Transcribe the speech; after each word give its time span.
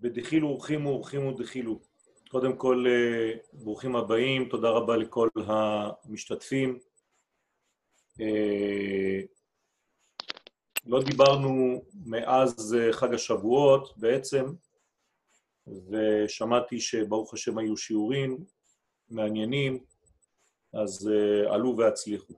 ודחילו 0.00 0.48
אורחים 0.48 0.86
ואורחים 0.86 1.26
ודחילו. 1.26 1.80
קודם 2.28 2.56
כל, 2.56 2.84
אה, 2.88 3.32
ברוכים 3.52 3.96
הבאים, 3.96 4.48
תודה 4.48 4.70
רבה 4.70 4.96
לכל 4.96 5.28
המשתתפים. 5.46 6.78
אה, 8.20 9.20
לא 10.86 11.02
דיברנו 11.02 11.84
מאז 12.06 12.76
אה, 12.80 12.92
חג 12.92 13.14
השבועות 13.14 13.98
בעצם, 13.98 14.44
ושמעתי 15.66 16.80
שברוך 16.80 17.34
השם 17.34 17.58
היו 17.58 17.76
שיעורים 17.76 18.44
מעניינים, 19.10 19.84
אז 20.72 21.10
עלו 21.50 21.76
והצליחו. 21.76 22.34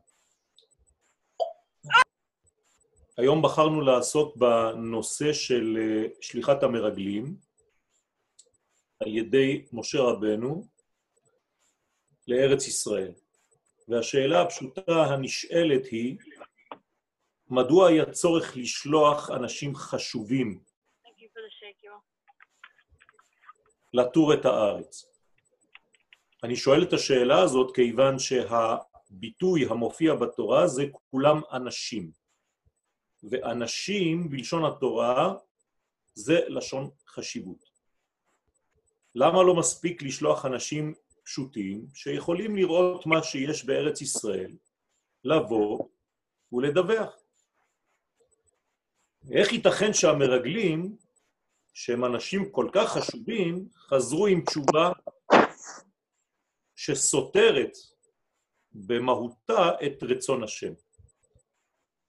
היום 3.17 3.43
בחרנו 3.43 3.81
לעסוק 3.81 4.37
בנושא 4.37 5.33
של 5.33 5.79
שליחת 6.21 6.63
המרגלים, 6.63 7.37
על 9.01 9.17
ידי 9.17 9.67
משה 9.73 9.99
רבנו 9.99 10.67
לארץ 12.29 12.67
ישראל. 12.67 13.13
והשאלה 13.89 14.43
הפשוטה 14.43 15.05
הנשאלת 15.05 15.87
היא, 15.87 16.19
מדוע 17.49 17.89
היה 17.89 18.11
צורך 18.11 18.57
לשלוח 18.57 19.31
אנשים 19.31 19.75
חשובים 19.75 20.61
לטור 23.93 24.35
את 24.35 24.45
הארץ? 24.45 25.05
אני 26.45 26.57
שואל 26.57 26.83
את 26.83 26.93
השאלה 26.93 27.43
הזאת 27.43 27.75
כיוון 27.75 28.17
שהביטוי 28.19 29.67
המופיע 29.71 30.15
בתורה 30.15 30.67
זה 30.67 30.83
כולם 30.93 31.41
אנשים. 31.53 32.11
ואנשים 33.31 34.31
בלשון 34.31 34.65
התורה 34.65 35.35
זה 36.15 36.41
לשון 36.49 36.91
חשיבות. 37.09 37.70
למה 39.15 39.43
לא 39.43 39.55
מספיק 39.55 40.03
לשלוח 40.03 40.47
אנשים 40.47 40.95
פשוטים 41.25 41.87
שיכולים 41.95 42.57
לראות 42.57 43.07
מה 43.07 43.23
שיש 43.23 43.65
בארץ 43.65 44.01
ישראל, 44.01 44.57
לבוא 45.25 45.89
ולדווח? 46.53 47.13
איך 49.33 49.53
ייתכן 49.53 49.93
שהמרגלים, 49.93 50.97
שהם 51.73 52.05
אנשים 52.05 52.51
כל 52.51 52.71
כך 52.73 52.89
חשובים, 52.93 53.69
חזרו 53.77 54.27
עם 54.27 54.45
תשובה 54.45 54.93
שסותרת 56.77 57.73
במהותה 58.73 59.71
את 59.87 60.03
רצון 60.03 60.45
השם? 60.45 60.73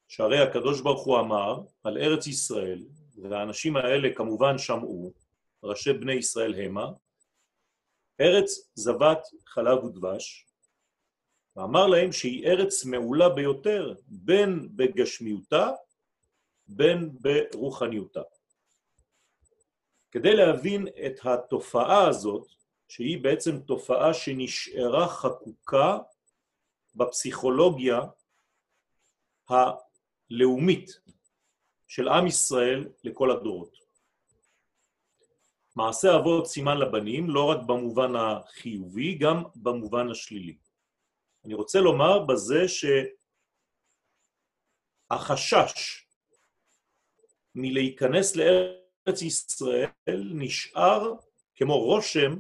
שהרי 0.08 0.40
הקדוש 0.40 0.82
ברוך 0.82 1.06
הוא 1.06 1.20
אמר 1.20 1.62
על 1.84 1.98
ארץ 1.98 2.28
ישראל, 2.28 2.84
והאנשים 3.22 3.78
האלה 3.78 4.10
כמובן 4.16 4.58
שמעו, 4.58 5.14
ראשי 5.64 5.94
בני 5.94 6.14
ישראל 6.14 6.54
המה, 6.62 6.86
ארץ 8.22 8.72
זבת 8.76 9.20
חלב 9.46 9.84
ודבש, 9.84 10.48
ואמר 11.56 11.88
להם 11.88 12.12
שהיא 12.12 12.48
ארץ 12.48 12.86
מעולה 12.86 13.30
ביותר, 13.30 13.96
בין 14.08 14.70
בגשמיותה, 14.76 15.70
בין 16.68 17.10
ברוחניותה. 17.22 18.22
כדי 20.12 20.36
להבין 20.36 20.88
את 20.88 21.20
התופעה 21.24 22.08
הזאת, 22.08 22.48
שהיא 22.88 23.24
בעצם 23.24 23.60
תופעה 23.60 24.14
שנשארה 24.14 25.08
חקוקה 25.08 25.98
בפסיכולוגיה 26.96 28.00
הלאומית 29.50 31.00
של 31.88 32.08
עם 32.08 32.28
ישראל 32.28 32.90
לכל 33.04 33.32
הדורות. 33.32 33.78
מעשה 35.76 36.16
אבות 36.16 36.48
סימן 36.48 36.78
לבנים, 36.78 37.30
לא 37.30 37.46
רק 37.50 37.58
במובן 37.66 38.16
החיובי, 38.16 39.16
גם 39.16 39.44
במובן 39.56 40.12
השלילי. 40.12 40.58
אני 41.46 41.54
רוצה 41.54 41.80
לומר 41.80 42.20
בזה 42.20 42.66
שהחשש 45.10 46.06
מלהיכנס 47.56 48.36
לארץ 48.36 49.22
ישראל 49.22 50.24
נשאר 50.34 51.14
כמו 51.56 51.80
רושם 51.80 52.36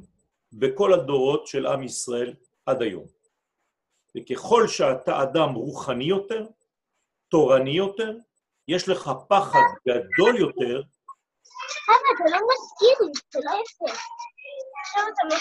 בכל 0.53 0.93
הדורות 0.93 1.47
של 1.47 1.65
עם 1.65 1.83
ישראל 1.83 2.33
עד 2.65 2.81
היום. 2.81 3.05
וככל 4.17 4.67
שאתה 4.67 5.23
אדם 5.23 5.53
רוחני 5.53 6.03
יותר, 6.03 6.47
תורני 7.29 7.71
יותר, 7.71 8.17
יש 8.67 8.89
לך 8.89 9.11
פחד 9.29 9.59
גדול 9.87 10.39
יותר 10.39 10.81
חבר'ה, 11.91 12.11
אתה 12.15 12.23
לא 12.31 12.39
מזכיר 12.51 12.97
זה 13.31 13.39
לא 13.43 13.51
יפה. 13.51 13.91
עכשיו 14.83 15.03
אתה 15.13 15.23
לי, 15.29 15.35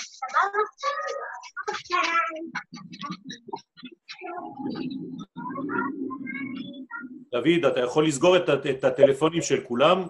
סבבה? 0.00 0.58
דוד, 7.30 7.72
אתה 7.72 7.80
יכול 7.80 8.06
לסגור 8.06 8.36
את, 8.36 8.42
את 8.70 8.84
הטלפונים 8.84 9.42
של 9.42 9.64
כולם? 9.64 10.06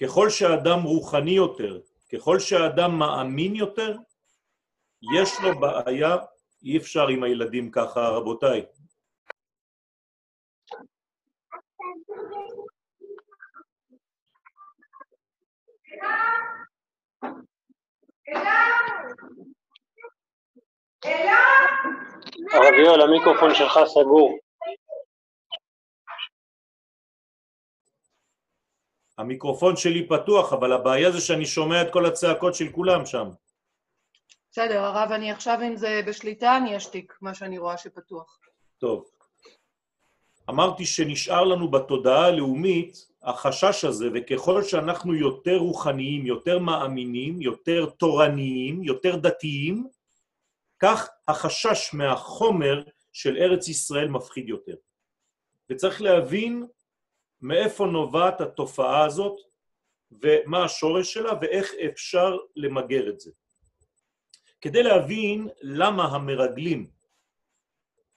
ככל 0.00 0.30
שהאדם 0.30 0.82
רוחני 0.82 1.30
יותר, 1.30 1.80
ככל 2.12 2.38
שהאדם 2.38 2.98
מאמין 2.98 3.54
יותר, 3.54 3.96
יש 5.14 5.30
לו 5.42 5.60
בעיה, 5.60 6.16
אי 6.62 6.76
אפשר 6.76 7.08
עם 7.08 7.22
הילדים 7.22 7.70
ככה, 7.70 8.08
רבותיי. 8.08 8.66
הרב 22.52 22.74
יואל, 22.84 23.00
המיקרופון 23.00 23.54
שלך 23.54 23.78
סגור. 23.86 24.38
המיקרופון 29.18 29.76
שלי 29.76 30.08
פתוח, 30.08 30.52
אבל 30.52 30.72
הבעיה 30.72 31.10
זה 31.10 31.20
שאני 31.20 31.46
שומע 31.46 31.82
את 31.82 31.92
כל 31.92 32.06
הצעקות 32.06 32.54
של 32.54 32.72
כולם 32.72 33.06
שם. 33.06 33.28
בסדר, 34.50 34.80
הרב, 34.80 35.12
אני 35.12 35.30
עכשיו 35.30 35.58
אם 35.66 35.76
זה 35.76 36.00
בשליטה, 36.06 36.56
אני 36.56 36.76
אשתיק 36.76 37.18
מה 37.20 37.34
שאני 37.34 37.58
רואה 37.58 37.78
שפתוח. 37.78 38.38
טוב. 38.78 39.10
אמרתי 40.50 40.84
שנשאר 40.84 41.44
לנו 41.44 41.70
בתודעה 41.70 42.26
הלאומית 42.26 43.08
החשש 43.26 43.84
הזה, 43.84 44.08
וככל 44.14 44.62
שאנחנו 44.62 45.14
יותר 45.14 45.56
רוחניים, 45.56 46.26
יותר 46.26 46.58
מאמינים, 46.58 47.42
יותר 47.42 47.86
תורניים, 47.86 48.82
יותר 48.82 49.16
דתיים, 49.16 49.86
כך 50.78 51.08
החשש 51.28 51.94
מהחומר 51.94 52.82
של 53.12 53.36
ארץ 53.36 53.68
ישראל 53.68 54.08
מפחיד 54.08 54.48
יותר. 54.48 54.74
וצריך 55.70 56.02
להבין 56.02 56.66
מאיפה 57.40 57.86
נובעת 57.86 58.40
התופעה 58.40 59.04
הזאת, 59.04 59.36
ומה 60.10 60.64
השורש 60.64 61.14
שלה, 61.14 61.32
ואיך 61.40 61.72
אפשר 61.90 62.36
למגר 62.56 63.08
את 63.08 63.20
זה. 63.20 63.30
כדי 64.60 64.82
להבין 64.82 65.48
למה 65.60 66.04
המרגלים 66.04 66.90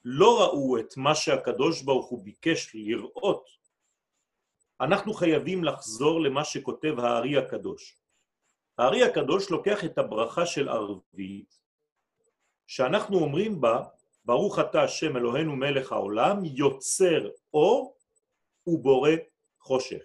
לא 0.06 0.42
ראו 0.42 0.78
את 0.78 0.98
מה 0.98 1.16
שהקדוש 1.16 1.82
ברוך 1.82 2.10
הוא 2.10 2.24
ביקש 2.24 2.76
לראות, 2.76 3.59
אנחנו 4.82 5.14
חייבים 5.14 5.64
לחזור 5.64 6.22
למה 6.22 6.46
שכותב 6.46 6.96
הארי 7.00 7.38
הקדוש. 7.38 7.98
הארי 8.78 9.04
הקדוש 9.04 9.50
לוקח 9.50 9.86
את 9.86 9.98
הברכה 9.98 10.46
של 10.46 10.70
ערבית, 10.70 11.60
שאנחנו 12.68 13.20
אומרים 13.20 13.62
בה, 13.62 13.84
ברוך 14.26 14.60
אתה 14.60 14.84
השם 14.84 15.18
אלוהינו 15.18 15.56
מלך 15.56 15.92
העולם, 15.92 16.46
יוצר 16.46 17.30
אור 17.54 17.98
ובורא 18.68 19.12
חושך. 19.60 20.04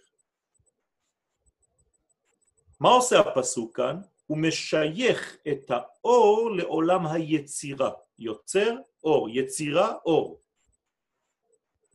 מה 2.81 2.89
עושה 2.89 3.21
הפסוק 3.21 3.77
כאן? 3.77 4.01
הוא 4.27 4.39
משייך 4.39 5.37
את 5.49 5.71
האור 5.71 6.51
לעולם 6.57 7.07
היצירה. 7.07 7.91
יוצר 8.19 8.77
אור, 9.05 9.29
יצירה 9.31 9.95
אור. 10.05 10.41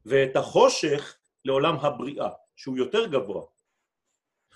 ואת 0.06 0.36
החושך 0.36 1.18
לעולם 1.46 1.76
הבריאה, 1.76 2.30
שהוא 2.60 2.78
יותר 2.78 3.08
גבוה. 3.08 3.46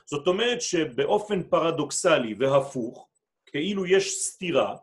זאת 0.05 0.27
אומרת 0.27 0.61
שבאופן 0.61 1.43
פרדוקסלי 1.43 2.35
והפוך, 2.39 3.07
כאילו 3.45 3.85
יש 3.85 4.21
סתירה, 4.21 4.75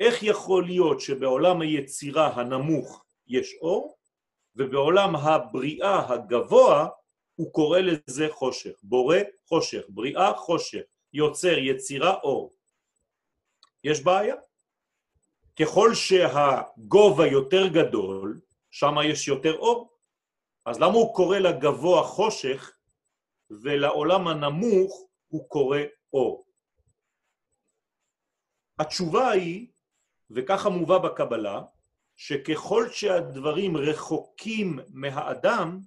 איך 0.00 0.22
יכול 0.22 0.64
להיות 0.64 1.00
שבעולם 1.00 1.60
היצירה 1.60 2.28
הנמוך 2.34 3.04
יש 3.26 3.54
אור, 3.60 3.96
ובעולם 4.56 5.16
הבריאה 5.16 6.12
הגבוה 6.12 6.88
הוא 7.34 7.52
קורא 7.52 7.78
לזה 7.78 8.26
חושך. 8.30 8.80
בורא 8.82 9.18
חושך, 9.48 9.82
בריאה 9.88 10.34
חושך, 10.34 10.82
יוצר 11.12 11.58
יצירה 11.58 12.14
אור. 12.14 12.52
יש 13.84 14.02
בעיה. 14.02 14.36
ככל 15.60 15.94
שהגובה 15.94 17.26
יותר 17.26 17.66
גדול, 17.68 18.40
שם 18.70 18.94
יש 19.04 19.28
יותר 19.28 19.58
אור. 19.58 19.93
אז 20.66 20.80
למה 20.80 20.94
הוא 20.94 21.14
קורא 21.14 21.38
לגבוה 21.38 22.02
חושך 22.02 22.76
ולעולם 23.50 24.28
הנמוך 24.28 25.08
הוא 25.28 25.48
קורא 25.48 25.78
אור? 26.12 26.46
התשובה 28.78 29.30
היא, 29.30 29.66
וככה 30.30 30.68
מובא 30.68 30.98
בקבלה, 30.98 31.62
שככל 32.16 32.88
שהדברים 32.92 33.76
רחוקים 33.76 34.78
מהאדם, 34.88 35.80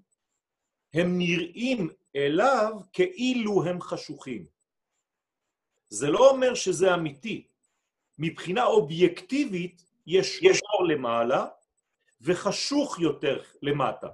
הם 0.93 1.17
נראים 1.17 1.89
אליו 2.15 2.73
כאילו 2.93 3.63
הם 3.63 3.81
חשוכים. 3.81 4.45
זה 5.89 6.07
לא 6.07 6.29
אומר 6.29 6.55
שזה 6.55 6.93
אמיתי. 6.93 7.47
מבחינה 8.17 8.65
אובייקטיבית 8.65 9.83
יש, 10.07 10.39
יש 10.41 10.61
אור 10.73 10.87
למעלה 10.87 11.45
וחשוך 12.21 12.99
יותר 12.99 13.43
למטה. 13.61 14.07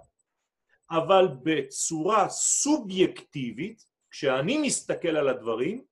אבל 0.92 1.28
בצורה 1.44 2.30
סובייקטיבית, 2.30 3.86
כשאני 4.12 4.58
מסתכל 4.58 5.16
על 5.18 5.30
הדברים, 5.30 5.84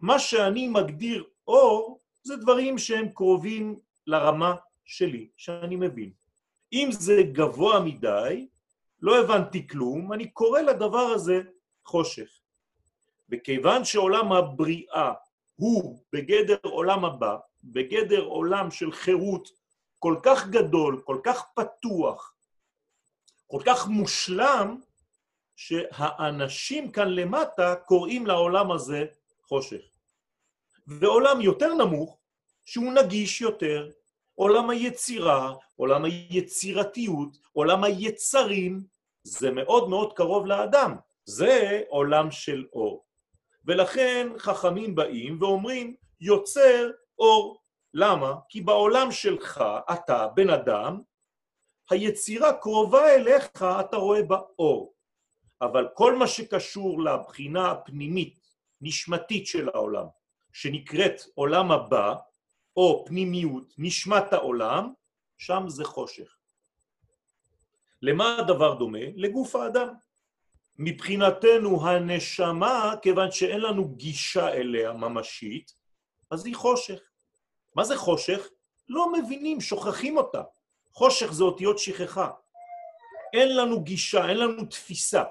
מה 0.00 0.18
שאני 0.18 0.68
מגדיר 0.68 1.24
אור 1.48 2.00
זה 2.22 2.36
דברים 2.36 2.78
שהם 2.78 3.08
קרובים 3.08 3.76
לרמה 4.06 4.54
שלי, 4.84 5.28
שאני 5.36 5.76
מבין. 5.76 6.10
אם 6.72 6.88
זה 6.92 7.22
גבוה 7.32 7.80
מדי, 7.80 8.46
לא 9.02 9.20
הבנתי 9.20 9.68
כלום, 9.68 10.12
אני 10.12 10.30
קורא 10.30 10.60
לדבר 10.60 10.98
הזה 11.14 11.40
חושך. 11.84 12.28
וכיוון 13.30 13.84
שעולם 13.84 14.32
הבריאה 14.32 15.12
הוא 15.56 15.98
בגדר 16.12 16.56
עולם 16.62 17.04
הבא, 17.04 17.36
בגדר 17.64 18.24
עולם 18.24 18.70
של 18.70 18.92
חירות 18.92 19.48
כל 19.98 20.16
כך 20.22 20.48
גדול, 20.48 21.02
כל 21.04 21.20
כך 21.24 21.44
פתוח, 21.54 22.34
כל 23.46 23.62
כך 23.66 23.88
מושלם, 23.88 24.80
שהאנשים 25.56 26.90
כאן 26.90 27.08
למטה 27.08 27.74
קוראים 27.74 28.26
לעולם 28.26 28.72
הזה 28.72 29.04
חושך. 29.48 29.82
ועולם 30.86 31.40
יותר 31.40 31.74
נמוך, 31.74 32.18
שהוא 32.64 32.92
נגיש 32.92 33.40
יותר, 33.40 33.90
עולם 34.34 34.70
היצירה, 34.70 35.54
עולם 35.76 36.04
היצירתיות, 36.04 37.38
עולם 37.52 37.84
היצרים, 37.84 38.84
זה 39.22 39.50
מאוד 39.50 39.88
מאוד 39.88 40.12
קרוב 40.12 40.46
לאדם. 40.46 40.96
זה 41.24 41.82
עולם 41.88 42.30
של 42.30 42.64
אור. 42.72 43.04
ולכן 43.64 44.28
חכמים 44.38 44.94
באים 44.94 45.42
ואומרים, 45.42 45.94
יוצר 46.20 46.90
אור. 47.18 47.60
למה? 47.94 48.34
כי 48.48 48.60
בעולם 48.60 49.12
שלך, 49.12 49.64
אתה, 49.92 50.28
בן 50.34 50.50
אדם, 50.50 51.00
היצירה 51.90 52.52
קרובה 52.52 53.14
אליך, 53.14 53.46
אתה 53.80 53.96
רואה 53.96 54.22
בה 54.22 54.38
אור. 54.58 54.94
אבל 55.60 55.88
כל 55.94 56.16
מה 56.16 56.26
שקשור 56.26 57.02
לבחינה 57.02 57.70
הפנימית, 57.70 58.40
נשמתית 58.80 59.46
של 59.46 59.68
העולם, 59.68 60.06
שנקראת 60.52 61.20
עולם 61.34 61.72
הבא, 61.72 62.14
או 62.76 63.04
פנימיות, 63.06 63.74
נשמת 63.78 64.32
העולם, 64.32 64.92
שם 65.38 65.64
זה 65.68 65.84
חושך. 65.84 66.36
למה 68.02 68.36
הדבר 68.38 68.74
דומה? 68.74 68.98
לגוף 69.14 69.56
האדם. 69.56 69.88
מבחינתנו 70.78 71.88
הנשמה, 71.88 72.94
כיוון 73.02 73.30
שאין 73.30 73.60
לנו 73.60 73.88
גישה 73.88 74.48
אליה 74.48 74.92
ממשית, 74.92 75.72
אז 76.30 76.46
היא 76.46 76.56
חושך. 76.56 77.00
מה 77.74 77.84
זה 77.84 77.96
חושך? 77.96 78.48
לא 78.88 79.12
מבינים, 79.12 79.60
שוכחים 79.60 80.16
אותה. 80.16 80.42
חושך 80.98 81.32
זה 81.32 81.44
אותיות 81.44 81.78
שכחה. 81.78 82.30
אין 83.32 83.56
לנו 83.56 83.82
גישה, 83.82 84.28
אין 84.28 84.36
לנו 84.36 84.64
תפיסה. 84.64 85.24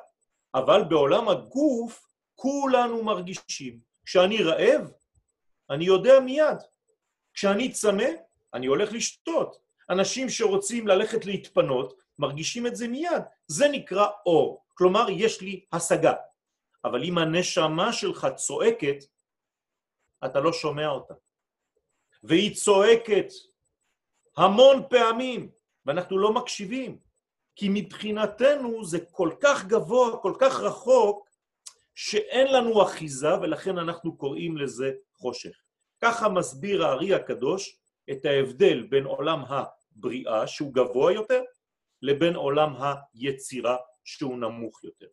אבל 0.56 0.84
בעולם 0.84 1.30
הגוף 1.30 2.08
כולנו 2.36 3.04
מרגישים. 3.04 3.80
כשאני 4.06 4.44
רעב, 4.44 4.92
אני 5.70 5.86
יודע 5.86 6.20
מיד. 6.20 6.58
כשאני 7.34 7.72
צמא, 7.72 8.10
אני 8.54 8.66
הולך 8.68 8.94
לשתות. 8.94 9.58
אנשים 9.90 10.30
שרוצים 10.30 10.88
ללכת 10.88 11.26
להתפנות, 11.26 11.94
מרגישים 12.20 12.68
את 12.68 12.76
זה 12.76 12.88
מיד. 12.88 13.24
זה 13.48 13.68
נקרא 13.68 14.08
אור. 14.26 14.66
כלומר, 14.74 15.06
יש 15.10 15.42
לי 15.42 15.66
השגה. 15.72 16.14
אבל 16.86 17.04
אם 17.04 17.18
הנשמה 17.18 17.94
שלך 17.94 18.28
צועקת, 18.36 18.98
אתה 20.26 20.40
לא 20.40 20.54
שומע 20.54 20.88
אותה. 20.88 21.14
והיא 22.24 22.56
צועקת 22.56 23.28
המון 24.38 24.84
פעמים, 24.90 25.50
ואנחנו 25.86 26.18
לא 26.18 26.34
מקשיבים, 26.34 27.00
כי 27.56 27.68
מבחינתנו 27.70 28.86
זה 28.86 29.00
כל 29.12 29.32
כך 29.42 29.66
גבוה, 29.66 30.18
כל 30.18 30.34
כך 30.40 30.60
רחוק, 30.60 31.30
שאין 31.96 32.48
לנו 32.54 32.84
אחיזה, 32.84 33.40
ולכן 33.42 33.78
אנחנו 33.78 34.18
קוראים 34.18 34.58
לזה 34.58 34.92
חושך. 35.14 35.56
ככה 36.02 36.30
מסביר 36.30 36.86
הארי 36.86 37.14
הקדוש 37.14 37.80
את 38.12 38.26
ההבדל 38.26 38.84
בין 38.84 39.06
עולם 39.06 39.44
הבריאה, 39.48 40.48
שהוא 40.48 40.74
גבוה 40.74 41.14
יותר, 41.14 41.42
לבין 42.02 42.36
עולם 42.36 42.74
היצירה, 43.14 43.78
שהוא 44.04 44.38
נמוך 44.38 44.84
יותר. 44.84 45.08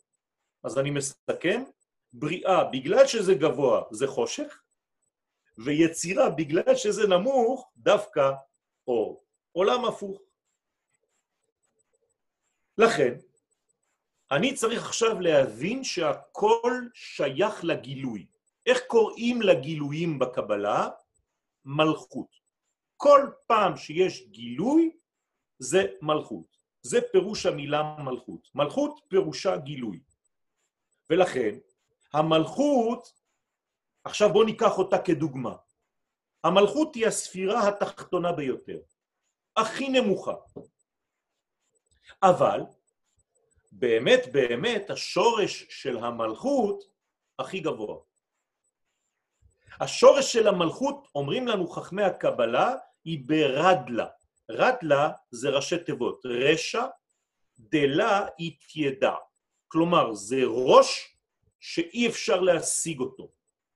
אז 0.64 0.78
אני 0.78 0.90
מסכם, 0.90 1.64
בריאה, 2.12 2.64
בגלל 2.64 3.06
שזה 3.06 3.34
גבוה, 3.34 3.82
זה 3.90 4.06
חושך, 4.06 4.62
ויצירה, 5.58 6.30
בגלל 6.30 6.76
שזה 6.76 7.06
נמוך, 7.08 7.70
דווקא 7.76 8.30
אור. 8.86 9.24
עולם 9.52 9.84
הפוך. 9.84 10.20
לכן, 12.78 13.14
אני 14.30 14.54
צריך 14.54 14.86
עכשיו 14.86 15.20
להבין 15.20 15.84
שהכל 15.84 16.88
שייך 16.94 17.64
לגילוי. 17.64 18.26
איך 18.66 18.80
קוראים 18.86 19.42
לגילויים 19.42 20.18
בקבלה? 20.18 20.88
מלכות. 21.64 22.28
כל 22.96 23.30
פעם 23.46 23.76
שיש 23.76 24.26
גילוי, 24.28 24.96
זה 25.58 25.86
מלכות. 26.02 26.56
זה 26.82 26.98
פירוש 27.12 27.46
המילה 27.46 27.96
מלכות. 27.98 28.48
מלכות 28.54 29.00
פירושה 29.08 29.56
גילוי. 29.56 30.00
ולכן, 31.10 31.58
המלכות, 32.14 33.12
עכשיו 34.04 34.32
בואו 34.32 34.44
ניקח 34.44 34.78
אותה 34.78 34.98
כדוגמה. 34.98 35.56
המלכות 36.44 36.94
היא 36.94 37.06
הספירה 37.06 37.68
התחתונה 37.68 38.32
ביותר, 38.32 38.78
הכי 39.56 39.88
נמוכה. 39.88 40.34
אבל 42.22 42.60
באמת 43.72 44.20
באמת 44.32 44.90
השורש 44.90 45.66
של 45.68 45.98
המלכות 45.98 46.84
הכי 47.38 47.60
גבוה. 47.60 47.96
השורש 49.80 50.32
של 50.32 50.48
המלכות, 50.48 51.08
אומרים 51.14 51.48
לנו 51.48 51.68
חכמי 51.68 52.02
הקבלה, 52.02 52.74
היא 53.04 53.20
ברדלה. 53.26 54.06
רדלה 54.50 55.10
זה 55.30 55.50
ראשי 55.50 55.78
תיבות, 55.78 56.26
רשע, 56.26 56.86
דלה, 57.58 58.26
התיידע. 58.38 59.14
כלומר, 59.68 60.14
זה 60.14 60.40
ראש 60.46 61.16
שאי 61.60 62.08
אפשר 62.08 62.40
להשיג 62.40 63.00
אותו. 63.00 63.32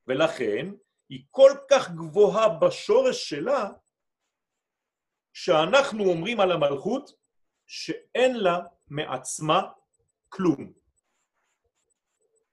ולכן, 0.06 0.66
היא 1.08 1.24
כל 1.30 1.50
כך 1.70 1.90
גבוהה 1.90 2.48
בשורש 2.48 3.28
שלה, 3.28 3.70
שאנחנו 5.32 6.04
אומרים 6.04 6.40
על 6.40 6.52
המלכות 6.52 7.12
שאין 7.66 8.36
לה 8.36 8.60
מעצמה 8.88 9.62
כלום. 10.28 10.72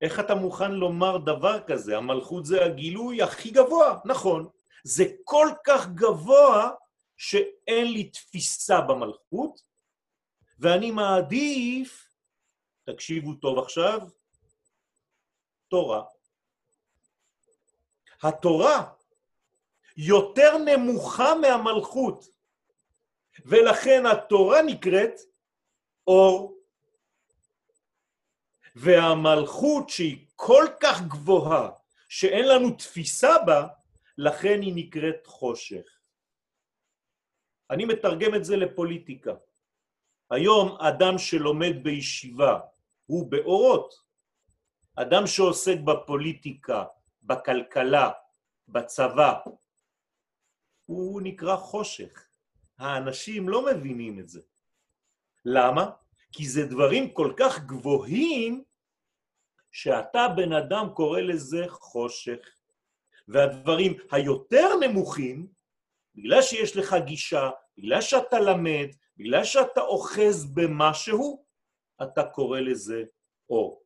איך 0.01 0.19
אתה 0.19 0.35
מוכן 0.35 0.71
לומר 0.71 1.17
דבר 1.17 1.59
כזה? 1.67 1.97
המלכות 1.97 2.45
זה 2.45 2.65
הגילוי 2.65 3.21
הכי 3.21 3.51
גבוה, 3.51 3.99
נכון. 4.05 4.49
זה 4.83 5.03
כל 5.23 5.47
כך 5.63 5.87
גבוה 5.87 6.71
שאין 7.17 7.91
לי 7.91 8.09
תפיסה 8.09 8.81
במלכות, 8.81 9.61
ואני 10.59 10.91
מעדיף, 10.91 12.09
תקשיבו 12.83 13.33
טוב 13.33 13.59
עכשיו, 13.59 13.99
תורה. 15.67 16.03
התורה 18.23 18.93
יותר 19.97 20.57
נמוכה 20.57 21.35
מהמלכות, 21.35 22.25
ולכן 23.45 24.05
התורה 24.05 24.61
נקראת 24.61 25.13
אור. 26.07 26.57
והמלכות 28.75 29.89
שהיא 29.89 30.27
כל 30.35 30.65
כך 30.81 31.01
גבוהה, 31.01 31.69
שאין 32.09 32.47
לנו 32.47 32.75
תפיסה 32.75 33.33
בה, 33.45 33.67
לכן 34.17 34.61
היא 34.61 34.73
נקראת 34.75 35.27
חושך. 35.27 35.99
אני 37.69 37.85
מתרגם 37.85 38.35
את 38.35 38.45
זה 38.45 38.55
לפוליטיקה. 38.55 39.33
היום 40.29 40.77
אדם 40.81 41.17
שלומד 41.17 41.83
בישיבה 41.83 42.59
הוא 43.05 43.31
באורות. 43.31 43.93
אדם 44.95 45.27
שעוסק 45.27 45.77
בפוליטיקה, 45.85 46.85
בכלכלה, 47.23 48.11
בצבא, 48.67 49.39
הוא 50.85 51.21
נקרא 51.21 51.55
חושך. 51.55 52.27
האנשים 52.83 53.49
לא 53.49 53.65
מבינים 53.65 54.19
את 54.19 54.29
זה. 54.29 54.41
למה? 55.45 55.89
כי 56.31 56.47
זה 56.47 56.65
דברים 56.65 57.13
כל 57.13 57.33
כך 57.37 57.59
גבוהים, 57.59 58.63
שאתה 59.71 60.27
בן 60.35 60.53
אדם 60.53 60.89
קורא 60.93 61.21
לזה 61.21 61.65
חושך. 61.69 62.39
והדברים 63.27 63.93
היותר 64.11 64.67
נמוכים, 64.81 65.47
בגלל 66.15 66.41
שיש 66.41 66.77
לך 66.77 66.95
גישה, 67.05 67.49
בגלל 67.77 68.01
שאתה 68.01 68.39
למד, 68.39 68.87
בגלל 69.17 69.43
שאתה 69.43 69.81
אוחז 69.81 70.55
במשהו, 70.55 71.45
אתה 72.03 72.23
קורא 72.23 72.59
לזה 72.59 73.03
אור. 73.49 73.83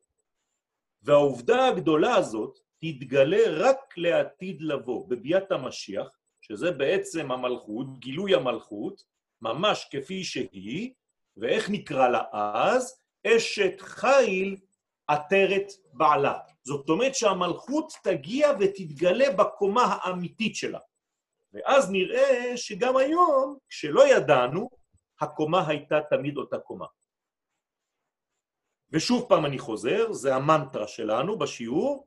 והעובדה 1.02 1.68
הגדולה 1.68 2.14
הזאת 2.14 2.58
תתגלה 2.78 3.42
רק 3.48 3.98
לעתיד 3.98 4.62
לבוא, 4.62 5.08
בביאת 5.08 5.52
המשיח, 5.52 6.17
שזה 6.52 6.70
בעצם 6.70 7.32
המלכות, 7.32 7.98
גילוי 7.98 8.34
המלכות, 8.34 9.02
ממש 9.42 9.88
כפי 9.90 10.24
שהיא, 10.24 10.92
ואיך 11.36 11.70
נקרא 11.70 12.08
לה 12.08 12.22
אז? 12.32 13.00
אשת 13.26 13.80
חיל 13.80 14.56
עטרת 15.06 15.72
בעלה. 15.92 16.38
זאת 16.64 16.88
אומרת 16.88 17.14
שהמלכות 17.14 17.92
תגיע 18.02 18.48
ותתגלה 18.60 19.30
בקומה 19.30 19.82
האמיתית 19.84 20.56
שלה. 20.56 20.78
ואז 21.52 21.90
נראה 21.90 22.56
שגם 22.56 22.96
היום, 22.96 23.56
כשלא 23.68 24.08
ידענו, 24.08 24.70
הקומה 25.20 25.68
הייתה 25.68 26.00
תמיד 26.10 26.36
אותה 26.36 26.58
קומה. 26.58 26.86
ושוב 28.90 29.26
פעם 29.28 29.46
אני 29.46 29.58
חוזר, 29.58 30.12
זה 30.12 30.34
המנטרה 30.34 30.86
שלנו 30.86 31.38
בשיעור, 31.38 32.06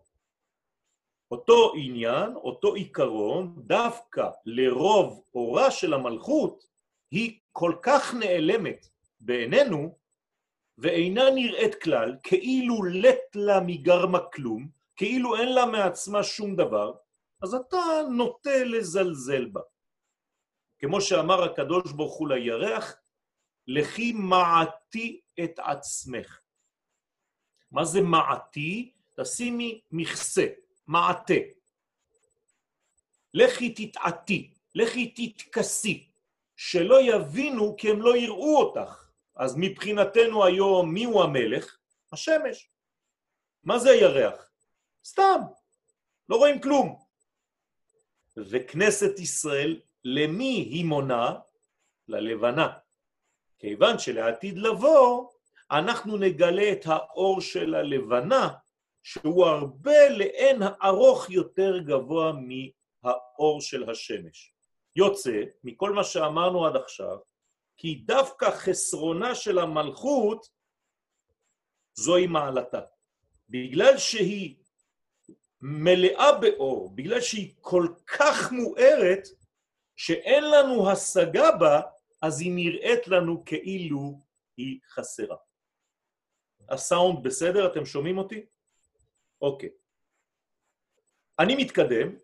אותו 1.31 1.73
עניין, 1.75 2.35
אותו 2.35 2.73
עיקרון, 2.73 3.55
דווקא 3.57 4.29
לרוב 4.45 5.23
אורה 5.33 5.71
של 5.71 5.93
המלכות, 5.93 6.63
היא 7.11 7.39
כל 7.51 7.75
כך 7.81 8.13
נעלמת 8.13 8.87
בעינינו, 9.19 9.97
ואינה 10.77 11.29
נראית 11.29 11.75
כלל, 11.75 12.15
כאילו 12.23 12.83
לט 12.83 13.35
לה 13.35 13.59
מגרמה 13.59 14.19
כלום, 14.19 14.69
כאילו 14.95 15.35
אין 15.35 15.53
לה 15.53 15.65
מעצמה 15.65 16.23
שום 16.23 16.55
דבר, 16.55 16.93
אז 17.41 17.53
אתה 17.53 17.77
נוטה 18.11 18.63
לזלזל 18.63 19.45
בה. 19.45 19.61
כמו 20.79 21.01
שאמר 21.01 21.43
הקדוש 21.43 21.91
ברוך 21.91 22.17
הוא 22.17 22.27
לירח, 22.27 22.95
לכי 23.67 24.13
מעתי 24.13 25.21
את 25.43 25.59
עצמך. 25.59 26.39
מה 27.71 27.85
זה 27.85 28.01
מעתי? 28.01 28.93
תשימי 29.21 29.81
מכסה, 29.91 30.47
מעטה. 30.91 31.33
לכי 33.33 33.73
תתעתי, 33.73 34.53
לכי 34.75 35.07
תתכסי, 35.07 36.09
שלא 36.55 37.01
יבינו 37.01 37.75
כי 37.77 37.89
הם 37.89 38.01
לא 38.01 38.17
יראו 38.17 38.57
אותך. 38.57 39.09
אז 39.35 39.55
מבחינתנו 39.57 40.45
היום 40.45 40.93
מי 40.93 41.03
הוא 41.03 41.23
המלך? 41.23 41.77
השמש. 42.11 42.69
מה 43.63 43.79
זה 43.79 43.89
הירח? 43.89 44.51
סתם, 45.05 45.41
לא 46.29 46.35
רואים 46.35 46.61
כלום. 46.61 46.99
וכנסת 48.37 49.19
ישראל, 49.19 49.79
למי 50.03 50.67
היא 50.71 50.85
מונה? 50.85 51.39
ללבנה. 52.07 52.77
כיוון 53.59 53.99
שלעתיד 53.99 54.57
לבוא, 54.57 55.29
אנחנו 55.71 56.17
נגלה 56.17 56.71
את 56.71 56.85
האור 56.85 57.41
של 57.41 57.75
הלבנה, 57.75 58.49
שהוא 59.03 59.45
הרבה 59.45 60.09
לאין 60.09 60.61
ארוך 60.83 61.29
יותר 61.29 61.79
גבוה 61.79 62.33
מהאור 62.33 63.61
של 63.61 63.89
השמש. 63.89 64.53
יוצא, 64.95 65.41
מכל 65.63 65.91
מה 65.91 66.03
שאמרנו 66.03 66.65
עד 66.65 66.75
עכשיו, 66.75 67.17
כי 67.77 67.95
דווקא 67.95 68.51
חסרונה 68.51 69.35
של 69.35 69.59
המלכות 69.59 70.47
זוהי 71.93 72.27
מעלתה. 72.27 72.81
בגלל 73.49 73.97
שהיא 73.97 74.55
מלאה 75.61 76.39
באור, 76.39 76.95
בגלל 76.95 77.21
שהיא 77.21 77.53
כל 77.61 77.87
כך 78.07 78.51
מוארת, 78.51 79.27
שאין 79.95 80.43
לנו 80.43 80.89
השגה 80.89 81.51
בה, 81.59 81.81
אז 82.21 82.41
היא 82.41 82.51
נראית 82.55 83.07
לנו 83.07 83.45
כאילו 83.45 84.19
היא 84.57 84.79
חסרה. 84.89 85.37
הסאונד 86.69 87.23
בסדר? 87.23 87.71
אתם 87.71 87.85
שומעים 87.85 88.17
אותי? 88.17 88.45
אוקיי. 89.41 89.69
אני 91.39 91.55
מתקדם, 91.55 92.15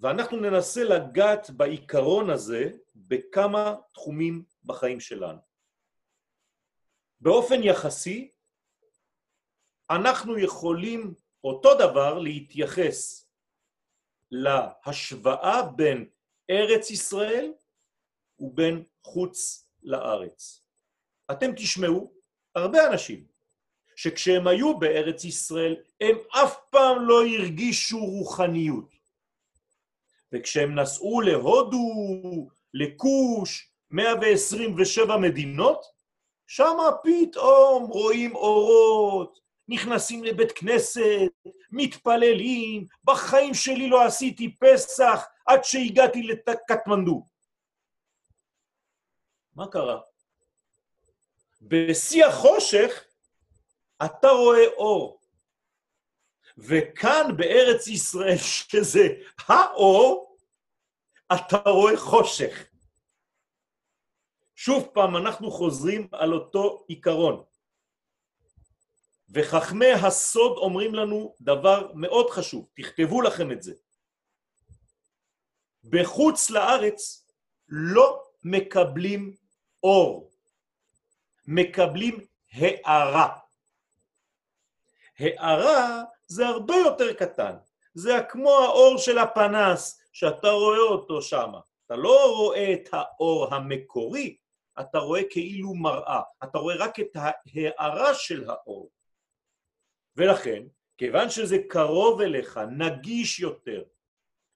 ואנחנו 0.00 0.36
ננסה 0.36 0.84
לגעת 0.84 1.50
בעיקרון 1.50 2.30
הזה 2.30 2.72
בכמה 2.94 3.74
תחומים 3.92 4.44
בחיים 4.64 5.00
שלנו. 5.00 5.38
באופן 7.20 7.62
יחסי, 7.62 8.30
אנחנו 9.90 10.38
יכולים 10.38 11.14
אותו 11.44 11.74
דבר 11.74 12.18
להתייחס 12.18 13.28
להשוואה 14.30 15.62
בין 15.76 16.08
ארץ 16.50 16.90
ישראל 16.90 17.52
ובין 18.38 18.84
חוץ 19.02 19.68
לארץ. 19.82 20.66
אתם 21.30 21.52
תשמעו 21.56 22.12
הרבה 22.54 22.86
אנשים 22.92 23.33
שכשהם 23.96 24.46
היו 24.46 24.78
בארץ 24.78 25.24
ישראל, 25.24 25.76
הם 26.00 26.16
אף 26.30 26.56
פעם 26.70 27.02
לא 27.08 27.26
הרגישו 27.26 27.98
רוחניות. 27.98 28.94
וכשהם 30.32 30.74
נסעו 30.74 31.20
להודו, 31.20 32.48
לכוש, 32.74 33.70
127 33.90 35.16
מדינות, 35.16 35.84
שם 36.46 36.76
פתאום 37.02 37.84
רואים 37.84 38.34
אורות, 38.34 39.40
נכנסים 39.68 40.24
לבית 40.24 40.52
כנסת, 40.52 41.32
מתפללים, 41.70 42.86
בחיים 43.04 43.54
שלי 43.54 43.88
לא 43.88 44.02
עשיתי 44.02 44.56
פסח 44.56 45.26
עד 45.46 45.64
שהגעתי 45.64 46.22
לקטמנדו. 46.22 47.26
מה 49.54 49.66
קרה? 49.66 50.00
בשיא 51.62 52.26
החושך 52.26 53.04
אתה 54.04 54.28
רואה 54.28 54.66
אור. 54.76 55.20
וכאן 56.58 57.36
בארץ 57.36 57.86
ישראל, 57.86 58.36
שזה 58.36 59.08
האור, 59.38 60.36
אתה 61.32 61.70
רואה 61.70 61.96
חושך. 61.96 62.66
שוב 64.54 64.88
פעם, 64.94 65.16
אנחנו 65.16 65.50
חוזרים 65.50 66.08
על 66.12 66.32
אותו 66.32 66.84
עיקרון. 66.88 67.44
וחכמי 69.34 69.92
הסוד 69.92 70.56
אומרים 70.56 70.94
לנו 70.94 71.34
דבר 71.40 71.92
מאוד 71.94 72.30
חשוב, 72.30 72.68
תכתבו 72.74 73.22
לכם 73.22 73.52
את 73.52 73.62
זה. 73.62 73.74
בחוץ 75.84 76.50
לארץ 76.50 77.28
לא 77.68 78.22
מקבלים 78.44 79.36
אור, 79.82 80.30
מקבלים 81.46 82.26
הערה. 82.52 83.43
הערה 85.18 86.02
זה 86.26 86.46
הרבה 86.46 86.76
יותר 86.76 87.12
קטן, 87.12 87.54
זה 87.94 88.12
כמו 88.28 88.50
האור 88.50 88.98
של 88.98 89.18
הפנס 89.18 90.00
שאתה 90.12 90.50
רואה 90.50 90.78
אותו 90.78 91.22
שם. 91.22 91.52
אתה 91.86 91.96
לא 91.96 92.36
רואה 92.36 92.72
את 92.72 92.88
האור 92.92 93.54
המקורי, 93.54 94.36
אתה 94.80 94.98
רואה 94.98 95.20
כאילו 95.30 95.74
מראה, 95.74 96.20
אתה 96.44 96.58
רואה 96.58 96.76
רק 96.76 97.00
את 97.00 97.16
ההערה 97.16 98.14
של 98.14 98.50
האור. 98.50 98.90
ולכן, 100.16 100.62
כיוון 100.98 101.30
שזה 101.30 101.56
קרוב 101.68 102.20
אליך, 102.20 102.60
נגיש 102.78 103.40
יותר, 103.40 103.82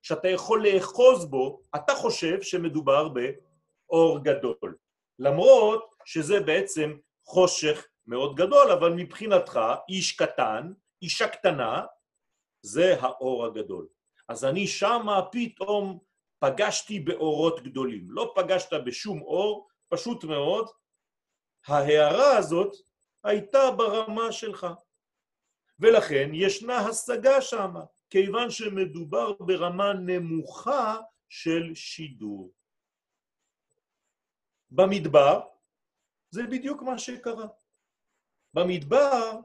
שאתה 0.03 0.29
יכול 0.29 0.69
לאחוז 0.69 1.27
בו, 1.27 1.63
אתה 1.77 1.95
חושב 1.95 2.43
שמדובר 2.43 3.09
באור 3.09 4.19
גדול. 4.19 4.77
למרות 5.19 5.95
שזה 6.05 6.41
בעצם 6.41 6.97
חושך 7.25 7.87
מאוד 8.09 8.37
גדול, 8.37 8.71
אבל 8.71 8.93
מבחינתך, 8.93 9.61
איש 9.89 10.13
קטן, 10.13 10.73
אישה 11.03 11.29
קטנה, 11.29 11.87
זה 12.63 12.97
האור 13.01 13.45
הגדול. 13.47 13.89
אז 14.29 14.45
אני 14.45 14.67
שמה 14.67 15.23
פתאום 15.33 15.99
פגשתי 16.39 17.01
באורות 17.01 17.63
גדולים. 17.63 18.11
לא 18.11 18.33
פגשת 18.37 18.73
בשום 18.87 19.23
אור, 19.23 19.69
פשוט 19.89 20.25
מאוד, 20.25 20.69
ההערה 21.67 22.37
הזאת 22.37 22.77
הייתה 23.25 23.71
ברמה 23.71 24.33
שלך. 24.33 24.67
ולכן 25.81 26.31
ישנה 26.33 26.77
השגה 26.77 27.41
שם, 27.43 27.75
כיוון 28.11 28.51
שמדובר 28.51 29.33
ברמה 29.33 29.93
נמוכה 29.93 30.97
של 31.29 31.75
שידור. 31.75 32.53
במדבר 34.71 35.41
זה 36.31 36.43
בדיוק 36.43 36.83
מה 36.83 36.99
שקרה. 36.99 37.47
במדבר, 38.59 39.41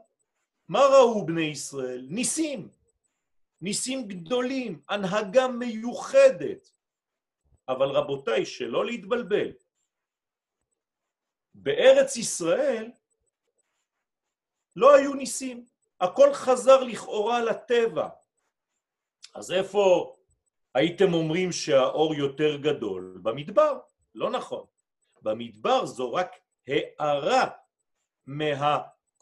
מה 0.70 0.80
ראו 0.80 1.26
בני 1.26 1.42
ישראל? 1.42 2.08
ניסים. 2.10 2.70
ניסים 3.62 4.08
גדולים, 4.08 4.82
הנהגה 4.90 5.48
מיוחדת. 5.48 6.72
אבל 7.68 7.88
רבותיי, 7.88 8.46
שלא 8.46 8.86
להתבלבל. 8.86 9.52
בארץ 11.54 12.16
ישראל 12.18 12.92
לא 14.76 14.96
היו 14.96 15.14
ניסים. 15.14 15.66
הכל 16.02 16.34
חזר 16.34 16.84
לכאורה 16.84 17.42
לטבע. 17.42 18.10
אז 19.36 19.52
איפה 19.52 20.16
הייתם 20.74 21.14
אומרים 21.14 21.52
שהאור 21.52 22.16
יותר 22.16 22.58
גדול? 22.58 23.20
במדבר. 23.24 23.80
לא 24.16 24.30
נכון. 24.32 24.66
במדבר 25.22 25.86
זו 25.86 26.14
רק 26.14 26.32
הערה 26.68 27.50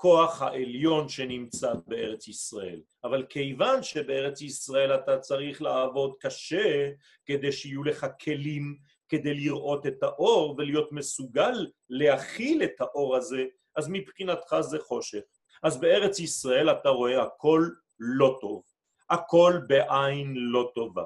מהכוח 0.01 0.41
העליון 0.41 1.09
שנמצא 1.09 1.73
בארץ 1.87 2.27
ישראל. 2.27 2.81
אבל 3.03 3.25
כיוון 3.29 3.83
שבארץ 3.83 4.41
ישראל 4.41 4.95
אתה 4.95 5.19
צריך 5.19 5.61
לעבוד 5.61 6.13
קשה 6.19 6.89
כדי 7.25 7.51
שיהיו 7.51 7.83
לך 7.83 8.07
כלים 8.23 8.77
כדי 9.09 9.33
לראות 9.33 9.87
את 9.87 10.03
האור 10.03 10.55
ולהיות 10.57 10.91
מסוגל 10.91 11.67
להכיל 11.89 12.63
את 12.63 12.81
האור 12.81 13.15
הזה, 13.15 13.45
אז 13.75 13.87
מבחינתך 13.89 14.55
זה 14.59 14.79
חושך. 14.79 15.21
אז 15.63 15.79
בארץ 15.79 16.19
ישראל 16.19 16.71
אתה 16.71 16.89
רואה 16.89 17.23
הכל 17.23 17.69
לא 17.99 18.37
טוב, 18.41 18.63
הכל 19.09 19.53
בעין 19.67 20.33
לא 20.35 20.71
טובה. 20.75 21.05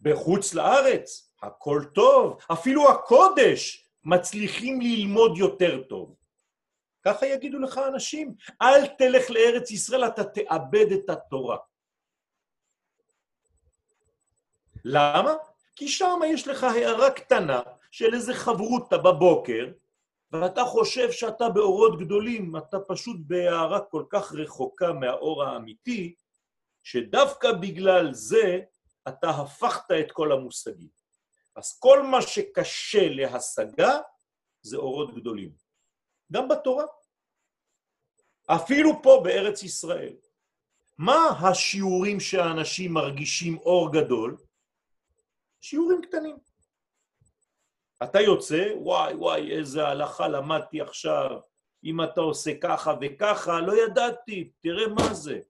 בחוץ 0.00 0.54
לארץ 0.54 1.32
הכל 1.42 1.82
טוב, 1.94 2.38
אפילו 2.52 2.90
הקודש 2.90 3.88
מצליחים 4.04 4.80
ללמוד 4.80 5.38
יותר 5.38 5.82
טוב. 5.82 6.15
ככה 7.06 7.26
יגידו 7.26 7.58
לך 7.58 7.80
אנשים, 7.88 8.34
אל 8.62 8.86
תלך 8.86 9.30
לארץ 9.30 9.70
ישראל, 9.70 10.06
אתה 10.06 10.24
תאבד 10.24 10.92
את 10.92 11.10
התורה. 11.10 11.56
למה? 14.84 15.34
כי 15.76 15.88
שם 15.88 16.20
יש 16.26 16.48
לך 16.48 16.64
הערה 16.64 17.10
קטנה 17.10 17.62
של 17.90 18.14
איזה 18.14 18.34
חברותה 18.34 18.98
בבוקר, 18.98 19.72
ואתה 20.30 20.64
חושב 20.64 21.12
שאתה 21.12 21.48
באורות 21.48 21.98
גדולים, 21.98 22.56
אתה 22.56 22.80
פשוט 22.80 23.16
בהערה 23.20 23.80
כל 23.80 24.04
כך 24.10 24.32
רחוקה 24.32 24.92
מהאור 24.92 25.44
האמיתי, 25.44 26.14
שדווקא 26.82 27.52
בגלל 27.52 28.14
זה 28.14 28.60
אתה 29.08 29.30
הפכת 29.30 29.90
את 30.00 30.12
כל 30.12 30.32
המושגים. 30.32 30.88
אז 31.56 31.78
כל 31.78 32.02
מה 32.02 32.22
שקשה 32.22 33.08
להשגה 33.08 33.98
זה 34.62 34.76
אורות 34.76 35.14
גדולים. 35.14 35.65
גם 36.32 36.48
בתורה. 36.48 36.84
אפילו 38.46 39.02
פה 39.02 39.20
בארץ 39.24 39.62
ישראל. 39.62 40.16
מה 40.98 41.28
השיעורים 41.40 42.20
שהאנשים 42.20 42.92
מרגישים 42.92 43.58
אור 43.58 43.92
גדול? 43.92 44.36
שיעורים 45.60 46.02
קטנים. 46.02 46.36
אתה 48.02 48.20
יוצא, 48.20 48.68
וואי 48.76 49.14
וואי, 49.14 49.58
איזה 49.58 49.88
הלכה 49.88 50.28
למדתי 50.28 50.80
עכשיו, 50.80 51.40
אם 51.84 52.04
אתה 52.04 52.20
עושה 52.20 52.50
ככה 52.60 52.94
וככה, 53.00 53.60
לא 53.60 53.72
ידעתי, 53.84 54.50
תראה 54.60 54.88
מה 54.88 55.14
זה. 55.14 55.40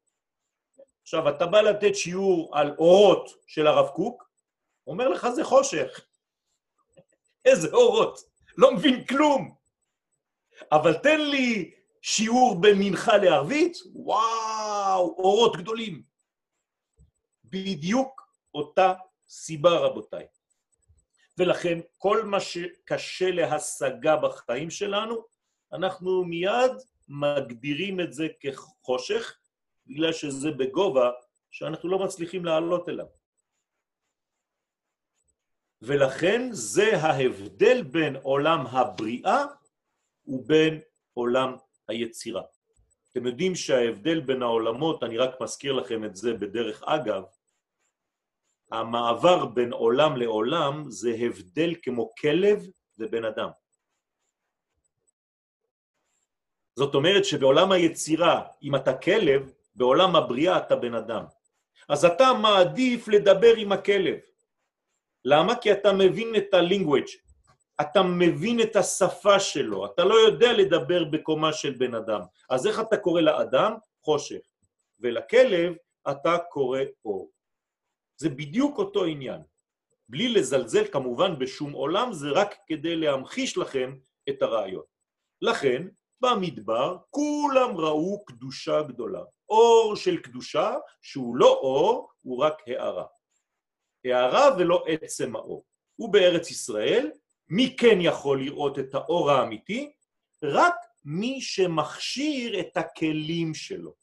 עכשיו, 1.02 1.28
אתה 1.28 1.46
בא 1.46 1.60
לתת 1.60 1.94
שיעור 1.94 2.58
על 2.58 2.74
אורות 2.78 3.30
של 3.46 3.66
הרב 3.66 3.88
קוק, 3.88 4.30
אומר 4.86 5.08
לך 5.08 5.28
זה 5.28 5.44
חושך. 5.44 6.00
איזה 7.44 7.68
אורות, 7.72 8.20
לא 8.56 8.74
מבין 8.74 9.04
כלום. 9.06 9.55
אבל 10.72 10.94
תן 10.94 11.20
לי 11.20 11.74
שיעור 12.02 12.60
בין 12.60 12.78
מנחה 12.78 13.16
לערבית, 13.16 13.78
וואו, 13.94 15.14
אורות 15.18 15.56
גדולים. 15.56 16.02
בדיוק 17.44 18.22
אותה 18.54 18.94
סיבה, 19.28 19.70
רבותיי. 19.70 20.26
ולכן 21.38 21.78
כל 21.98 22.24
מה 22.24 22.40
שקשה 22.40 23.30
להשגה 23.30 24.16
בחיים 24.16 24.70
שלנו, 24.70 25.24
אנחנו 25.72 26.24
מיד 26.24 26.72
מגדירים 27.08 28.00
את 28.00 28.12
זה 28.12 28.26
כחושך, 28.40 29.36
בגלל 29.86 30.12
שזה 30.12 30.50
בגובה 30.50 31.10
שאנחנו 31.50 31.88
לא 31.88 31.98
מצליחים 31.98 32.44
לעלות 32.44 32.88
אליו. 32.88 33.06
ולכן 35.82 36.48
זה 36.52 36.96
ההבדל 36.96 37.82
בין 37.82 38.16
עולם 38.16 38.66
הבריאה 38.66 39.44
ובין 40.28 40.80
עולם 41.14 41.56
היצירה. 41.88 42.42
אתם 43.12 43.26
יודעים 43.26 43.54
שההבדל 43.54 44.20
בין 44.20 44.42
העולמות, 44.42 45.02
אני 45.02 45.18
רק 45.18 45.40
מזכיר 45.40 45.72
לכם 45.72 46.04
את 46.04 46.16
זה 46.16 46.34
בדרך 46.34 46.82
אגב, 46.86 47.22
המעבר 48.72 49.46
בין 49.46 49.72
עולם 49.72 50.16
לעולם 50.16 50.90
זה 50.90 51.16
הבדל 51.20 51.74
כמו 51.82 52.14
כלב 52.20 52.66
ובן 52.98 53.24
אדם. 53.24 53.48
זאת 56.76 56.94
אומרת 56.94 57.24
שבעולם 57.24 57.72
היצירה, 57.72 58.46
אם 58.62 58.76
אתה 58.76 58.94
כלב, 58.98 59.52
בעולם 59.74 60.16
הבריאה 60.16 60.58
אתה 60.58 60.76
בן 60.76 60.94
אדם. 60.94 61.24
אז 61.88 62.04
אתה 62.04 62.32
מעדיף 62.42 63.08
לדבר 63.08 63.54
עם 63.56 63.72
הכלב. 63.72 64.18
למה? 65.24 65.56
כי 65.56 65.72
אתה 65.72 65.92
מבין 65.92 66.36
את 66.36 66.54
ה-language, 66.54 67.25
אתה 67.80 68.02
מבין 68.02 68.60
את 68.60 68.76
השפה 68.76 69.40
שלו, 69.40 69.86
אתה 69.86 70.04
לא 70.04 70.14
יודע 70.14 70.52
לדבר 70.52 71.04
בקומה 71.04 71.52
של 71.52 71.74
בן 71.78 71.94
אדם. 71.94 72.20
אז 72.50 72.66
איך 72.66 72.80
אתה 72.80 72.96
קורא 72.96 73.20
לאדם? 73.20 73.74
חושך. 74.02 74.40
ולכלב 75.00 75.74
אתה 76.10 76.38
קורא 76.50 76.80
אור. 77.04 77.30
זה 78.16 78.28
בדיוק 78.28 78.78
אותו 78.78 79.04
עניין. 79.04 79.40
בלי 80.08 80.28
לזלזל 80.28 80.84
כמובן 80.92 81.38
בשום 81.38 81.72
עולם, 81.72 82.12
זה 82.12 82.26
רק 82.30 82.54
כדי 82.66 82.96
להמחיש 82.96 83.58
לכם 83.58 83.96
את 84.28 84.42
הרעיון. 84.42 84.82
לכן, 85.42 85.88
במדבר 86.20 86.96
כולם 87.10 87.76
ראו 87.76 88.24
קדושה 88.24 88.82
גדולה. 88.82 89.22
אור 89.48 89.96
של 89.96 90.16
קדושה, 90.22 90.74
שהוא 91.02 91.36
לא 91.36 91.48
אור, 91.48 92.10
הוא 92.22 92.44
רק 92.44 92.62
הערה. 92.66 93.06
הערה 94.04 94.56
ולא 94.58 94.84
עצם 94.88 95.36
האור. 95.36 95.64
ובארץ 95.98 96.50
ישראל, 96.50 97.10
מי 97.48 97.76
כן 97.76 97.98
יכול 98.00 98.42
לראות 98.42 98.78
את 98.78 98.94
האור 98.94 99.30
האמיתי? 99.30 99.92
רק 100.42 100.74
מי 101.04 101.40
שמכשיר 101.40 102.60
את 102.60 102.76
הכלים 102.76 103.54
שלו. 103.54 103.94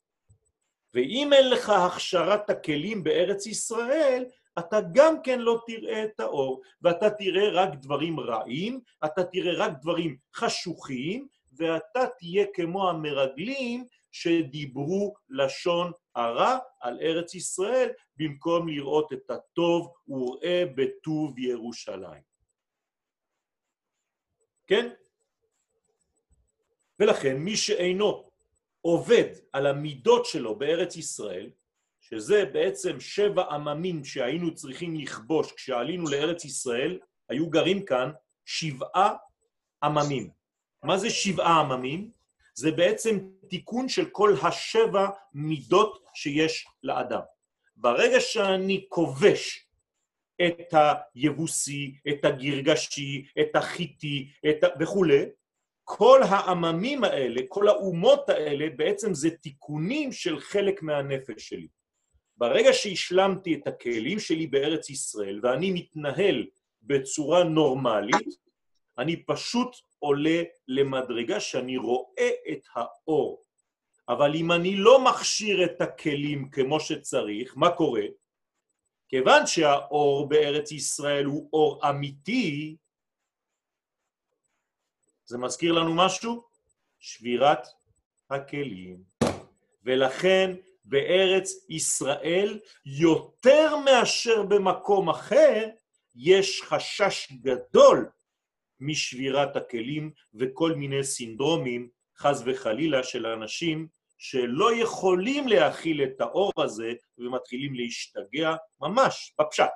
ואם 0.94 1.34
אין 1.34 1.50
לך 1.50 1.70
הכשרת 1.70 2.50
הכלים 2.50 3.04
בארץ 3.04 3.46
ישראל, 3.46 4.26
אתה 4.60 4.80
גם 4.94 5.22
כן 5.22 5.40
לא 5.40 5.62
תראה 5.68 6.04
את 6.04 6.20
האור, 6.20 6.62
ואתה 6.82 7.10
תראה 7.10 7.50
רק 7.50 7.70
דברים 7.76 8.20
רעים, 8.20 8.80
אתה 9.06 9.24
תראה 9.24 9.54
רק 9.54 9.72
דברים 9.82 10.18
חשוכים, 10.36 11.28
ואתה 11.54 12.06
תהיה 12.20 12.46
כמו 12.54 12.90
המרגלים 12.90 13.86
שדיברו 14.12 15.14
לשון 15.30 15.92
הרע 16.16 16.58
על 16.82 17.00
ארץ 17.02 17.36
ישראל, 17.36 17.90
במקום 18.18 18.68
לראות 18.68 19.14
את 19.14 19.32
הטוב 19.32 19.94
וראה 20.08 20.64
בטוב 20.76 21.40
ירושלים. 21.40 22.33
כן? 24.68 24.90
ולכן 27.00 27.38
מי 27.38 27.58
שאינו 27.58 28.30
עובד 28.82 29.30
על 29.54 29.68
המידות 29.68 30.26
שלו 30.26 30.56
בארץ 30.56 30.96
ישראל, 30.96 31.50
שזה 32.02 32.46
בעצם 32.46 33.00
שבע 33.00 33.44
עממים 33.52 34.06
שהיינו 34.06 34.54
צריכים 34.54 34.96
לכבוש 34.96 35.52
כשעלינו 35.52 36.08
לארץ 36.08 36.46
ישראל, 36.46 37.00
היו 37.30 37.50
גרים 37.50 37.86
כאן 37.86 38.12
שבעה 38.46 39.16
עממים. 39.84 40.30
מה 40.84 40.98
זה 40.98 41.10
שבעה 41.10 41.60
עממים? 41.60 42.12
זה 42.56 42.72
בעצם 42.72 43.20
תיקון 43.50 43.90
של 43.90 44.06
כל 44.10 44.36
השבע 44.44 45.08
מידות 45.34 46.04
שיש 46.14 46.68
לאדם. 46.84 47.22
ברגע 47.76 48.20
שאני 48.20 48.86
כובש 48.90 49.68
את 50.42 50.74
היבוסי, 51.16 51.96
את 52.10 52.26
הגרגשי, 52.26 53.26
את 53.40 53.56
החיטי 53.56 54.30
את 54.50 54.64
ה... 54.64 54.68
וכולי, 54.80 55.26
כל 55.84 56.22
העממים 56.30 57.04
האלה, 57.04 57.42
כל 57.48 57.68
האומות 57.68 58.30
האלה, 58.30 58.70
בעצם 58.76 59.14
זה 59.14 59.30
תיקונים 59.30 60.12
של 60.12 60.40
חלק 60.40 60.82
מהנפש 60.82 61.50
שלי. 61.50 61.68
ברגע 62.38 62.74
שהשלמתי 62.74 63.56
את 63.56 63.68
הכלים 63.68 64.20
שלי 64.20 64.48
בארץ 64.48 64.90
ישראל 64.90 65.40
ואני 65.44 65.72
מתנהל 65.72 66.46
בצורה 66.82 67.44
נורמלית, 67.44 68.28
אני 68.98 69.24
פשוט 69.26 69.76
עולה 70.00 70.44
למדרגה 70.68 71.40
שאני 71.40 71.78
רואה 71.78 72.30
את 72.52 72.68
האור. 72.76 73.42
אבל 74.10 74.36
אם 74.36 74.52
אני 74.52 74.76
לא 74.76 75.04
מכשיר 75.04 75.64
את 75.64 75.82
הכלים 75.82 76.50
כמו 76.50 76.80
שצריך, 76.80 77.54
מה 77.58 77.70
קורה? 77.70 78.04
כיוון 79.14 79.48
שהאור 79.48 80.30
בארץ 80.30 80.72
ישראל 80.72 81.26
הוא 81.26 81.50
אור 81.54 81.90
אמיתי, 81.90 82.78
זה 85.26 85.38
מזכיר 85.38 85.72
לנו 85.72 85.94
משהו? 85.94 86.44
שבירת 87.00 87.68
הכלים. 88.30 89.04
ולכן 89.84 90.56
בארץ 90.86 91.52
ישראל, 91.70 92.60
יותר 92.86 93.78
מאשר 93.78 94.44
במקום 94.44 95.10
אחר, 95.10 95.70
יש 96.16 96.62
חשש 96.62 97.28
גדול 97.32 98.10
משבירת 98.80 99.56
הכלים 99.56 100.12
וכל 100.34 100.76
מיני 100.76 101.04
סינדרומים 101.04 101.90
חז 102.18 102.44
וחלילה, 102.46 103.04
של 103.04 103.26
אנשים 103.26 103.88
שלא 104.24 104.76
יכולים 104.76 105.48
להכיל 105.48 106.04
את 106.04 106.22
האור 106.22 106.52
הזה 106.58 106.94
ומתחילים 107.18 107.76
להשתגע 107.76 108.56
ממש 108.82 109.36
בפשט. 109.40 109.74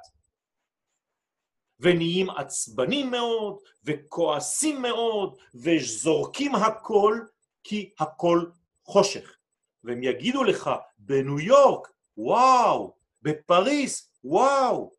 ונהיים 1.80 2.30
עצבנים 2.30 3.12
מאוד, 3.12 3.58
וכועסים 3.84 4.82
מאוד, 4.82 5.38
וזורקים 5.56 6.56
הכל, 6.56 7.20
כי 7.64 7.92
הכל 8.00 8.46
חושך. 8.84 9.38
והם 9.84 10.04
יגידו 10.04 10.44
לך, 10.44 10.70
בניו 10.98 11.40
יורק, 11.40 11.88
וואו, 12.18 12.96
בפריס, 13.22 14.12
וואו. 14.24 14.92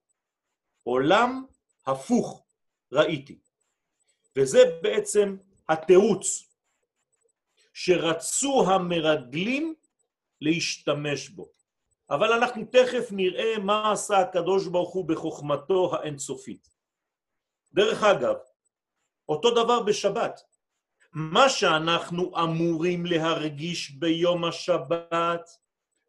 עולם 0.83 1.45
הפוך 1.87 2.47
ראיתי. 2.93 3.39
וזה 4.37 4.59
בעצם 4.83 5.37
התירוץ 5.69 6.48
שרצו 7.81 8.65
המרגלים 8.71 9.75
להשתמש 10.41 11.29
בו. 11.29 11.49
אבל 12.11 12.33
אנחנו 12.33 12.65
תכף 12.65 13.09
נראה 13.11 13.59
מה 13.59 13.93
עשה 13.93 14.19
הקדוש 14.19 14.67
ברוך 14.67 14.95
הוא 14.95 15.09
בחוכמתו 15.09 15.95
האינסופית. 15.95 16.69
דרך 17.73 18.03
אגב, 18.03 18.35
אותו 19.29 19.51
דבר 19.51 19.83
בשבת. 19.83 20.41
מה 21.13 21.49
שאנחנו 21.49 22.33
אמורים 22.43 23.07
להרגיש 23.07 23.91
ביום 23.91 24.45
השבת 24.45 25.51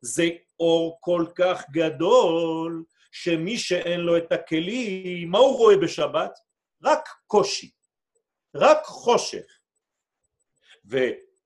זה 0.01 0.29
אור 0.59 0.97
כל 1.01 1.25
כך 1.35 1.63
גדול, 1.71 2.83
שמי 3.11 3.57
שאין 3.57 3.99
לו 3.99 4.17
את 4.17 4.31
הכלים, 4.31 5.31
מה 5.31 5.37
הוא 5.37 5.57
רואה 5.57 5.77
בשבת? 5.77 6.39
רק 6.83 7.09
קושי, 7.27 7.71
רק 8.55 8.85
חושך. 8.85 9.59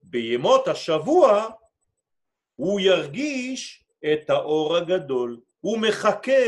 ובימות 0.04 0.68
השבוע 0.68 1.50
הוא 2.56 2.80
ירגיש 2.80 3.86
את 4.14 4.30
האור 4.30 4.76
הגדול. 4.76 5.42
הוא 5.60 5.78
מחכה 5.80 6.44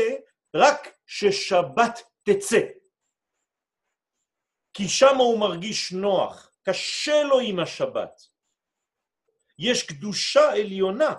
רק 0.54 0.88
ששבת 1.06 2.02
תצא. 2.22 2.60
כי 4.74 4.88
שם 4.88 5.16
הוא 5.16 5.40
מרגיש 5.40 5.92
נוח, 5.92 6.50
קשה 6.62 7.22
לו 7.22 7.40
עם 7.40 7.58
השבת. 7.58 8.22
יש 9.58 9.82
קדושה 9.82 10.52
עליונה. 10.52 11.14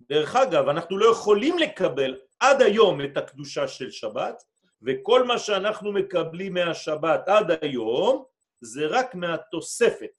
דרך 0.00 0.36
אגב, 0.36 0.68
אנחנו 0.68 0.98
לא 0.98 1.10
יכולים 1.10 1.58
לקבל 1.58 2.20
עד 2.40 2.62
היום 2.62 3.04
את 3.04 3.16
הקדושה 3.16 3.68
של 3.68 3.90
שבת, 3.90 4.42
וכל 4.82 5.24
מה 5.24 5.38
שאנחנו 5.38 5.92
מקבלים 5.92 6.54
מהשבת 6.54 7.28
עד 7.28 7.64
היום, 7.64 8.24
זה 8.60 8.86
רק 8.86 9.14
מהתוספת 9.14 10.10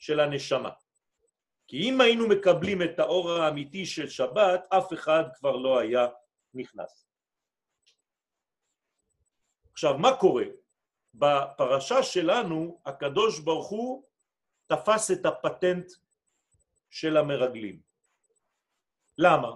של 0.00 0.20
הנשמה. 0.20 0.70
כי 1.66 1.76
אם 1.76 2.00
היינו 2.00 2.28
מקבלים 2.28 2.82
את 2.82 2.98
האור 2.98 3.30
האמיתי 3.30 3.86
של 3.86 4.08
שבת, 4.08 4.64
אף 4.68 4.92
אחד 4.92 5.24
כבר 5.34 5.56
לא 5.56 5.78
היה 5.78 6.06
נכנס. 6.54 7.06
עכשיו, 9.72 9.98
מה 9.98 10.16
קורה? 10.16 10.44
בפרשה 11.14 12.02
שלנו, 12.02 12.80
הקדוש 12.86 13.38
ברוך 13.38 13.68
הוא 13.68 14.04
תפס 14.66 15.10
את 15.10 15.26
הפטנט 15.26 15.92
של 16.90 17.16
המרגלים. 17.16 17.80
למה? 19.18 19.50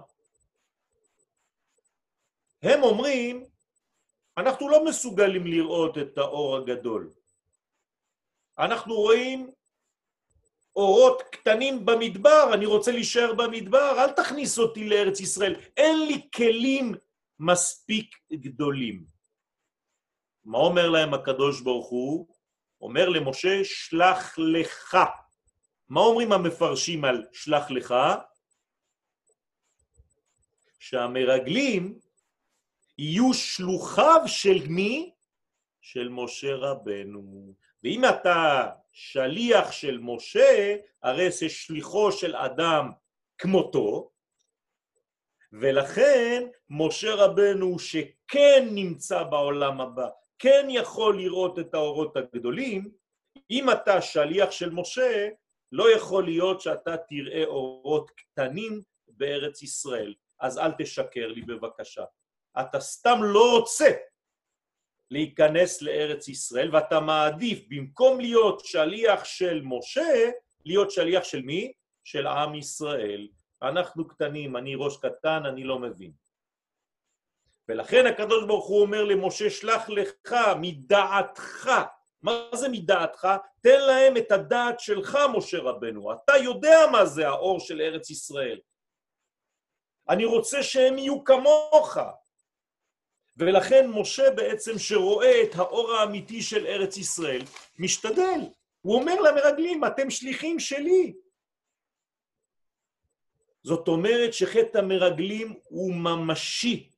הם 2.61 2.83
אומרים, 2.83 3.45
אנחנו 4.37 4.69
לא 4.69 4.85
מסוגלים 4.85 5.47
לראות 5.47 5.97
את 5.97 6.17
האור 6.17 6.57
הגדול. 6.57 7.13
אנחנו 8.57 8.95
רואים 8.95 9.51
אורות 10.75 11.21
קטנים 11.31 11.85
במדבר, 11.85 12.49
אני 12.53 12.65
רוצה 12.65 12.91
להישאר 12.91 13.33
במדבר, 13.33 13.95
אל 13.97 14.11
תכניס 14.11 14.59
אותי 14.59 14.89
לארץ 14.89 15.19
ישראל. 15.19 15.55
אין 15.77 16.07
לי 16.07 16.29
כלים 16.35 16.95
מספיק 17.39 18.15
גדולים. 18.33 19.05
מה 20.45 20.57
אומר 20.57 20.89
להם 20.89 21.13
הקדוש 21.13 21.61
ברוך 21.61 21.89
הוא? 21.89 22.27
אומר 22.81 23.09
למשה, 23.09 23.61
שלח 23.63 24.35
לך. 24.37 24.97
מה 25.89 26.01
אומרים 26.01 26.31
המפרשים 26.31 27.05
על 27.05 27.25
שלח 27.33 27.71
לך? 27.71 27.95
שהמרגלים 30.79 31.99
יהיו 32.97 33.33
שלוחיו 33.33 34.21
של 34.27 34.67
מי? 34.67 35.11
של 35.81 36.09
משה 36.09 36.55
רבנו. 36.55 37.53
ואם 37.85 38.05
אתה 38.05 38.69
שליח 38.91 39.71
של 39.71 39.99
משה, 40.01 40.75
הרי 41.03 41.31
זה 41.31 41.49
שליחו 41.49 42.11
של 42.11 42.35
אדם 42.35 42.91
כמותו, 43.37 44.11
ולכן 45.53 46.47
משה 46.69 47.15
רבנו 47.15 47.79
שכן 47.79 48.67
נמצא 48.71 49.23
בעולם 49.23 49.81
הבא, 49.81 50.07
כן 50.39 50.67
יכול 50.69 51.17
לראות 51.17 51.59
את 51.59 51.73
האורות 51.73 52.17
הגדולים, 52.17 52.91
אם 53.51 53.69
אתה 53.69 54.01
שליח 54.01 54.51
של 54.51 54.69
משה, 54.69 55.29
לא 55.71 55.95
יכול 55.95 56.23
להיות 56.25 56.61
שאתה 56.61 56.97
תראה 56.97 57.45
אורות 57.45 58.11
קטנים 58.11 58.81
בארץ 59.07 59.61
ישראל. 59.61 60.13
אז 60.39 60.57
אל 60.57 60.71
תשקר 60.77 61.27
לי 61.27 61.41
בבקשה. 61.41 62.03
אתה 62.59 62.79
סתם 62.79 63.19
לא 63.21 63.59
רוצה 63.59 63.91
להיכנס 65.11 65.81
לארץ 65.81 66.27
ישראל, 66.27 66.75
ואתה 66.75 66.99
מעדיף, 66.99 67.59
במקום 67.69 68.19
להיות 68.19 68.65
שליח 68.65 69.25
של 69.25 69.61
משה, 69.63 70.29
להיות 70.65 70.91
שליח 70.91 71.23
של 71.23 71.41
מי? 71.41 71.71
של 72.03 72.27
עם 72.27 72.55
ישראל. 72.55 73.27
אנחנו 73.61 74.07
קטנים, 74.07 74.57
אני 74.57 74.75
ראש 74.75 74.97
קטן, 74.97 75.45
אני 75.45 75.63
לא 75.63 75.79
מבין. 75.79 76.11
ולכן 77.69 78.05
הקדוש 78.05 78.45
ברוך 78.45 78.67
הוא 78.67 78.81
אומר 78.81 79.03
למשה, 79.03 79.49
שלח 79.49 79.89
לך 79.89 80.33
מדעתך. 80.61 81.69
מה 82.21 82.49
זה 82.53 82.69
מדעתך? 82.69 83.27
תן 83.61 83.81
להם 83.81 84.17
את 84.17 84.31
הדעת 84.31 84.79
שלך, 84.79 85.17
משה 85.33 85.59
רבנו. 85.59 86.13
אתה 86.13 86.37
יודע 86.37 86.79
מה 86.91 87.05
זה 87.05 87.27
האור 87.27 87.59
של 87.59 87.81
ארץ 87.81 88.09
ישראל. 88.09 88.59
אני 90.09 90.25
רוצה 90.25 90.63
שהם 90.63 90.97
יהיו 90.97 91.23
כמוך. 91.23 91.97
ולכן 93.37 93.89
משה 93.89 94.31
בעצם 94.31 94.79
שרואה 94.79 95.43
את 95.43 95.55
האור 95.55 95.91
האמיתי 95.91 96.41
של 96.41 96.67
ארץ 96.67 96.97
ישראל, 96.97 97.41
משתדל. 97.79 98.39
הוא 98.81 98.95
אומר 98.95 99.21
למרגלים, 99.21 99.85
אתם 99.85 100.09
שליחים 100.09 100.59
שלי. 100.59 101.13
זאת 103.63 103.87
אומרת 103.87 104.33
שחטא 104.33 104.77
המרגלים 104.77 105.53
הוא 105.63 105.93
ממשי. 105.93 106.89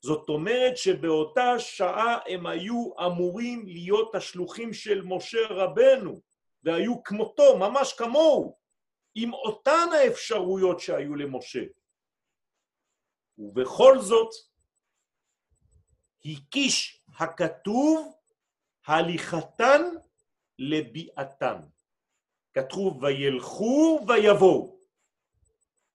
זאת 0.00 0.28
אומרת 0.28 0.76
שבאותה 0.76 1.58
שעה 1.58 2.18
הם 2.28 2.46
היו 2.46 2.90
אמורים 3.06 3.66
להיות 3.66 4.14
השלוחים 4.14 4.72
של 4.72 5.02
משה 5.04 5.46
רבנו, 5.50 6.20
והיו 6.62 7.02
כמותו, 7.02 7.58
ממש 7.58 7.92
כמוהו, 7.92 8.56
עם 9.14 9.34
אותן 9.34 9.88
האפשרויות 9.92 10.80
שהיו 10.80 11.14
למשה. 11.14 11.64
ובכל 13.38 13.98
זאת, 14.00 14.30
הקיש 16.24 17.04
הכתוב 17.18 18.14
הליכתן 18.86 19.82
לביאתן. 20.58 21.60
כתוב 22.54 23.02
וילכו 23.02 24.04
ויבואו. 24.08 24.78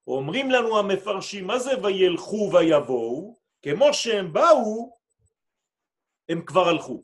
אומרים 0.07 0.51
לנו 0.51 0.79
המפרשים, 0.79 1.47
מה 1.47 1.59
זה 1.59 1.71
וילכו 1.83 2.49
ויבואו? 2.53 3.39
כמו 3.61 3.93
שהם 3.93 4.33
באו, 4.33 4.97
הם 6.29 6.45
כבר 6.45 6.67
הלכו. 6.69 7.03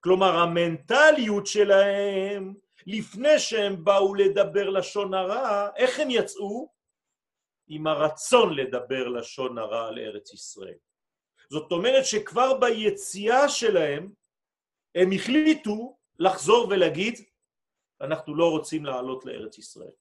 כלומר, 0.00 0.36
המנטליות 0.36 1.46
שלהם, 1.46 2.54
לפני 2.86 3.38
שהם 3.38 3.84
באו 3.84 4.14
לדבר 4.14 4.68
לשון 4.70 5.14
הרע, 5.14 5.68
איך 5.76 6.00
הם 6.00 6.10
יצאו? 6.10 6.72
עם 7.68 7.86
הרצון 7.86 8.54
לדבר 8.56 9.08
לשון 9.08 9.58
הרע 9.58 9.90
לארץ 9.90 10.32
ישראל. 10.32 10.78
זאת 11.50 11.72
אומרת 11.72 12.06
שכבר 12.06 12.58
ביציאה 12.58 13.48
שלהם 13.48 14.12
הם 14.94 15.12
החליטו 15.12 15.96
לחזור 16.18 16.68
ולהגיד, 16.70 17.14
אנחנו 18.00 18.34
לא 18.34 18.50
רוצים 18.50 18.84
לעלות 18.84 19.24
לארץ 19.24 19.58
ישראל. 19.58 19.92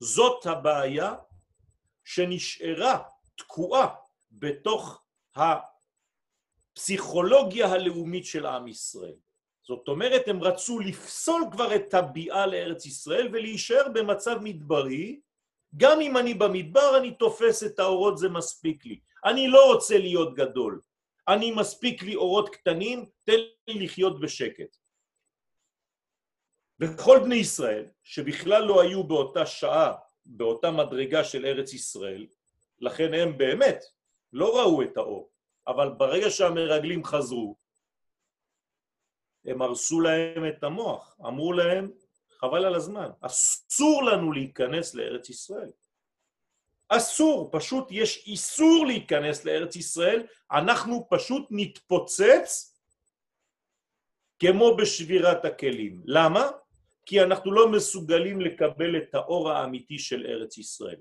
זאת 0.00 0.46
הבעיה 0.46 1.14
שנשארה 2.04 3.02
תקועה 3.36 3.94
בתוך 4.32 5.02
הפסיכולוגיה 6.76 7.66
הלאומית 7.66 8.26
של 8.26 8.46
עם 8.46 8.68
ישראל. 8.68 9.16
זאת 9.62 9.88
אומרת, 9.88 10.28
הם 10.28 10.42
רצו 10.42 10.78
לפסול 10.78 11.42
כבר 11.52 11.74
את 11.74 11.94
הביאה 11.94 12.46
לארץ 12.46 12.86
ישראל 12.86 13.28
ולהישאר 13.32 13.88
במצב 13.94 14.38
מדברי, 14.42 15.20
גם 15.76 16.00
אם 16.00 16.16
אני 16.16 16.34
במדבר, 16.34 16.98
אני 16.98 17.14
תופס 17.14 17.62
את 17.62 17.78
האורות, 17.78 18.18
זה 18.18 18.28
מספיק 18.28 18.86
לי. 18.86 19.00
אני 19.24 19.48
לא 19.48 19.72
רוצה 19.72 19.98
להיות 19.98 20.34
גדול. 20.34 20.80
אני 21.28 21.50
מספיק 21.50 22.02
לי 22.02 22.14
אורות 22.14 22.48
קטנים, 22.48 23.04
תן 23.24 23.40
לי 23.68 23.84
לחיות 23.84 24.20
בשקט. 24.20 24.76
וכל 26.80 27.18
בני 27.24 27.34
ישראל, 27.34 27.86
שבכלל 28.02 28.64
לא 28.64 28.80
היו 28.80 29.04
באותה 29.04 29.46
שעה, 29.46 29.94
באותה 30.26 30.70
מדרגה 30.70 31.24
של 31.24 31.46
ארץ 31.46 31.72
ישראל, 31.72 32.26
לכן 32.78 33.14
הם 33.14 33.38
באמת 33.38 33.84
לא 34.32 34.60
ראו 34.60 34.82
את 34.82 34.96
האור, 34.96 35.30
אבל 35.66 35.88
ברגע 35.88 36.30
שהמרגלים 36.30 37.04
חזרו, 37.04 37.56
הם 39.44 39.62
הרסו 39.62 40.00
להם 40.00 40.48
את 40.48 40.64
המוח, 40.64 41.16
אמרו 41.20 41.52
להם, 41.52 41.90
חבל 42.28 42.64
על 42.64 42.74
הזמן, 42.74 43.10
אסור 43.20 44.02
לנו 44.02 44.32
להיכנס 44.32 44.94
לארץ 44.94 45.28
ישראל. 45.28 45.70
אסור, 46.96 47.48
פשוט 47.52 47.88
יש 47.90 48.26
איסור 48.26 48.86
להיכנס 48.86 49.44
לארץ 49.44 49.76
ישראל, 49.76 50.26
אנחנו 50.52 51.06
פשוט 51.10 51.46
נתפוצץ 51.50 52.74
כמו 54.38 54.76
בשבירת 54.76 55.44
הכלים. 55.44 56.02
למה? 56.04 56.50
כי 57.06 57.22
אנחנו 57.22 57.52
לא 57.52 57.68
מסוגלים 57.68 58.40
לקבל 58.40 58.96
את 58.96 59.14
האור 59.14 59.50
האמיתי 59.50 59.98
של 59.98 60.26
ארץ 60.26 60.58
ישראל. 60.58 61.00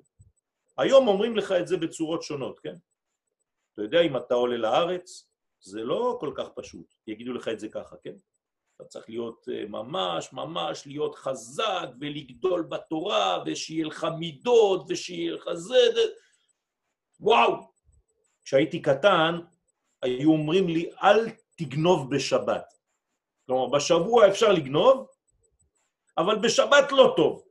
היום 0.77 1.07
אומרים 1.07 1.35
לך 1.35 1.51
את 1.51 1.67
זה 1.67 1.77
בצורות 1.77 2.23
שונות, 2.23 2.59
כן? 2.59 2.75
אתה 3.73 3.81
יודע, 3.81 4.01
אם 4.01 4.17
אתה 4.17 4.33
עולה 4.33 4.57
לארץ, 4.57 5.29
זה 5.59 5.83
לא 5.83 6.17
כל 6.19 6.33
כך 6.37 6.49
פשוט, 6.55 6.93
יגידו 7.07 7.33
לך 7.33 7.47
את 7.47 7.59
זה 7.59 7.69
ככה, 7.69 7.95
כן? 8.03 8.15
אתה 8.83 8.91
צריך 8.91 9.09
להיות 9.09 9.45
אה, 9.51 9.65
ממש 9.69 10.33
ממש 10.33 10.87
להיות 10.87 11.15
חזק 11.15 11.87
ולגדול 12.01 12.61
בתורה 12.61 13.43
ושיהיה 13.45 13.85
לך 13.85 14.07
מידות 14.19 14.85
ושיהיה 14.89 15.33
לך 15.33 15.53
זה. 15.53 15.75
וואו! 17.19 17.73
כשהייתי 18.45 18.81
קטן, 18.81 19.39
היו 20.01 20.31
אומרים 20.31 20.67
לי, 20.67 20.89
אל 21.03 21.29
תגנוב 21.55 22.15
בשבת. 22.15 22.73
כלומר, 23.45 23.67
בשבוע 23.67 24.27
אפשר 24.27 24.51
לגנוב, 24.51 25.07
אבל 26.17 26.39
בשבת 26.39 26.91
לא 26.91 27.13
טוב, 27.17 27.43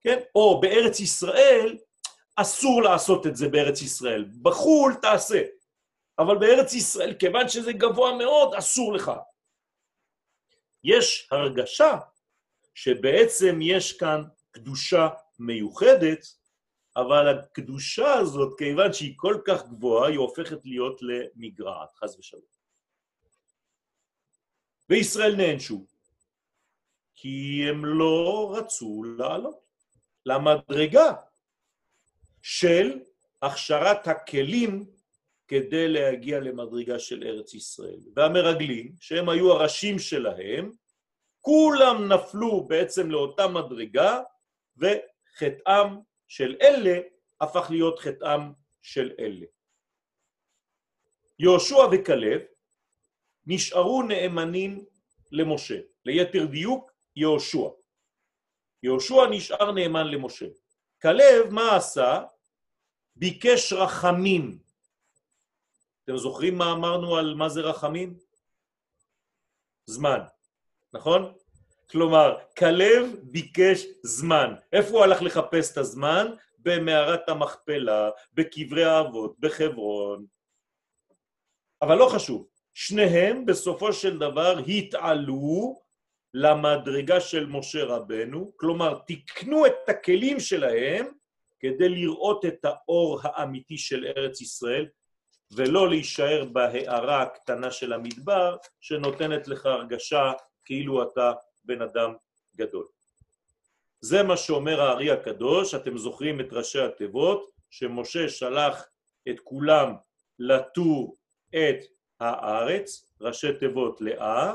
כן? 0.00 0.20
או 0.34 0.60
בארץ 0.60 1.00
ישראל, 1.00 1.76
אסור 2.36 2.82
לעשות 2.82 3.26
את 3.26 3.36
זה 3.36 3.48
בארץ 3.48 3.82
ישראל. 3.82 4.24
בחו"ל 4.42 4.94
תעשה, 5.02 5.42
אבל 6.18 6.38
בארץ 6.38 6.74
ישראל, 6.74 7.14
כיוון 7.14 7.48
שזה 7.48 7.72
גבוה 7.72 8.16
מאוד, 8.16 8.54
אסור 8.54 8.92
לך. 8.92 9.12
יש 10.84 11.28
הרגשה 11.30 11.98
שבעצם 12.74 13.58
יש 13.62 13.92
כאן 13.92 14.22
קדושה 14.50 15.08
מיוחדת, 15.38 16.26
אבל 16.96 17.28
הקדושה 17.28 18.14
הזאת, 18.14 18.58
כיוון 18.58 18.92
שהיא 18.92 19.14
כל 19.16 19.40
כך 19.46 19.66
גבוהה, 19.66 20.08
היא 20.08 20.18
הופכת 20.18 20.64
להיות 20.64 21.00
למגרעת, 21.02 21.94
חס 21.94 22.18
ושלום. 22.18 22.42
וישראל 24.90 25.36
נענשו, 25.36 25.86
כי 27.14 27.64
הם 27.68 27.84
לא 27.84 28.54
רצו 28.56 29.02
לעלות 29.18 29.60
למדרגה 30.26 31.12
של 32.42 32.98
הכשרת 33.42 34.08
הכלים 34.08 34.95
כדי 35.48 35.88
להגיע 35.88 36.40
למדרגה 36.40 36.98
של 36.98 37.22
ארץ 37.26 37.54
ישראל. 37.54 38.00
והמרגלים, 38.16 38.92
שהם 39.00 39.28
היו 39.28 39.52
הראשים 39.52 39.98
שלהם, 39.98 40.70
כולם 41.40 42.12
נפלו 42.12 42.66
בעצם 42.66 43.10
לאותה 43.10 43.48
מדרגה, 43.48 44.20
וחטאם 44.76 45.96
של 46.28 46.56
אלה 46.62 47.00
הפך 47.40 47.66
להיות 47.70 47.98
חטאם 47.98 48.40
של 48.82 49.12
אלה. 49.18 49.46
יהושע 51.38 51.86
וכלב 51.92 52.40
נשארו 53.46 54.02
נאמנים 54.02 54.84
למשה, 55.32 55.80
ליתר 56.04 56.46
דיוק 56.46 56.92
יהושע. 57.16 57.68
יהושע 58.82 59.26
נשאר 59.30 59.72
נאמן 59.72 60.06
למשה. 60.06 60.46
כלב, 61.02 61.50
מה 61.50 61.76
עשה? 61.76 62.22
ביקש 63.16 63.72
רחמים 63.72 64.58
אתם 66.06 66.16
זוכרים 66.16 66.58
מה 66.58 66.72
אמרנו 66.72 67.16
על 67.16 67.34
מה 67.34 67.48
זה 67.48 67.60
רחמים? 67.60 68.14
זמן, 69.86 70.20
נכון? 70.92 71.32
כלומר, 71.90 72.38
כלב 72.58 73.14
ביקש 73.22 73.84
זמן. 74.02 74.54
איפה 74.72 74.90
הוא 74.90 75.04
הלך 75.04 75.22
לחפש 75.22 75.72
את 75.72 75.78
הזמן? 75.78 76.26
במערת 76.58 77.28
המכפלה, 77.28 78.10
בקברי 78.34 78.84
האבות, 78.84 79.34
בחברון. 79.38 80.26
אבל 81.82 81.94
לא 81.98 82.08
חשוב, 82.14 82.46
שניהם 82.74 83.46
בסופו 83.46 83.92
של 83.92 84.18
דבר 84.18 84.58
התעלו 84.68 85.82
למדרגה 86.34 87.20
של 87.20 87.46
משה 87.46 87.84
רבנו, 87.84 88.52
כלומר 88.56 88.98
תיקנו 89.06 89.66
את 89.66 89.88
הכלים 89.88 90.40
שלהם 90.40 91.06
כדי 91.60 91.88
לראות 91.88 92.44
את 92.44 92.64
האור 92.64 93.20
האמיתי 93.22 93.78
של 93.78 94.04
ארץ 94.16 94.40
ישראל, 94.40 94.86
ולא 95.50 95.88
להישאר 95.88 96.44
בהערה 96.52 97.22
הקטנה 97.22 97.70
של 97.70 97.92
המדבר, 97.92 98.56
שנותנת 98.80 99.48
לך 99.48 99.66
הרגשה 99.66 100.32
כאילו 100.64 101.02
אתה 101.02 101.32
בן 101.64 101.82
אדם 101.82 102.14
גדול. 102.56 102.86
זה 104.00 104.22
מה 104.22 104.36
שאומר 104.36 104.80
הארי 104.80 105.10
הקדוש, 105.10 105.74
אתם 105.74 105.98
זוכרים 105.98 106.40
את 106.40 106.52
ראשי 106.52 106.80
התיבות, 106.80 107.50
שמשה 107.70 108.28
שלח 108.28 108.88
את 109.28 109.40
כולם 109.40 109.94
לטור 110.38 111.16
את 111.50 111.78
הארץ, 112.20 113.12
ראשי 113.20 113.52
תיבות 113.52 114.00
לאה, 114.00 114.54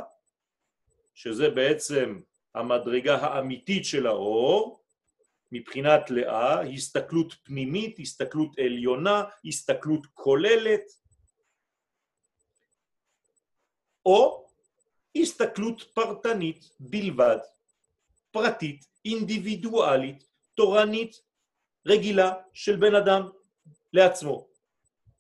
שזה 1.14 1.50
בעצם 1.50 2.20
המדרגה 2.56 3.18
האמיתית 3.18 3.86
של 3.86 4.08
האור, 4.08 4.81
מבחינת 5.52 6.10
לאה, 6.10 6.62
הסתכלות 6.62 7.34
פנימית, 7.44 8.00
הסתכלות 8.00 8.60
עליונה, 8.60 9.24
הסתכלות 9.46 10.08
כוללת, 10.14 10.82
או 14.06 14.48
הסתכלות 15.16 15.82
פרטנית 15.94 16.70
בלבד, 16.80 17.38
פרטית, 18.32 18.86
אינדיבידואלית, 19.06 20.24
תורנית, 20.56 21.22
רגילה 21.88 22.34
של 22.54 22.76
בן 22.76 22.96
אדם 22.96 23.30
לעצמו. 23.94 24.48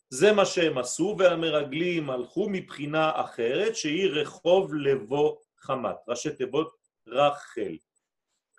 זה 0.10 0.32
מה 0.32 0.46
שהם 0.46 0.78
עשו, 0.78 1.15
והמרגלים 1.20 2.10
הלכו 2.10 2.50
מבחינה 2.50 3.12
אחרת, 3.15 3.76
שהיא 3.76 4.10
רחוב 4.10 4.74
לבוא 4.74 5.38
חמת, 5.58 5.96
ראשי 6.08 6.36
תיבות 6.36 6.78
רחל. 7.08 7.78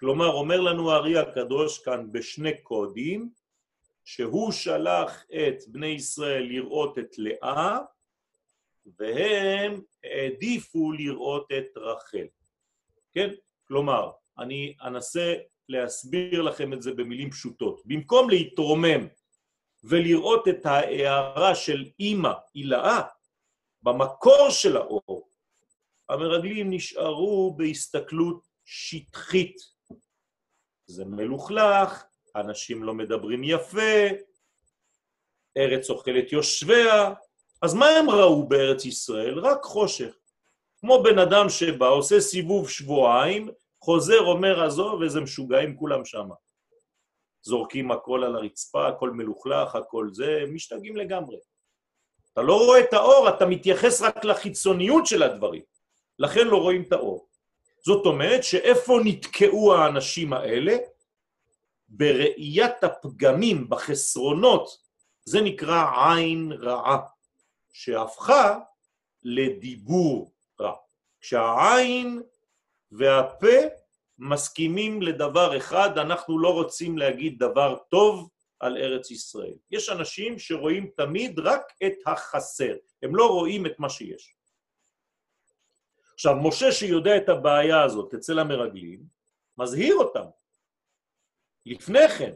כלומר, 0.02 0.32
אומר 0.32 0.60
לנו 0.60 0.90
הארי 0.90 1.18
הקדוש 1.18 1.78
כאן 1.78 2.12
בשני 2.12 2.62
קודים, 2.62 3.30
שהוא 4.04 4.52
שלח 4.52 5.24
את 5.30 5.68
בני 5.68 5.86
ישראל 5.86 6.42
לראות 6.42 6.98
את 6.98 7.18
לאה, 7.18 7.78
והם 8.98 9.80
העדיפו 10.04 10.92
לראות 10.92 11.48
את 11.58 11.76
רחל. 11.76 12.26
כן? 13.14 13.30
כלומר, 13.68 14.10
אני 14.38 14.74
אנסה 14.82 15.34
להסביר 15.68 16.42
לכם 16.42 16.72
את 16.72 16.82
זה 16.82 16.92
במילים 16.92 17.30
פשוטות. 17.30 17.82
במקום 17.84 18.30
להתרומם 18.30 19.06
ולראות 19.84 20.48
את 20.48 20.66
ההערה 20.66 21.54
של 21.54 21.84
אימא, 22.00 22.32
הילאה, 22.54 23.00
במקור 23.82 24.50
של 24.50 24.76
האור, 24.76 25.28
המרגלים 26.08 26.70
נשארו 26.70 27.54
בהסתכלות 27.56 28.48
שטחית, 28.64 29.71
זה 30.92 31.04
מלוכלך, 31.04 32.04
אנשים 32.36 32.84
לא 32.84 32.94
מדברים 32.94 33.44
יפה, 33.44 34.06
ארץ 35.56 35.90
אוכלת 35.90 36.32
יושביה, 36.32 37.12
אז 37.62 37.74
מה 37.74 37.86
הם 37.86 38.10
ראו 38.10 38.48
בארץ 38.48 38.84
ישראל? 38.84 39.38
רק 39.38 39.62
חושך. 39.62 40.14
כמו 40.80 41.02
בן 41.02 41.18
אדם 41.18 41.48
שבא, 41.48 41.88
עושה 41.88 42.20
סיבוב 42.20 42.70
שבועיים, 42.70 43.50
חוזר, 43.80 44.20
אומר 44.20 44.64
עזוב, 44.64 45.02
איזה 45.02 45.20
משוגעים 45.20 45.76
כולם 45.76 46.04
שם. 46.04 46.28
זורקים 47.42 47.90
הכל 47.90 48.24
על 48.24 48.36
הרצפה, 48.36 48.88
הכל 48.88 49.10
מלוכלך, 49.10 49.74
הכל 49.76 50.08
זה, 50.12 50.44
משתגעים 50.48 50.96
לגמרי. 50.96 51.36
אתה 52.32 52.42
לא 52.42 52.66
רואה 52.66 52.80
את 52.80 52.92
האור, 52.92 53.28
אתה 53.28 53.46
מתייחס 53.46 54.02
רק 54.02 54.24
לחיצוניות 54.24 55.06
של 55.06 55.22
הדברים. 55.22 55.62
לכן 56.18 56.46
לא 56.46 56.56
רואים 56.56 56.82
את 56.82 56.92
האור. 56.92 57.28
זאת 57.82 58.06
אומרת 58.06 58.44
שאיפה 58.44 58.98
נתקעו 59.04 59.74
האנשים 59.74 60.32
האלה? 60.32 60.76
בראיית 61.88 62.84
הפגמים, 62.84 63.68
בחסרונות, 63.68 64.78
זה 65.24 65.40
נקרא 65.40 65.84
עין 66.14 66.52
רעה, 66.52 66.98
שהפכה 67.72 68.58
לדיבור 69.22 70.32
רע. 70.60 70.72
כשהעין 71.20 72.22
והפה 72.92 73.56
מסכימים 74.18 75.02
לדבר 75.02 75.56
אחד, 75.56 75.98
אנחנו 75.98 76.38
לא 76.38 76.48
רוצים 76.48 76.98
להגיד 76.98 77.38
דבר 77.38 77.76
טוב 77.88 78.28
על 78.60 78.76
ארץ 78.76 79.10
ישראל. 79.10 79.54
יש 79.70 79.88
אנשים 79.88 80.38
שרואים 80.38 80.90
תמיד 80.96 81.38
רק 81.38 81.62
את 81.86 81.94
החסר, 82.06 82.74
הם 83.02 83.16
לא 83.16 83.26
רואים 83.26 83.66
את 83.66 83.78
מה 83.78 83.88
שיש. 83.88 84.34
עכשיו, 86.22 86.36
משה 86.36 86.72
שיודע 86.72 87.16
את 87.16 87.28
הבעיה 87.28 87.82
הזאת 87.82 88.14
אצל 88.14 88.38
המרגלים, 88.38 89.02
מזהיר 89.58 89.94
אותם. 89.94 90.24
לפני 91.66 92.08
כן, 92.08 92.34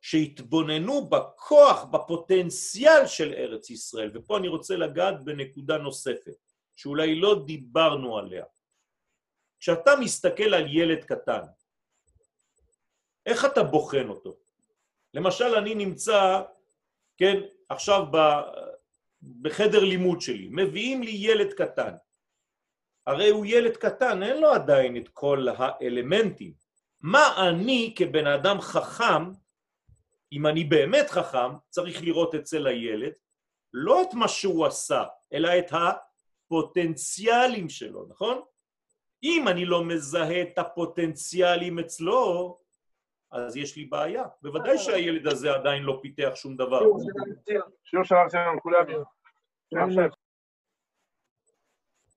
שהתבוננו 0.00 1.08
בכוח, 1.08 1.84
בפוטנציאל 1.84 3.06
של 3.06 3.34
ארץ 3.34 3.70
ישראל, 3.70 4.10
ופה 4.14 4.38
אני 4.38 4.48
רוצה 4.48 4.76
לגעת 4.76 5.24
בנקודה 5.24 5.78
נוספת, 5.78 6.36
שאולי 6.76 7.20
לא 7.20 7.42
דיברנו 7.46 8.18
עליה. 8.18 8.44
כשאתה 9.60 9.90
מסתכל 10.00 10.54
על 10.54 10.66
ילד 10.76 11.04
קטן, 11.04 11.42
איך 13.26 13.44
אתה 13.44 13.62
בוחן 13.62 14.08
אותו? 14.08 14.36
למשל, 15.14 15.54
אני 15.54 15.74
נמצא, 15.74 16.42
כן, 17.16 17.40
עכשיו 17.68 18.06
ב, 18.10 18.16
בחדר 19.42 19.84
לימוד 19.84 20.20
שלי, 20.20 20.48
מביאים 20.50 21.02
לי 21.02 21.12
ילד 21.14 21.52
קטן. 21.52 21.94
הרי 23.08 23.28
הוא 23.30 23.46
ילד 23.46 23.76
קטן, 23.76 24.22
אין 24.22 24.40
לו 24.40 24.52
עדיין 24.52 24.96
את 24.96 25.08
כל 25.08 25.46
האלמנטים. 25.56 26.52
מה 27.00 27.48
אני 27.48 27.94
כבן 27.96 28.26
אדם 28.26 28.60
חכם, 28.60 29.30
אם 30.32 30.46
אני 30.46 30.64
באמת 30.64 31.10
חכם, 31.10 31.56
צריך 31.68 32.02
לראות 32.02 32.34
אצל 32.34 32.66
הילד, 32.66 33.12
לא 33.72 34.02
את 34.02 34.14
מה 34.14 34.28
שהוא 34.28 34.66
עשה, 34.66 35.04
אלא 35.32 35.58
את 35.58 35.72
הפוטנציאלים 36.46 37.68
שלו, 37.68 38.06
נכון? 38.08 38.42
אם 39.22 39.48
אני 39.48 39.64
לא 39.64 39.84
מזהה 39.84 40.42
את 40.42 40.58
הפוטנציאלים 40.58 41.78
אצלו, 41.78 42.58
אז 43.30 43.56
יש 43.56 43.76
לי 43.76 43.84
בעיה. 43.84 44.24
בוודאי 44.42 44.78
שהילד 44.78 45.26
הזה 45.26 45.54
עדיין 45.54 45.82
לא 45.82 45.98
פיתח 46.02 46.30
שום 46.34 46.56
דבר. 46.56 46.80
שיעור 47.84 48.04
שלנו, 48.04 48.60
כולם. 48.62 48.84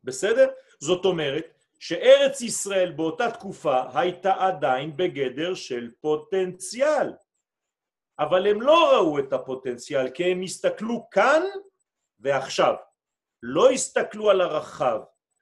בסדר? 0.03 0.47
זאת 0.83 1.05
אומרת 1.05 1.45
שארץ 1.79 2.41
ישראל 2.41 2.91
באותה 2.91 3.31
תקופה 3.31 3.81
הייתה 3.93 4.33
עדיין 4.33 4.97
בגדר 4.97 5.53
של 5.53 5.91
פוטנציאל. 6.01 7.13
אבל 8.19 8.47
הם 8.47 8.61
לא 8.61 8.91
ראו 8.93 9.19
את 9.19 9.33
הפוטנציאל, 9.33 10.09
כי 10.09 10.23
הם 10.23 10.41
הסתכלו 10.41 11.09
כאן 11.11 11.41
ועכשיו. 12.19 12.75
לא 13.43 13.71
הסתכלו 13.71 14.29
על 14.29 14.41
הרחב, 14.41 14.99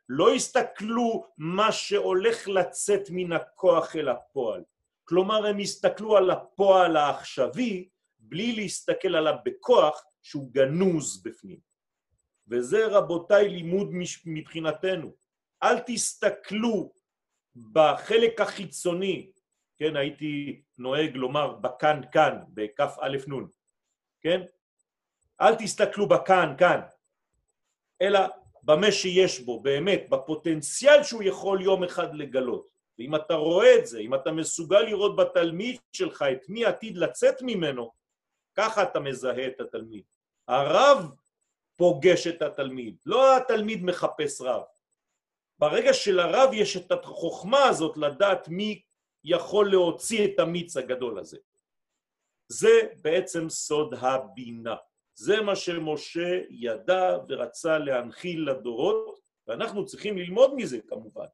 לא 0.10 0.34
הסתכלו 0.34 1.26
מה 1.38 1.72
שהולך 1.72 2.48
לצאת 2.48 3.08
מן 3.10 3.32
הכוח 3.32 3.96
אל 3.96 4.10
הפועל. 4.10 4.64
כלומר, 5.04 5.46
הם 5.46 5.60
הסתכלו 5.60 6.18
על 6.18 6.32
הפועל 6.32 6.98
העכשווי 6.98 7.90
בלי 8.20 8.56
להסתכל 8.56 9.16
עליו 9.16 9.36
בכוח 9.46 10.04
שהוא 10.22 10.52
גנוז 10.52 11.24
בפנים. 11.24 11.60
וזה 12.48 12.88
רבותיי 12.88 13.50
לימוד 13.50 13.90
מבחינתנו. 14.26 15.12
אל 15.64 15.80
תסתכלו 15.80 16.92
בחלק 17.72 18.42
החיצוני, 18.42 19.32
כן, 19.78 19.96
הייתי 19.96 20.62
נוהג 20.78 21.16
לומר 21.16 21.54
בכאן 21.54 22.02
כאן, 22.12 22.40
בכף 22.50 22.96
א' 23.02 23.18
נ', 23.28 23.46
כן? 24.22 24.42
אל 25.42 25.56
תסתכלו 25.56 26.08
בכאן 26.08 26.56
כאן, 26.58 26.82
אלא 28.02 28.20
במה 28.64 28.92
שיש 28.92 29.40
בו, 29.40 29.60
באמת, 29.60 30.10
בפוטנציאל 30.10 31.04
שהוא 31.04 31.24
יכול 31.24 31.62
יום 31.62 31.84
אחד 31.84 32.16
לגלות. 32.16 32.70
ואם 33.00 33.16
אתה 33.16 33.34
רואה 33.34 33.76
את 33.76 33.88
זה, 33.88 34.00
אם 34.00 34.16
אתה 34.16 34.32
מסוגל 34.32 34.80
לראות 34.82 35.16
בתלמיד 35.16 35.80
שלך 35.94 36.26
את 36.32 36.50
מי 36.50 36.66
עתיד 36.66 36.98
לצאת 36.98 37.42
ממנו, 37.42 37.92
ככה 38.56 38.84
אתה 38.84 39.00
מזהה 39.00 39.48
את 39.48 39.60
התלמיד. 39.62 40.04
הרב 40.48 41.12
פוגש 41.76 42.28
את 42.28 42.42
התלמיד, 42.42 42.96
לא 43.06 43.38
התלמיד 43.38 43.84
מחפש 43.84 44.42
רב. 44.42 44.64
ברגע 45.60 45.94
שלרב 45.94 46.54
יש 46.54 46.78
את 46.78 46.92
החוכמה 46.92 47.64
הזאת 47.64 47.98
לדעת 47.98 48.48
מי 48.48 48.82
יכול 49.24 49.72
להוציא 49.72 50.26
את 50.26 50.40
המיץ 50.40 50.78
הגדול 50.78 51.20
הזה. 51.20 51.38
זה 52.48 52.70
בעצם 53.02 53.50
סוד 53.50 53.94
הבינה. 53.94 54.76
זה 55.16 55.42
מה 55.42 55.56
שמשה 55.56 56.42
ידע 56.50 57.18
ורצה 57.30 57.78
להנחיל 57.78 58.50
לדורות, 58.50 59.20
ואנחנו 59.48 59.86
צריכים 59.86 60.18
ללמוד 60.18 60.56
מזה 60.56 60.80
כמובן. 60.88 61.26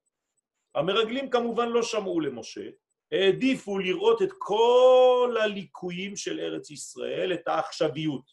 המרגלים 0.76 1.30
כמובן 1.30 1.70
לא 1.70 1.84
שמעו 1.84 2.20
למשה, 2.20 2.70
העדיפו 3.12 3.80
לראות 3.80 4.22
את 4.22 4.30
כל 4.38 5.36
הליקויים 5.42 6.16
של 6.16 6.40
ארץ 6.40 6.72
ישראל, 6.72 7.34
את 7.34 7.48
העכשוויות. 7.48 8.32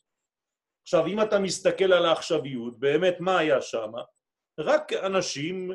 עכשיו, 0.82 1.06
אם 1.06 1.20
אתה 1.20 1.38
מסתכל 1.38 1.92
על 1.92 2.06
העכשוויות, 2.06 2.78
באמת 2.78 3.16
מה 3.20 3.38
היה 3.38 3.62
שם? 3.62 3.92
רק 4.58 4.92
אנשים, 4.92 5.70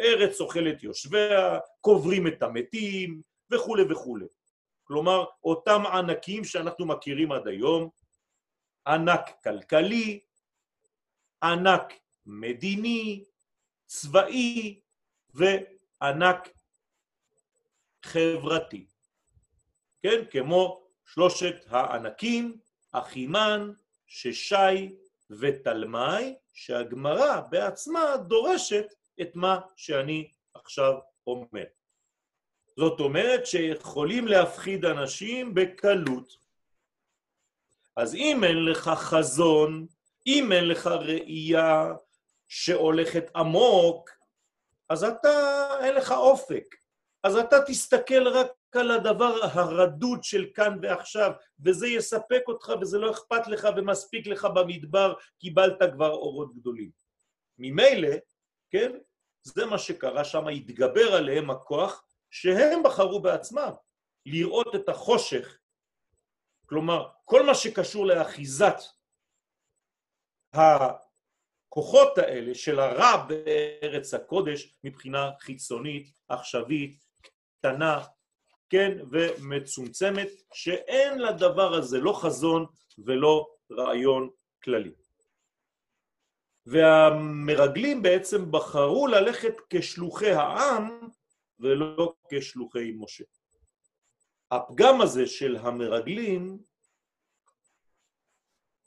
ארץ 0.00 0.40
אוכלת 0.40 0.82
יושביה, 0.82 1.58
קוברים 1.80 2.26
את 2.26 2.42
המתים 2.42 3.22
וכולי 3.50 3.82
וכולי. 3.90 4.26
כלומר, 4.84 5.24
אותם 5.44 5.82
ענקים 5.86 6.44
שאנחנו 6.44 6.86
מכירים 6.86 7.32
עד 7.32 7.48
היום, 7.48 7.88
ענק 8.86 9.30
כלכלי, 9.44 10.20
ענק 11.42 11.92
מדיני, 12.26 13.24
צבאי 13.86 14.80
וענק 15.34 16.48
חברתי. 18.04 18.86
כן, 20.02 20.24
כמו 20.30 20.88
שלושת 21.06 21.54
הענקים, 21.68 22.58
אחימן, 22.92 23.72
ששי 24.06 24.96
ותלמי, 25.30 26.34
שהגמרא 26.58 27.40
בעצמה 27.50 28.16
דורשת 28.16 28.94
את 29.20 29.28
מה 29.34 29.60
שאני 29.76 30.30
עכשיו 30.54 30.94
אומר. 31.26 31.64
זאת 32.76 33.00
אומרת 33.00 33.46
שיכולים 33.46 34.28
להפחיד 34.28 34.84
אנשים 34.84 35.54
בקלות. 35.54 36.36
אז 37.96 38.14
אם 38.14 38.44
אין 38.44 38.64
לך 38.64 38.90
חזון, 38.94 39.86
אם 40.26 40.52
אין 40.52 40.68
לך 40.68 40.86
ראייה 40.86 41.92
שהולכת 42.48 43.30
עמוק, 43.36 44.10
אז 44.88 45.04
אתה, 45.04 45.68
אין 45.82 45.94
לך 45.94 46.12
אופק. 46.12 46.74
אז 47.24 47.36
אתה 47.36 47.56
תסתכל 47.66 48.28
רק 48.28 48.46
על 48.76 48.90
הדבר 48.90 49.38
הרדוד 49.42 50.24
של 50.24 50.46
כאן 50.54 50.78
ועכשיו, 50.82 51.32
וזה 51.64 51.88
יספק 51.88 52.42
אותך 52.48 52.72
וזה 52.80 52.98
לא 52.98 53.10
אכפת 53.10 53.46
לך 53.46 53.68
ומספיק 53.76 54.26
לך 54.26 54.44
במדבר, 54.44 55.14
קיבלת 55.38 55.78
כבר 55.94 56.10
אורות 56.10 56.54
גדולים. 56.54 56.90
ממילא, 57.58 58.16
כן, 58.70 58.92
זה 59.42 59.66
מה 59.66 59.78
שקרה 59.78 60.24
שם, 60.24 60.48
התגבר 60.48 61.14
עליהם 61.14 61.50
הכוח 61.50 62.04
שהם 62.30 62.82
בחרו 62.82 63.20
בעצמם, 63.20 63.72
לראות 64.26 64.74
את 64.74 64.88
החושך 64.88 65.58
כלומר, 66.68 67.08
כל 67.24 67.46
מה 67.46 67.54
שקשור 67.54 68.06
לאחיזת 68.06 68.76
הכוחות 70.52 72.18
האלה 72.18 72.54
של 72.54 72.80
הרע 72.80 73.26
בארץ 73.26 74.14
הקודש 74.14 74.78
מבחינה 74.84 75.30
חיצונית, 75.40 76.12
עכשווית, 76.28 77.04
קטנה, 77.58 78.04
כן, 78.70 78.98
ומצומצמת, 79.10 80.28
שאין 80.52 81.18
לדבר 81.18 81.74
הזה 81.74 81.98
לא 81.98 82.12
חזון 82.12 82.66
ולא 82.98 83.46
רעיון 83.72 84.30
כללי. 84.64 84.92
והמרגלים 86.66 88.02
בעצם 88.02 88.52
בחרו 88.52 89.06
ללכת 89.06 89.54
כשלוחי 89.70 90.30
העם 90.30 91.08
ולא 91.58 92.14
כשלוחי 92.30 92.92
משה. 92.96 93.24
הפגם 94.50 95.00
הזה 95.00 95.26
של 95.26 95.56
המרגלים, 95.56 96.58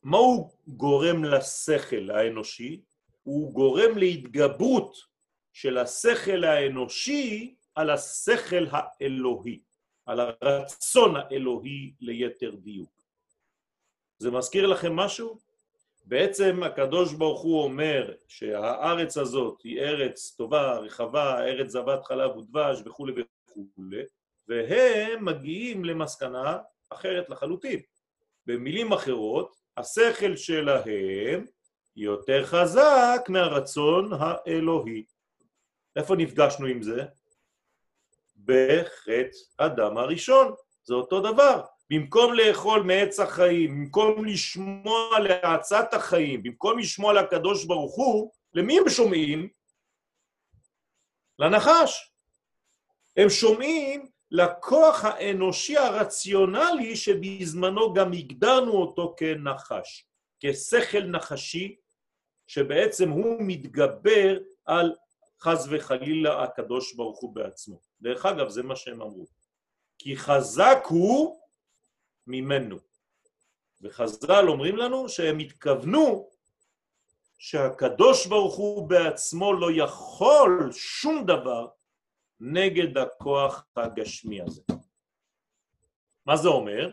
מה 0.03 0.17
הוא 0.17 0.49
גורם 0.67 1.23
לשכל 1.23 2.11
האנושי? 2.11 2.81
הוא 3.23 3.53
גורם 3.53 3.97
להתגברות 3.97 4.95
של 5.53 5.77
השכל 5.77 6.43
האנושי 6.43 7.55
על 7.75 7.89
השכל 7.89 8.65
האלוהי, 8.71 9.61
על 10.05 10.19
הרצון 10.19 11.15
האלוהי 11.15 11.93
ליתר 12.01 12.55
דיוק. 12.55 13.01
זה 14.17 14.31
מזכיר 14.31 14.67
לכם 14.67 14.95
משהו? 14.95 15.37
בעצם 16.05 16.63
הקדוש 16.63 17.13
ברוך 17.13 17.41
הוא 17.41 17.63
אומר 17.63 18.13
שהארץ 18.27 19.17
הזאת 19.17 19.61
היא 19.63 19.79
ארץ 19.79 20.35
טובה, 20.37 20.77
רחבה, 20.77 21.39
ארץ 21.39 21.69
זבת 21.69 22.05
חלב 22.05 22.37
ודבש 22.37 22.81
וכולי 22.85 23.13
וכולי, 23.13 24.03
והם 24.47 25.25
מגיעים 25.25 25.85
למסקנה 25.85 26.57
אחרת 26.89 27.29
לחלוטין. 27.29 27.79
במילים 28.45 28.93
אחרות, 28.93 29.55
השכל 29.77 30.35
שלהם 30.35 31.45
יותר 31.95 32.45
חזק 32.45 33.21
מהרצון 33.29 34.09
האלוהי. 34.19 35.03
איפה 35.95 36.15
נפגשנו 36.15 36.65
עם 36.65 36.81
זה? 36.81 37.05
בחטא 38.45 39.37
אדם 39.57 39.97
הראשון. 39.97 40.53
זה 40.83 40.93
אותו 40.93 41.19
דבר. 41.19 41.61
במקום 41.89 42.33
לאכול 42.33 42.81
מעץ 42.81 43.19
החיים, 43.19 43.71
במקום 43.71 44.25
לשמוע 44.25 45.19
לעצת 45.19 45.93
החיים, 45.93 46.43
במקום 46.43 46.79
לשמוע 46.79 47.13
לקדוש 47.13 47.65
ברוך 47.65 47.95
הוא, 47.95 48.31
למי 48.53 48.79
הם 48.79 48.89
שומעים? 48.89 49.49
לנחש. 51.39 52.13
הם 53.17 53.29
שומעים 53.29 54.09
לכוח 54.31 55.05
האנושי 55.05 55.77
הרציונלי 55.77 56.95
שבזמנו 56.95 57.93
גם 57.93 58.13
הגדרנו 58.13 58.71
אותו 58.71 59.15
כנחש, 59.17 60.05
כשכל 60.39 61.03
נחשי, 61.03 61.75
שבעצם 62.47 63.09
הוא 63.09 63.37
מתגבר 63.39 64.37
על 64.65 64.95
חז 65.41 65.67
וחלילה 65.71 66.43
הקדוש 66.43 66.93
ברוך 66.95 67.19
הוא 67.19 67.35
בעצמו. 67.35 67.90
דרך 68.01 68.25
אגב, 68.25 68.49
זה 68.49 68.63
מה 68.63 68.75
שהם 68.75 69.01
אמרו. 69.01 69.25
כי 69.97 70.17
חזק 70.17 70.77
הוא 70.87 71.41
ממנו. 72.27 72.77
וחז"ל 73.81 74.45
אומרים 74.47 74.77
לנו 74.77 75.09
שהם 75.09 75.39
התכוונו 75.39 76.29
שהקדוש 77.37 78.27
ברוך 78.27 78.55
הוא 78.55 78.89
בעצמו 78.89 79.53
לא 79.53 79.67
יכול 79.75 80.69
שום 80.71 81.25
דבר 81.25 81.67
נגד 82.39 82.97
הכוח 82.97 83.65
הגשמי 83.75 84.41
הזה. 84.41 84.61
מה 86.25 86.37
זה 86.37 86.47
אומר? 86.47 86.91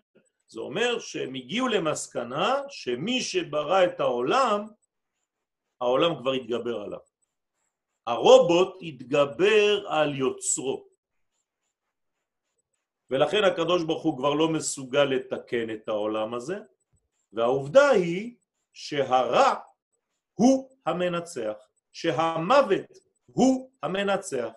זה 0.48 0.60
אומר 0.60 0.98
שהם 0.98 1.34
הגיעו 1.34 1.68
למסקנה 1.68 2.60
שמי 2.68 3.20
שברא 3.20 3.84
את 3.84 4.00
העולם, 4.00 4.66
העולם 5.80 6.18
כבר 6.18 6.32
התגבר 6.32 6.80
עליו. 6.80 7.00
הרובוט 8.06 8.76
התגבר 8.82 9.88
על 9.88 10.14
יוצרו. 10.14 10.87
ולכן 13.10 13.44
הקדוש 13.44 13.84
ברוך 13.84 14.02
הוא 14.02 14.18
כבר 14.18 14.34
לא 14.34 14.48
מסוגל 14.48 15.04
לתקן 15.04 15.70
את 15.70 15.88
העולם 15.88 16.34
הזה, 16.34 16.58
והעובדה 17.32 17.88
היא 17.88 18.36
שהרע 18.72 19.54
הוא 20.34 20.70
המנצח, 20.86 21.56
שהמוות 21.92 22.86
הוא 23.26 23.70
המנצח. 23.82 24.52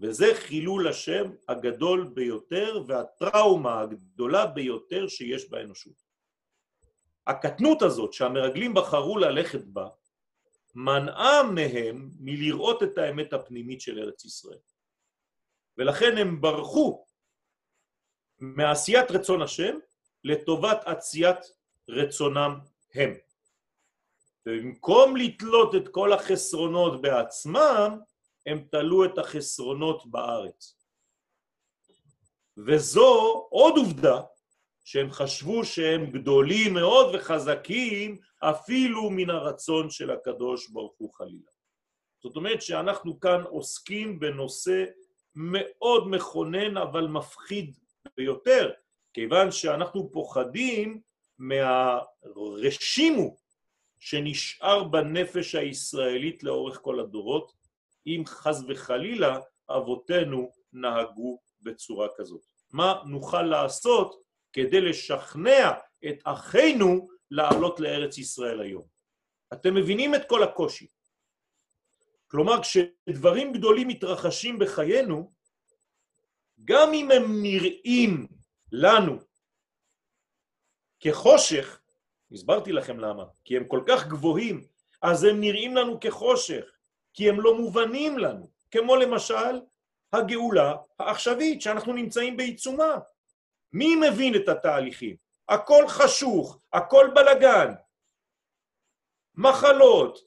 וזה 0.00 0.26
חילול 0.34 0.88
השם 0.88 1.30
הגדול 1.48 2.10
ביותר 2.14 2.82
והטראומה 2.86 3.80
הגדולה 3.80 4.46
ביותר 4.46 5.08
שיש 5.08 5.50
באנושות. 5.50 6.02
הקטנות 7.26 7.82
הזאת 7.82 8.12
שהמרגלים 8.12 8.74
בחרו 8.74 9.18
ללכת 9.18 9.64
בה, 9.64 9.88
מנעה 10.74 11.42
מהם 11.42 12.10
מלראות 12.20 12.82
את 12.82 12.98
האמת 12.98 13.32
הפנימית 13.32 13.80
של 13.80 13.98
ארץ 13.98 14.24
ישראל. 14.24 14.58
ולכן 15.78 16.18
הם 16.18 16.40
ברחו 16.40 17.04
מעשיית 18.42 19.10
רצון 19.10 19.42
השם 19.42 19.78
לטובת 20.24 20.82
עשיית 20.84 21.38
רצונם 21.88 22.58
הם. 22.94 23.14
ובמקום 24.46 25.16
לתלות 25.16 25.74
את 25.74 25.88
כל 25.88 26.12
החסרונות 26.12 27.02
בעצמם, 27.02 27.98
הם 28.46 28.64
תלו 28.70 29.04
את 29.04 29.18
החסרונות 29.18 30.06
בארץ. 30.06 30.76
וזו 32.66 33.46
עוד 33.50 33.74
עובדה 33.76 34.20
שהם 34.84 35.10
חשבו 35.10 35.64
שהם 35.64 36.10
גדולים 36.10 36.74
מאוד 36.74 37.14
וחזקים 37.14 38.18
אפילו 38.38 39.10
מן 39.10 39.30
הרצון 39.30 39.90
של 39.90 40.10
הקדוש 40.10 40.68
ברוך 40.68 40.94
הוא 40.98 41.14
חלילה. 41.14 41.50
זאת 42.22 42.36
אומרת 42.36 42.62
שאנחנו 42.62 43.20
כאן 43.20 43.42
עוסקים 43.42 44.20
בנושא 44.20 44.84
מאוד 45.34 46.08
מכונן 46.08 46.76
אבל 46.76 47.06
מפחיד 47.06 47.76
ביותר, 48.16 48.70
כיוון 49.12 49.50
שאנחנו 49.50 50.10
פוחדים 50.12 51.00
מהרשימו 51.38 53.36
שנשאר 53.98 54.84
בנפש 54.84 55.54
הישראלית 55.54 56.42
לאורך 56.42 56.78
כל 56.82 57.00
הדורות, 57.00 57.52
אם 58.06 58.22
חז 58.26 58.64
וחלילה 58.68 59.40
אבותינו 59.70 60.52
נהגו 60.72 61.38
בצורה 61.62 62.08
כזאת. 62.16 62.42
מה 62.72 63.02
נוכל 63.06 63.42
לעשות 63.42 64.22
כדי 64.52 64.80
לשכנע 64.80 65.70
את 66.08 66.18
אחינו 66.24 67.08
לעלות 67.30 67.80
לארץ 67.80 68.18
ישראל 68.18 68.60
היום? 68.60 68.84
אתם 69.52 69.74
מבינים 69.74 70.14
את 70.14 70.28
כל 70.28 70.42
הקושי. 70.42 70.86
כלומר, 72.26 72.62
כשדברים 72.62 73.52
גדולים 73.52 73.88
מתרחשים 73.88 74.58
בחיינו, 74.58 75.32
גם 76.64 76.92
אם 76.94 77.10
הם 77.10 77.42
נראים 77.42 78.26
לנו 78.72 79.18
כחושך, 81.00 81.80
הסברתי 82.32 82.72
לכם 82.72 83.00
למה, 83.00 83.24
כי 83.44 83.56
הם 83.56 83.68
כל 83.68 83.84
כך 83.88 84.06
גבוהים, 84.06 84.66
אז 85.02 85.24
הם 85.24 85.40
נראים 85.40 85.76
לנו 85.76 86.00
כחושך, 86.00 86.64
כי 87.14 87.28
הם 87.28 87.40
לא 87.40 87.58
מובנים 87.58 88.18
לנו, 88.18 88.50
כמו 88.70 88.96
למשל 88.96 89.60
הגאולה 90.12 90.74
העכשווית 90.98 91.62
שאנחנו 91.62 91.92
נמצאים 91.92 92.36
בעיצומה. 92.36 92.94
מי 93.72 93.96
מבין 93.96 94.34
את 94.34 94.48
התהליכים? 94.48 95.16
הכל 95.48 95.84
חשוך, 95.88 96.58
הכל 96.72 97.10
בלגן, 97.14 97.74
מחלות, 99.34 100.18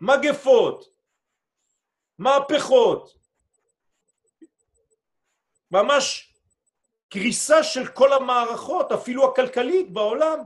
מגפות, 0.00 0.84
מהפכות, 2.18 3.21
ממש 5.72 6.34
קריסה 7.08 7.62
של 7.62 7.86
כל 7.86 8.12
המערכות, 8.12 8.92
אפילו 8.92 9.30
הכלכלית 9.30 9.92
בעולם. 9.92 10.38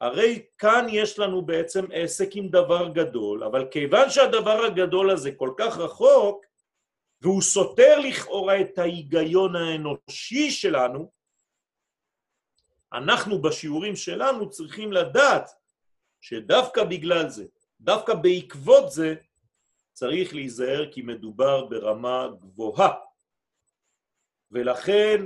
הרי 0.00 0.42
כאן 0.58 0.86
יש 0.90 1.18
לנו 1.18 1.42
בעצם 1.42 1.84
עסק 1.92 2.28
עם 2.32 2.48
דבר 2.48 2.88
גדול, 2.88 3.44
אבל 3.44 3.68
כיוון 3.70 4.10
שהדבר 4.10 4.64
הגדול 4.64 5.10
הזה 5.10 5.32
כל 5.32 5.50
כך 5.58 5.78
רחוק, 5.78 6.46
והוא 7.20 7.42
סותר 7.42 7.98
לכאורה 7.98 8.60
את 8.60 8.78
ההיגיון 8.78 9.56
האנושי 9.56 10.50
שלנו, 10.50 11.10
אנחנו 12.92 13.42
בשיעורים 13.42 13.96
שלנו 13.96 14.50
צריכים 14.50 14.92
לדעת 14.92 15.50
שדווקא 16.20 16.84
בגלל 16.84 17.28
זה, 17.28 17.44
דווקא 17.80 18.14
בעקבות 18.14 18.90
זה, 18.92 19.14
צריך 19.92 20.34
להיזהר 20.34 20.92
כי 20.92 21.02
מדובר 21.02 21.64
ברמה 21.64 22.28
גבוהה. 22.40 23.07
ולכן 24.50 25.24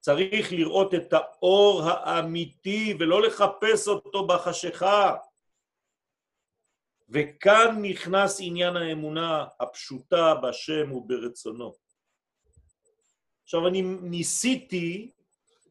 צריך 0.00 0.52
לראות 0.52 0.94
את 0.94 1.12
האור 1.12 1.82
האמיתי 1.82 2.94
ולא 2.98 3.22
לחפש 3.22 3.88
אותו 3.88 4.26
בחשיכה. 4.26 5.16
וכאן 7.08 7.78
נכנס 7.82 8.38
עניין 8.40 8.76
האמונה 8.76 9.44
הפשוטה 9.60 10.34
בשם 10.34 10.92
וברצונו. 10.92 11.74
עכשיו, 13.42 13.68
אני 13.68 13.82
ניסיתי, 13.82 15.10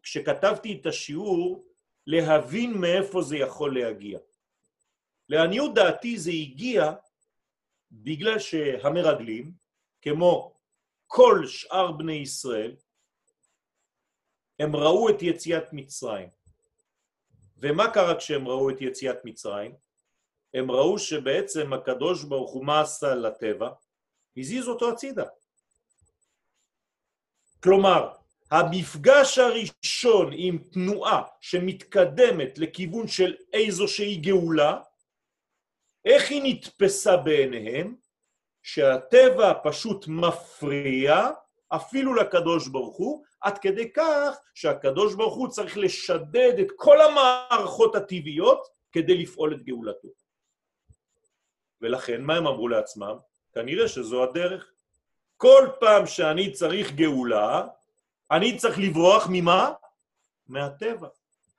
כשכתבתי 0.03 0.80
את 0.82 0.86
השיעור, 0.86 1.66
להבין 2.07 2.74
מאיפה 2.74 3.22
זה 3.22 3.38
יכול 3.38 3.80
להגיע. 3.80 4.20
לעניות 5.30 5.74
דעתי 5.74 6.18
זה 6.18 6.32
הגיע 6.32 6.93
בגלל 7.91 8.39
שהמרגלים, 8.39 9.51
כמו 10.01 10.53
כל 11.16 11.47
שאר 11.47 11.91
בני 11.91 12.14
ישראל, 12.14 12.76
הם 14.59 14.76
ראו 14.76 15.09
את 15.09 15.22
יציאת 15.22 15.64
מצרים. 15.72 16.30
ומה 17.57 17.93
קרה 17.93 18.18
כשהם 18.18 18.47
ראו 18.47 18.70
את 18.70 18.82
יציאת 18.82 19.18
מצרים? 19.24 19.76
הם 20.53 20.72
ראו 20.72 20.99
שבעצם 20.99 21.74
הקדוש 21.74 22.24
ברוך 22.24 22.51
הוא 22.51 22.66
מה 22.66 22.82
עשה 22.82 23.16
לטבע? 23.16 23.70
הזיז 24.38 24.68
אותו 24.68 24.91
הצידה. 24.91 25.26
כלומר, 27.64 28.14
המפגש 28.51 29.38
הראשון 29.38 30.34
עם 30.36 30.57
תנועה 30.57 31.24
שמתקדמת 31.41 32.57
לכיוון 32.57 33.07
של 33.07 33.36
איזושהי 33.53 34.16
גאולה, 34.16 34.82
איך 36.05 36.32
היא 36.32 36.41
נתפסה 36.43 37.18
בעיניהם? 37.18 38.03
שהטבע 38.64 39.53
פשוט 39.64 40.05
מפריע 40.07 41.30
אפילו 41.70 42.14
לקדוש 42.14 42.68
ברוך 42.68 42.97
הוא, 42.97 43.24
עד 43.41 43.57
כדי 43.57 43.93
כך 43.93 44.38
שהקדוש 44.53 45.16
ברוך 45.16 45.36
הוא 45.36 45.47
צריך 45.47 45.78
לשדד 45.78 46.53
את 46.59 46.68
כל 46.76 47.01
המערכות 47.01 47.95
הטבעיות 47.95 48.68
כדי 48.91 49.18
לפעול 49.18 49.53
את 49.53 49.64
גאולתו. 49.64 50.07
ולכן, 51.82 52.22
מה 52.22 52.36
הם 52.36 52.47
אמרו 52.47 52.68
לעצמם? 52.68 53.18
כנראה 53.53 53.88
שזו 53.88 54.24
הדרך. 54.24 54.72
כל 55.38 55.68
פעם 55.80 56.05
שאני 56.05 56.51
צריך 56.51 56.91
גאולה, 56.91 57.68
אני 58.32 58.57
צריך 58.57 58.80
לברוח 58.80 59.28
ממה? 59.30 59.72
מהטבע. 60.47 61.07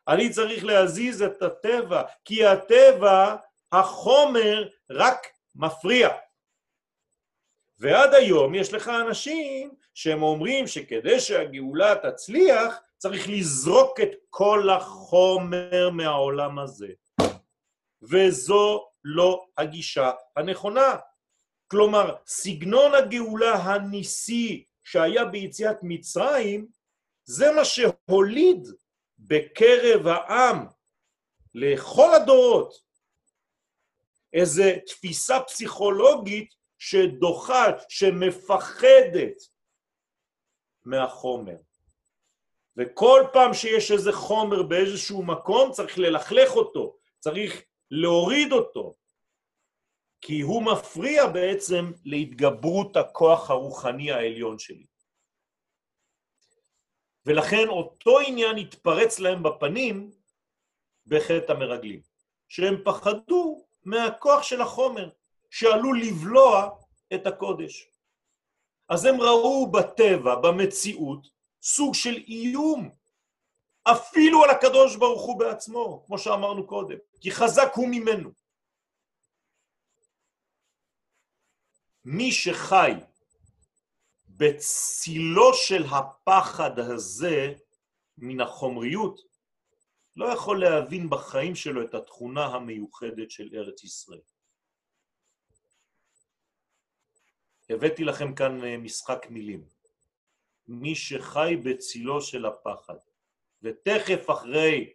אני 0.08 0.30
צריך 0.30 0.64
להזיז 0.64 1.22
את 1.22 1.42
הטבע, 1.42 2.02
כי 2.24 2.46
הטבע, 2.46 3.36
החומר, 3.72 4.68
רק 4.90 5.26
מפריע. 5.54 6.08
ועד 7.84 8.14
היום 8.14 8.54
יש 8.54 8.72
לך 8.72 8.88
אנשים 8.88 9.74
שהם 9.94 10.22
אומרים 10.22 10.66
שכדי 10.66 11.20
שהגאולה 11.20 11.94
תצליח, 12.02 12.76
צריך 12.98 13.28
לזרוק 13.28 14.00
את 14.00 14.08
כל 14.30 14.70
החומר 14.70 15.90
מהעולם 15.92 16.58
הזה. 16.58 16.88
וזו 18.02 18.88
לא 19.04 19.46
הגישה 19.58 20.10
הנכונה. 20.36 20.96
כלומר, 21.70 22.14
סגנון 22.26 22.94
הגאולה 22.94 23.54
הניסי 23.54 24.64
שהיה 24.84 25.24
ביציאת 25.24 25.76
מצרים, 25.82 26.66
זה 27.24 27.52
מה 27.52 27.64
שהוליד 27.64 28.68
בקרב 29.18 30.06
העם 30.06 30.66
לכל 31.54 32.14
הדורות 32.14 32.74
איזו 34.32 34.64
תפיסה 34.86 35.40
פסיכולוגית 35.40 36.63
שדוחה, 36.78 37.64
שמפחדת 37.88 39.36
מהחומר. 40.84 41.56
וכל 42.76 43.22
פעם 43.32 43.54
שיש 43.54 43.90
איזה 43.90 44.12
חומר 44.12 44.62
באיזשהו 44.62 45.22
מקום 45.22 45.72
צריך 45.72 45.98
ללכלך 45.98 46.50
אותו, 46.50 46.96
צריך 47.20 47.62
להוריד 47.90 48.52
אותו, 48.52 48.94
כי 50.20 50.40
הוא 50.40 50.62
מפריע 50.62 51.26
בעצם 51.26 51.92
להתגברות 52.04 52.96
הכוח 52.96 53.50
הרוחני 53.50 54.12
העליון 54.12 54.58
שלי. 54.58 54.86
ולכן 57.26 57.68
אותו 57.68 58.18
עניין 58.20 58.56
התפרץ 58.56 59.18
להם 59.18 59.42
בפנים 59.42 60.10
בחטא 61.06 61.52
המרגלים, 61.52 62.00
שהם 62.48 62.74
פחדו 62.84 63.66
מהכוח 63.84 64.42
של 64.42 64.60
החומר, 64.60 65.08
שעלול 65.54 66.00
לבלוע 66.00 66.70
את 67.14 67.26
הקודש. 67.26 67.90
אז 68.88 69.04
הם 69.04 69.20
ראו 69.20 69.70
בטבע, 69.72 70.34
במציאות, 70.34 71.26
סוג 71.62 71.94
של 71.94 72.14
איום, 72.28 72.90
אפילו 73.82 74.44
על 74.44 74.50
הקדוש 74.50 74.96
ברוך 74.96 75.22
הוא 75.22 75.38
בעצמו, 75.38 76.04
כמו 76.06 76.18
שאמרנו 76.18 76.66
קודם, 76.66 76.96
כי 77.20 77.30
חזק 77.30 77.72
הוא 77.74 77.88
ממנו. 77.88 78.30
מי 82.04 82.32
שחי 82.32 82.92
בצילו 84.28 85.54
של 85.54 85.84
הפחד 85.84 86.78
הזה 86.78 87.54
מן 88.18 88.40
החומריות, 88.40 89.20
לא 90.16 90.26
יכול 90.26 90.60
להבין 90.60 91.10
בחיים 91.10 91.54
שלו 91.54 91.82
את 91.82 91.94
התכונה 91.94 92.46
המיוחדת 92.46 93.30
של 93.30 93.48
ארץ 93.54 93.84
ישראל. 93.84 94.33
הבאתי 97.70 98.04
לכם 98.04 98.34
כאן 98.34 98.64
אה, 98.64 98.76
משחק 98.76 99.26
מילים. 99.30 99.64
מי 100.68 100.94
שחי 100.94 101.56
בצילו 101.64 102.20
של 102.20 102.46
הפחד. 102.46 102.96
ותכף 103.62 104.30
אחרי 104.30 104.92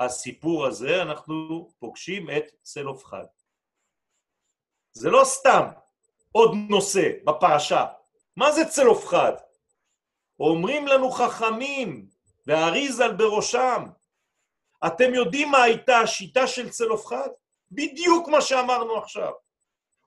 הסיפור 0.00 0.66
הזה 0.66 1.02
אנחנו 1.02 1.68
פוגשים 1.78 2.30
את 2.30 2.44
צלוף 2.62 3.04
חד. 3.04 3.24
זה 4.92 5.10
לא 5.10 5.24
סתם 5.24 5.66
עוד 6.32 6.50
נושא 6.68 7.10
בפרשה. 7.24 7.86
מה 8.36 8.52
זה 8.52 8.64
צלוף 8.64 9.06
חד? 9.06 9.32
אומרים 10.40 10.86
לנו 10.86 11.10
חכמים, 11.10 12.08
והאריזל 12.46 13.12
בראשם, 13.12 13.84
אתם 14.86 15.14
יודעים 15.14 15.50
מה 15.50 15.62
הייתה 15.62 15.98
השיטה 15.98 16.46
של 16.46 16.70
צלופחד? 16.70 17.28
בדיוק 17.70 18.28
מה 18.28 18.40
שאמרנו 18.40 18.96
עכשיו. 18.96 19.32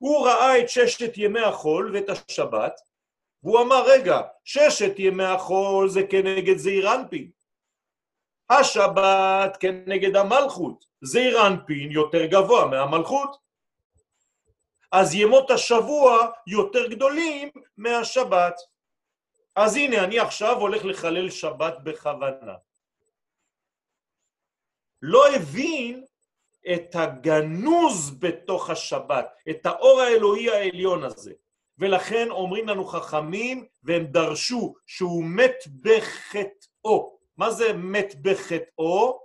הוא 0.04 0.28
ראה 0.28 0.60
את 0.60 0.70
ששת 0.70 1.18
ימי 1.18 1.40
החול 1.40 1.92
ואת 1.94 2.10
השבת, 2.10 2.82
והוא 3.44 3.62
אמר, 3.62 3.84
רגע, 3.88 4.22
ששת 4.44 4.94
ימי 4.98 5.24
החול 5.24 5.90
זה 5.90 6.02
כנגד 6.10 6.58
זעיר 6.58 6.96
אנפין. 6.96 7.32
השבת 8.50 9.58
כנגד 9.60 10.16
המלכות. 10.16 10.86
זעיר 11.02 11.48
אנפין 11.48 11.92
יותר 11.92 12.26
גבוה 12.26 12.66
מהמלכות. 12.66 13.38
אז 14.92 15.16
ימות 15.16 15.52
השבוע 15.52 16.32
יותר 16.48 16.88
גדולים 16.88 17.50
מהשבת. 17.78 18.56
אז 19.56 19.76
הנה, 19.76 20.04
אני 20.04 20.20
עכשיו 20.20 20.58
הולך 20.60 20.86
לחלל 20.86 21.30
שבת 21.30 21.74
בכוונה. 21.84 22.56
לא 25.02 25.36
הבין 25.36 26.06
את 26.74 26.96
הגנוז 26.96 28.20
בתוך 28.20 28.70
השבת, 28.70 29.28
את 29.50 29.66
האור 29.66 30.02
האלוהי 30.02 30.50
העליון 30.50 31.04
הזה. 31.04 31.34
ולכן 31.78 32.32
אומרים 32.32 32.68
לנו 32.68 32.86
חכמים, 32.86 33.68
והם 33.84 34.06
דרשו 34.06 34.76
שהוא 34.86 35.24
מת 35.26 35.56
בחטאו. 35.82 37.20
מה 37.38 37.52
זה 37.52 37.74
מת 37.74 38.16
בחטאו? 38.22 39.20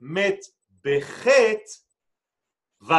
מת 0.00 0.38
בחטא 0.84 1.72
ו'. 2.80 2.92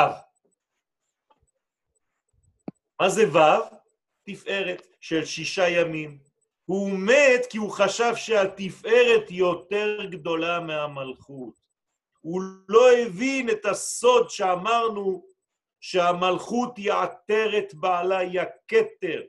מה 3.00 3.10
זה 3.10 3.30
ו'? 3.34 3.62
תפארת 4.24 4.88
של 5.02 5.26
שישה 5.26 5.70
ימים. 5.70 6.20
הוא 6.66 6.92
מת 6.92 7.46
כי 7.50 7.58
הוא 7.58 7.72
חשב 7.72 8.16
שהתפארת 8.16 9.32
יותר 9.32 10.06
גדולה 10.06 10.60
מהמלכות. 10.60 11.61
הוא 12.22 12.42
לא 12.70 12.92
הבין 12.92 13.50
את 13.50 13.66
הסוד 13.66 14.30
שאמרנו 14.30 15.26
שהמלכות 15.82 16.78
היא 16.78 16.94
עטרת 16.94 17.74
בעלה, 17.74 18.18
היא 18.18 18.40
הכתר. 18.40 19.22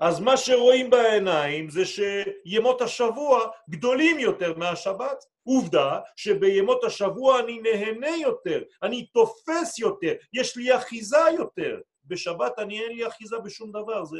אז 0.00 0.20
מה 0.20 0.36
שרואים 0.36 0.90
בעיניים 0.90 1.70
זה 1.70 1.82
שימות 1.84 2.80
השבוע 2.80 3.50
גדולים 3.70 4.18
יותר 4.18 4.58
מהשבת. 4.58 5.24
עובדה 5.46 6.00
שבימות 6.16 6.84
השבוע 6.84 7.40
אני 7.40 7.58
נהנה 7.58 8.16
יותר, 8.16 8.62
אני 8.82 9.06
תופס 9.06 9.78
יותר, 9.78 10.12
יש 10.32 10.56
לי 10.56 10.76
אחיזה 10.76 11.18
יותר. 11.36 11.80
בשבת 12.04 12.58
אני 12.58 12.80
אין 12.80 12.96
לי 12.96 13.06
אחיזה 13.06 13.38
בשום 13.38 13.70
דבר, 13.70 14.04
זה 14.04 14.18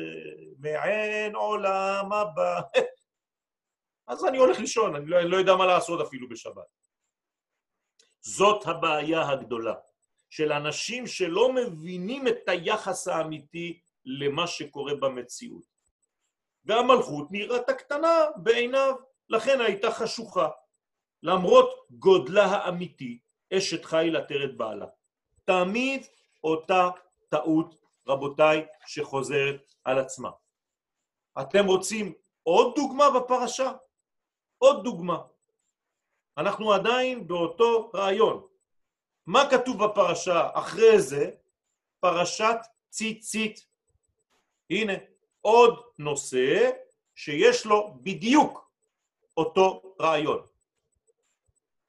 מעין 0.59 1.35
עולם 1.35 2.13
הבא. 2.13 2.61
אז 4.09 4.25
אני 4.25 4.39
הולך 4.39 4.59
לישון, 4.59 4.97
אני 4.97 5.07
לא, 5.07 5.21
אני 5.21 5.29
לא 5.29 5.37
יודע 5.37 5.57
מה 5.57 5.67
לעשות 5.67 6.01
אפילו 6.01 6.29
בשבת. 6.29 6.67
זאת 8.27 8.67
הבעיה 8.67 9.29
הגדולה 9.29 9.75
של 10.31 10.53
אנשים 10.53 11.07
שלא 11.07 11.53
מבינים 11.53 12.29
את 12.29 12.49
היחס 12.49 13.09
האמיתי 13.09 13.81
למה 14.05 14.47
שקורה 14.47 14.95
במציאות. 14.95 15.65
והמלכות 16.65 17.31
נראית 17.31 17.71
קטנה 17.71 18.25
בעיניו, 18.37 18.95
לכן 19.29 19.61
הייתה 19.61 19.91
חשוכה. 19.91 20.49
למרות 21.23 21.87
גודלה 21.91 22.45
האמיתי, 22.45 23.19
אשת 23.53 23.85
חיל 23.85 24.17
עטרת 24.17 24.57
בעלה. 24.57 24.87
תמיד 25.45 26.07
אותה 26.45 26.91
טעות, 27.29 27.75
רבותיי, 28.09 28.67
שחוזרת 28.87 29.73
על 29.85 29.99
עצמה. 29.99 30.31
אתם 31.41 31.67
רוצים 31.67 32.13
עוד 32.43 32.75
דוגמה 32.77 33.05
בפרשה? 33.11 33.73
עוד 34.59 34.85
דוגמה. 34.85 35.19
אנחנו 36.39 36.73
עדיין 36.73 37.27
באותו 37.27 37.91
רעיון. 37.95 38.47
מה 39.27 39.51
כתוב 39.51 39.85
בפרשה 39.85 40.49
אחרי 40.55 41.03
זה? 41.03 41.31
פרשת 42.01 42.57
ציצית. 42.91 43.67
הנה, 44.71 44.93
עוד 45.41 45.83
נושא 45.99 46.71
שיש 47.15 47.67
לו 47.67 47.99
בדיוק 48.03 48.71
אותו 49.37 49.95
רעיון. 50.01 50.47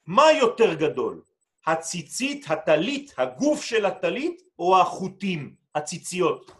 מה 0.05 0.31
יותר 0.31 0.73
גדול? 0.73 1.21
הציצית, 1.65 2.45
הטלית, 2.51 3.13
הגוף 3.17 3.63
של 3.63 3.85
הטלית, 3.85 4.41
או 4.59 4.81
החוטים, 4.81 5.55
הציציות? 5.75 6.51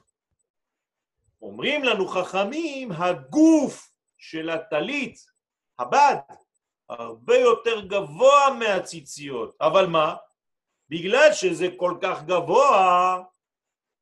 אומרים 1.42 1.84
לנו 1.84 2.08
חכמים, 2.08 2.92
הגוף 2.92 3.92
של 4.18 4.50
הטלית, 4.50 5.26
הבד, 5.80 6.16
הרבה 6.90 7.38
יותר 7.38 7.82
גבוה 7.82 8.50
מהציציות. 8.60 9.56
אבל 9.62 9.86
מה? 9.88 10.16
בגלל 10.90 11.34
שזה 11.34 11.68
כל 11.78 11.98
כך 12.02 12.24
גבוה, 12.24 13.24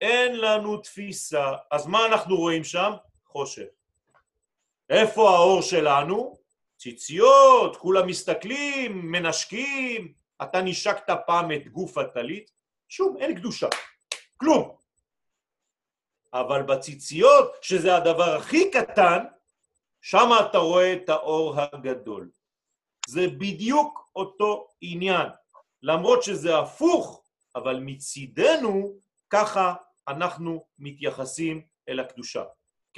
אין 0.02 0.36
לנו 0.36 0.78
תפיסה. 0.78 1.54
אז 1.72 1.88
מה 1.88 2.06
אנחנו 2.06 2.36
רואים 2.36 2.64
שם? 2.64 2.94
חושך. 3.26 3.64
איפה 4.90 5.30
האור 5.30 5.62
שלנו? 5.62 6.38
ציציות, 6.78 7.78
כולם 7.78 8.08
מסתכלים, 8.08 9.12
מנשקים. 9.12 10.14
אתה 10.42 10.62
נשקת 10.62 11.10
פעם 11.28 11.52
את 11.52 11.68
גוף 11.68 11.98
הטלית? 11.98 12.52
שום, 12.90 13.18
אין 13.18 13.36
קדושה. 13.36 13.68
כלום. 14.38 14.76
אבל 16.34 16.62
בציציות, 16.62 17.54
שזה 17.62 17.96
הדבר 17.96 18.36
הכי 18.36 18.72
קטן, 18.72 19.24
שם 20.02 20.30
אתה 20.50 20.58
רואה 20.58 20.94
את 20.94 21.10
האור 21.10 21.56
הגדול. 21.58 22.30
זה 23.08 23.28
בדיוק 23.28 24.10
אותו 24.16 24.68
עניין. 24.82 25.28
למרות 25.84 26.24
שזה 26.24 26.60
הפוך, 26.60 27.24
אבל 27.56 27.80
מצידנו 27.80 28.94
ככה 29.30 29.74
אנחנו 30.08 30.66
מתייחסים 30.80 31.66
אל 31.90 32.00
הקדושה. 32.00 32.44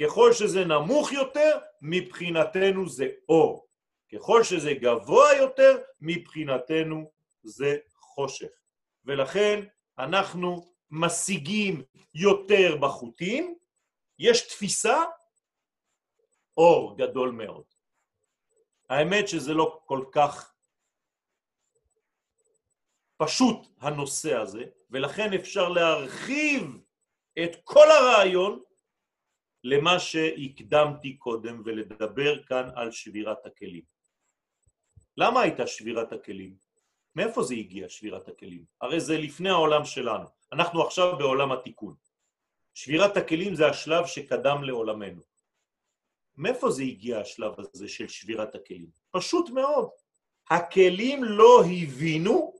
ככל 0.00 0.32
שזה 0.32 0.64
נמוך 0.64 1.12
יותר, 1.12 1.58
מבחינתנו 1.82 2.88
זה 2.88 3.08
אור. 3.28 3.66
ככל 4.12 4.44
שזה 4.44 4.72
גבוה 4.74 5.28
יותר, 5.38 5.78
מבחינתנו 6.00 7.10
זה 7.42 7.76
חושך. 7.98 8.50
ולכן 9.04 9.64
אנחנו 9.98 10.72
משיגים 10.90 11.82
יותר 12.14 12.76
בחוטים, 12.80 13.54
יש 14.18 14.48
תפיסה 14.48 15.04
אור 16.56 16.96
גדול 16.98 17.30
מאוד. 17.30 17.75
האמת 18.90 19.28
שזה 19.28 19.54
לא 19.54 19.80
כל 19.84 20.04
כך 20.12 20.54
פשוט 23.16 23.66
הנושא 23.80 24.34
הזה, 24.34 24.64
ולכן 24.90 25.32
אפשר 25.32 25.68
להרחיב 25.68 26.78
את 27.44 27.50
כל 27.64 27.90
הרעיון 27.90 28.62
למה 29.64 29.98
שהקדמתי 29.98 31.16
קודם 31.16 31.62
ולדבר 31.64 32.42
כאן 32.42 32.70
על 32.74 32.90
שבירת 32.90 33.46
הכלים. 33.46 33.82
למה 35.16 35.40
הייתה 35.40 35.66
שבירת 35.66 36.12
הכלים? 36.12 36.56
מאיפה 37.14 37.42
זה 37.42 37.54
הגיע, 37.54 37.88
שבירת 37.88 38.28
הכלים? 38.28 38.64
הרי 38.80 39.00
זה 39.00 39.18
לפני 39.18 39.48
העולם 39.48 39.84
שלנו. 39.84 40.28
אנחנו 40.52 40.82
עכשיו 40.86 41.18
בעולם 41.18 41.52
התיקון. 41.52 41.94
שבירת 42.74 43.16
הכלים 43.16 43.54
זה 43.54 43.66
השלב 43.66 44.06
שקדם 44.06 44.64
לעולמנו. 44.64 45.22
מאיפה 46.36 46.70
זה 46.70 46.82
הגיע 46.82 47.20
השלב 47.20 47.52
הזה 47.58 47.88
של 47.88 48.08
שבירת 48.08 48.54
הכלים? 48.54 48.90
פשוט 49.10 49.50
מאוד. 49.50 49.88
הכלים 50.50 51.24
לא 51.24 51.62
הבינו 51.64 52.54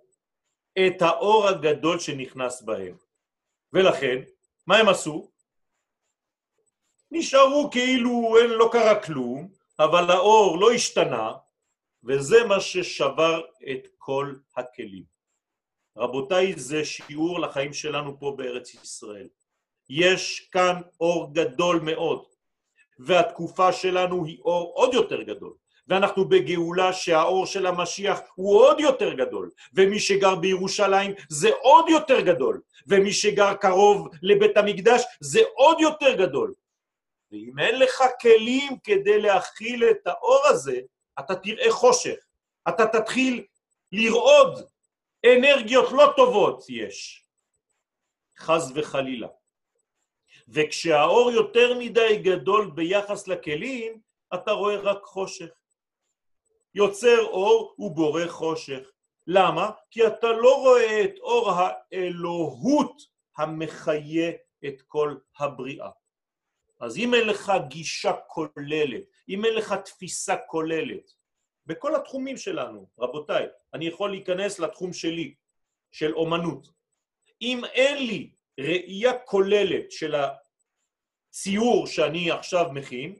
את 0.78 1.02
האור 1.02 1.48
הגדול 1.48 1.98
שנכנס 1.98 2.62
בהם. 2.62 2.96
ולכן, 3.72 4.22
מה 4.66 4.76
הם 4.76 4.88
עשו? 4.88 5.30
נשארו 7.10 7.70
כאילו 7.72 8.36
אין, 8.40 8.50
לא 8.50 8.68
קרה 8.72 9.02
כלום, 9.02 9.48
אבל 9.78 10.10
האור 10.10 10.60
לא 10.60 10.72
השתנה, 10.72 11.32
וזה 12.04 12.36
מה 12.48 12.60
ששבר 12.60 13.42
את 13.70 13.88
כל 13.98 14.34
הכלים. 14.56 15.04
רבותיי, 15.96 16.52
זה 16.56 16.84
שיעור 16.84 17.40
לחיים 17.40 17.72
שלנו 17.72 18.18
פה 18.18 18.34
בארץ 18.36 18.74
ישראל. 18.74 19.28
יש 19.88 20.40
כאן 20.40 20.80
אור 21.00 21.34
גדול 21.34 21.80
מאוד, 21.80 22.24
והתקופה 22.98 23.72
שלנו 23.72 24.24
היא 24.24 24.38
אור 24.40 24.72
עוד 24.74 24.94
יותר 24.94 25.22
גדול. 25.22 25.52
ואנחנו 25.88 26.28
בגאולה 26.28 26.92
שהאור 26.92 27.46
של 27.46 27.66
המשיח 27.66 28.20
הוא 28.34 28.60
עוד 28.60 28.80
יותר 28.80 29.12
גדול, 29.12 29.50
ומי 29.74 30.00
שגר 30.00 30.34
בירושלים 30.34 31.14
זה 31.28 31.50
עוד 31.62 31.88
יותר 31.88 32.20
גדול, 32.20 32.60
ומי 32.86 33.12
שגר 33.12 33.54
קרוב 33.54 34.08
לבית 34.22 34.56
המקדש 34.56 35.02
זה 35.20 35.40
עוד 35.54 35.80
יותר 35.80 36.14
גדול. 36.14 36.54
ואם 37.30 37.58
אין 37.58 37.78
לך 37.78 38.02
כלים 38.20 38.78
כדי 38.84 39.20
להכיל 39.20 39.84
את 39.90 40.06
האור 40.06 40.42
הזה, 40.46 40.80
אתה 41.18 41.34
תראה 41.34 41.70
חושך, 41.70 42.16
אתה 42.68 42.86
תתחיל 42.86 43.44
לרעוד, 43.92 44.66
אנרגיות 45.26 45.92
לא 45.92 46.12
טובות 46.16 46.64
יש, 46.68 47.24
חז 48.38 48.72
וחלילה. 48.74 49.28
וכשהאור 50.48 51.30
יותר 51.30 51.78
מדי 51.78 52.20
גדול 52.22 52.70
ביחס 52.70 53.28
לכלים, 53.28 54.00
אתה 54.34 54.50
רואה 54.50 54.76
רק 54.76 55.02
חושך. 55.04 55.50
יוצר 56.74 57.24
אור 57.24 57.74
ובורא 57.78 58.26
חושך. 58.26 58.90
למה? 59.26 59.70
כי 59.90 60.06
אתה 60.06 60.32
לא 60.32 60.56
רואה 60.56 61.04
את 61.04 61.18
אור 61.18 61.50
האלוהות 61.50 63.02
המחיה 63.36 64.32
את 64.66 64.82
כל 64.82 65.16
הבריאה. 65.38 65.90
אז 66.80 66.98
אם 66.98 67.14
אין 67.14 67.26
לך 67.28 67.52
גישה 67.68 68.12
כוללת, 68.12 69.02
אם 69.28 69.44
אין 69.44 69.54
לך 69.54 69.72
תפיסה 69.72 70.36
כוללת, 70.36 71.10
בכל 71.66 71.94
התחומים 71.94 72.36
שלנו, 72.36 72.88
רבותיי, 72.98 73.46
אני 73.74 73.86
יכול 73.86 74.10
להיכנס 74.10 74.58
לתחום 74.58 74.92
שלי, 74.92 75.34
של 75.92 76.14
אומנות. 76.14 76.68
אם 77.42 77.64
אין 77.64 78.06
לי 78.06 78.30
ראייה 78.60 79.18
כוללת 79.18 79.92
של 79.92 80.14
הציור 80.14 81.86
שאני 81.86 82.30
עכשיו 82.30 82.66
מכין, 82.72 83.16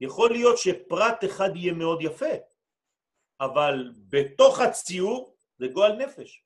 יכול 0.00 0.30
להיות 0.30 0.58
שפרט 0.58 1.24
אחד 1.24 1.56
יהיה 1.56 1.72
מאוד 1.72 2.02
יפה, 2.02 2.34
אבל 3.40 3.92
בתוך 4.08 4.60
הציור 4.60 5.36
זה 5.58 5.66
גועל 5.66 5.92
נפש. 5.92 6.44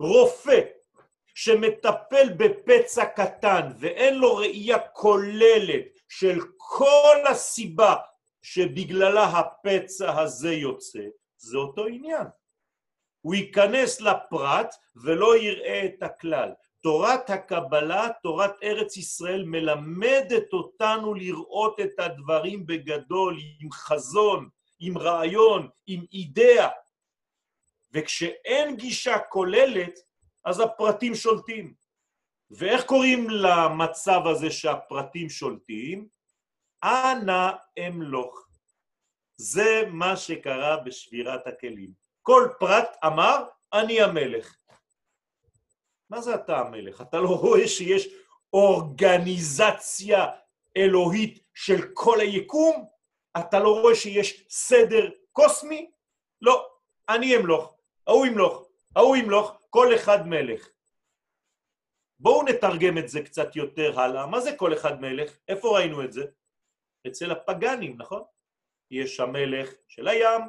רופא 0.00 0.60
שמטפל 1.34 2.28
בפצע 2.36 3.04
קטן 3.04 3.72
ואין 3.78 4.14
לו 4.14 4.36
ראייה 4.36 4.78
כוללת 4.88 5.98
של 6.08 6.38
כל 6.56 7.16
הסיבה 7.30 7.96
שבגללה 8.42 9.24
הפצע 9.24 10.20
הזה 10.20 10.52
יוצא, 10.52 11.02
זה 11.36 11.58
אותו 11.58 11.86
עניין. 11.86 12.26
הוא 13.20 13.34
ייכנס 13.34 14.00
לפרט 14.00 14.74
ולא 14.96 15.36
יראה 15.36 15.84
את 15.84 16.02
הכלל. 16.02 16.50
תורת 16.82 17.30
הקבלה, 17.30 18.08
תורת 18.22 18.52
ארץ 18.62 18.96
ישראל, 18.96 19.44
מלמדת 19.44 20.52
אותנו 20.52 21.14
לראות 21.14 21.80
את 21.80 21.98
הדברים 21.98 22.66
בגדול, 22.66 23.38
עם 23.60 23.72
חזון, 23.72 24.48
עם 24.80 24.98
רעיון, 24.98 25.68
עם 25.86 26.04
אידאה. 26.12 26.68
וכשאין 27.92 28.76
גישה 28.76 29.18
כוללת, 29.18 29.98
אז 30.44 30.60
הפרטים 30.60 31.14
שולטים. 31.14 31.74
ואיך 32.50 32.84
קוראים 32.84 33.30
למצב 33.30 34.20
הזה 34.26 34.50
שהפרטים 34.50 35.28
שולטים? 35.28 36.08
אנא 36.84 37.50
אמלוך. 37.86 38.46
זה 39.36 39.82
מה 39.92 40.16
שקרה 40.16 40.76
בשבירת 40.76 41.46
הכלים. 41.46 41.99
כל 42.22 42.48
פרט 42.58 42.96
אמר, 43.06 43.44
אני 43.72 44.02
המלך. 44.02 44.56
מה 46.10 46.20
זה 46.20 46.34
אתה 46.34 46.58
המלך? 46.58 47.00
אתה 47.00 47.20
לא 47.20 47.28
רואה 47.28 47.68
שיש 47.68 48.08
אורגניזציה 48.52 50.26
אלוהית 50.76 51.44
של 51.54 51.88
כל 51.94 52.20
היקום? 52.20 52.88
אתה 53.38 53.58
לא 53.58 53.80
רואה 53.80 53.94
שיש 53.94 54.46
סדר 54.48 55.10
קוסמי? 55.32 55.90
לא, 56.42 56.68
אני 57.08 57.36
אמלוך, 57.36 57.76
ההוא 58.06 58.26
ימלוך, 58.26 58.68
ההוא 58.96 59.16
ימלוך, 59.16 59.60
כל 59.70 59.94
אחד 59.94 60.28
מלך. 60.28 60.68
בואו 62.20 62.42
נתרגם 62.42 62.98
את 62.98 63.08
זה 63.08 63.22
קצת 63.22 63.56
יותר 63.56 64.00
הלאה. 64.00 64.26
מה 64.26 64.40
זה 64.40 64.56
כל 64.56 64.74
אחד 64.74 65.00
מלך? 65.00 65.36
איפה 65.48 65.78
ראינו 65.78 66.04
את 66.04 66.12
זה? 66.12 66.24
אצל 67.06 67.30
הפגאנים, 67.30 67.96
נכון? 67.98 68.22
יש 68.90 69.20
המלך 69.20 69.70
של 69.88 70.08
הים, 70.08 70.40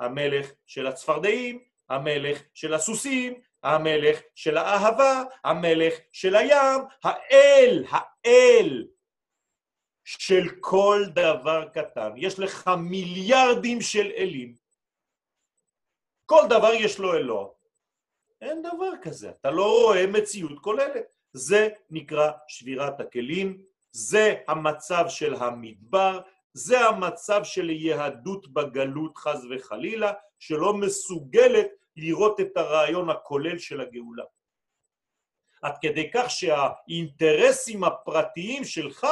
המלך 0.00 0.50
של 0.66 0.86
הצפרדעים, 0.86 1.64
המלך 1.88 2.42
של 2.54 2.74
הסוסים, 2.74 3.40
המלך 3.62 4.20
של 4.34 4.56
האהבה, 4.56 5.22
המלך 5.44 5.94
של 6.12 6.36
הים, 6.36 6.80
האל, 7.04 7.84
האל 7.90 8.86
של 10.04 10.48
כל 10.60 11.04
דבר 11.14 11.68
קטן. 11.68 12.10
יש 12.16 12.38
לך 12.38 12.70
מיליארדים 12.78 13.80
של 13.80 14.12
אלים. 14.16 14.54
כל 16.26 16.42
דבר 16.48 16.72
יש 16.72 16.98
לו 16.98 17.14
אלוה. 17.14 17.48
אין 18.40 18.62
דבר 18.62 18.90
כזה, 19.02 19.30
אתה 19.30 19.50
לא 19.50 19.82
רואה 19.82 20.06
מציאות 20.06 20.58
כוללת. 20.58 21.16
זה 21.32 21.68
נקרא 21.90 22.30
שבירת 22.48 23.00
הכלים, 23.00 23.62
זה 23.92 24.34
המצב 24.48 25.04
של 25.08 25.34
המדבר, 25.34 26.20
זה 26.52 26.80
המצב 26.80 27.44
של 27.44 27.70
יהדות 27.70 28.52
בגלות 28.52 29.18
חז 29.18 29.46
וחלילה, 29.50 30.12
שלא 30.38 30.74
מסוגלת 30.74 31.68
לראות 31.96 32.40
את 32.40 32.56
הרעיון 32.56 33.10
הכולל 33.10 33.58
של 33.58 33.80
הגאולה. 33.80 34.24
עד 35.62 35.74
כדי 35.80 36.10
כך 36.14 36.30
שהאינטרסים 36.30 37.84
הפרטיים 37.84 38.64
שלך 38.64 39.06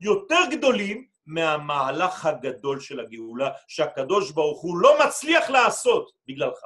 יותר 0.00 0.40
גדולים 0.50 1.06
מהמהלך 1.26 2.26
הגדול 2.26 2.80
של 2.80 3.00
הגאולה, 3.00 3.50
שהקדוש 3.68 4.30
ברוך 4.30 4.62
הוא 4.62 4.78
לא 4.78 4.98
מצליח 5.06 5.50
לעשות 5.50 6.12
בגללך. 6.26 6.58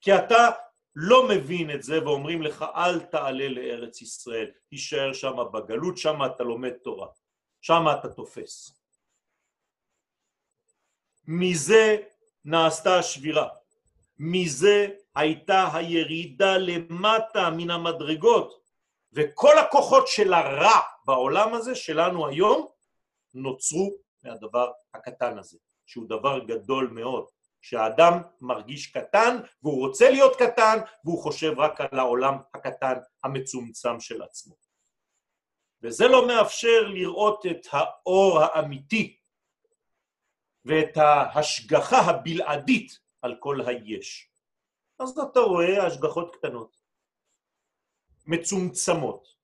כי 0.00 0.14
אתה 0.14 0.50
לא 0.96 1.28
מבין 1.28 1.70
את 1.70 1.82
זה 1.82 2.04
ואומרים 2.04 2.42
לך 2.42 2.64
אל 2.74 3.00
תעלה 3.00 3.48
לארץ 3.48 4.02
ישראל, 4.02 4.50
תישאר 4.68 5.12
שם 5.12 5.36
בגלות, 5.52 5.96
שם 5.98 6.18
אתה 6.26 6.44
לומד 6.44 6.72
תורה, 6.72 7.06
שם 7.60 7.84
אתה 7.98 8.08
תופס. 8.08 8.80
מזה 11.26 11.96
נעשתה 12.44 12.98
השבירה, 12.98 13.48
מזה 14.18 14.88
הייתה 15.14 15.68
הירידה 15.74 16.58
למטה 16.58 17.50
מן 17.50 17.70
המדרגות, 17.70 18.60
וכל 19.12 19.58
הכוחות 19.58 20.08
של 20.08 20.32
הרע 20.34 20.80
בעולם 21.04 21.54
הזה 21.54 21.74
שלנו 21.74 22.26
היום 22.26 22.68
נוצרו 23.34 23.90
מהדבר 24.22 24.72
הקטן 24.94 25.38
הזה, 25.38 25.58
שהוא 25.86 26.08
דבר 26.08 26.38
גדול 26.38 26.90
מאוד. 26.92 27.26
שהאדם 27.62 28.22
מרגיש 28.40 28.86
קטן 28.86 29.36
והוא 29.62 29.86
רוצה 29.86 30.10
להיות 30.10 30.36
קטן 30.36 30.78
והוא 31.04 31.22
חושב 31.22 31.52
רק 31.58 31.80
על 31.80 31.98
העולם 31.98 32.38
הקטן 32.54 32.94
המצומצם 33.24 34.00
של 34.00 34.22
עצמו. 34.22 34.69
וזה 35.82 36.08
לא 36.08 36.26
מאפשר 36.26 36.88
לראות 36.88 37.46
את 37.46 37.66
האור 37.70 38.40
האמיתי 38.40 39.16
ואת 40.64 40.96
ההשגחה 40.96 41.98
הבלעדית 41.98 42.98
על 43.22 43.36
כל 43.40 43.60
היש. 43.66 44.28
אז 44.98 45.18
אתה 45.18 45.40
רואה 45.40 45.86
השגחות 45.86 46.36
קטנות, 46.36 46.76
מצומצמות. 48.26 49.34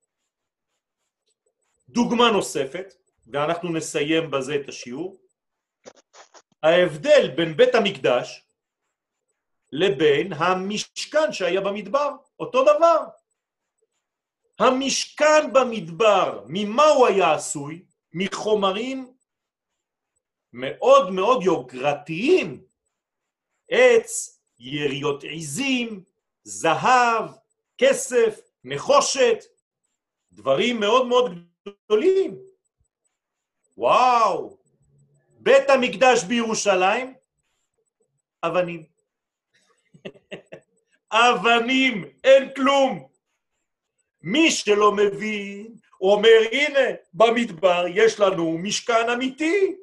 דוגמה 1.88 2.30
נוספת, 2.30 2.94
ואנחנו 3.26 3.72
נסיים 3.72 4.30
בזה 4.30 4.56
את 4.56 4.68
השיעור, 4.68 5.20
ההבדל 6.62 7.30
בין 7.36 7.56
בית 7.56 7.74
המקדש 7.74 8.46
לבין 9.72 10.32
המשכן 10.32 11.32
שהיה 11.32 11.60
במדבר, 11.60 12.10
אותו 12.40 12.62
דבר. 12.62 13.04
המשכן 14.58 15.52
במדבר, 15.52 16.44
ממה 16.46 16.84
הוא 16.84 17.06
היה 17.06 17.34
עשוי? 17.34 17.84
מחומרים 18.12 19.12
מאוד 20.52 21.10
מאוד 21.10 21.42
יוקרתיים, 21.42 22.64
עץ, 23.70 24.40
יריות 24.58 25.22
עיזים, 25.22 26.04
זהב, 26.44 27.30
כסף, 27.78 28.40
נחושת, 28.64 29.44
דברים 30.32 30.80
מאוד 30.80 31.06
מאוד 31.06 31.32
גדולים. 31.68 32.38
וואו, 33.76 34.58
בית 35.38 35.70
המקדש 35.70 36.24
בירושלים, 36.24 37.14
אבנים. 38.42 38.86
אבנים, 41.12 42.04
אין 42.24 42.54
כלום. 42.54 43.15
מי 44.26 44.50
שלא 44.50 44.92
מבין, 44.92 45.74
אומר, 46.00 46.38
הנה, 46.52 46.88
במדבר 47.14 47.84
יש 47.94 48.20
לנו 48.20 48.58
משכן 48.58 49.10
אמיתי, 49.12 49.76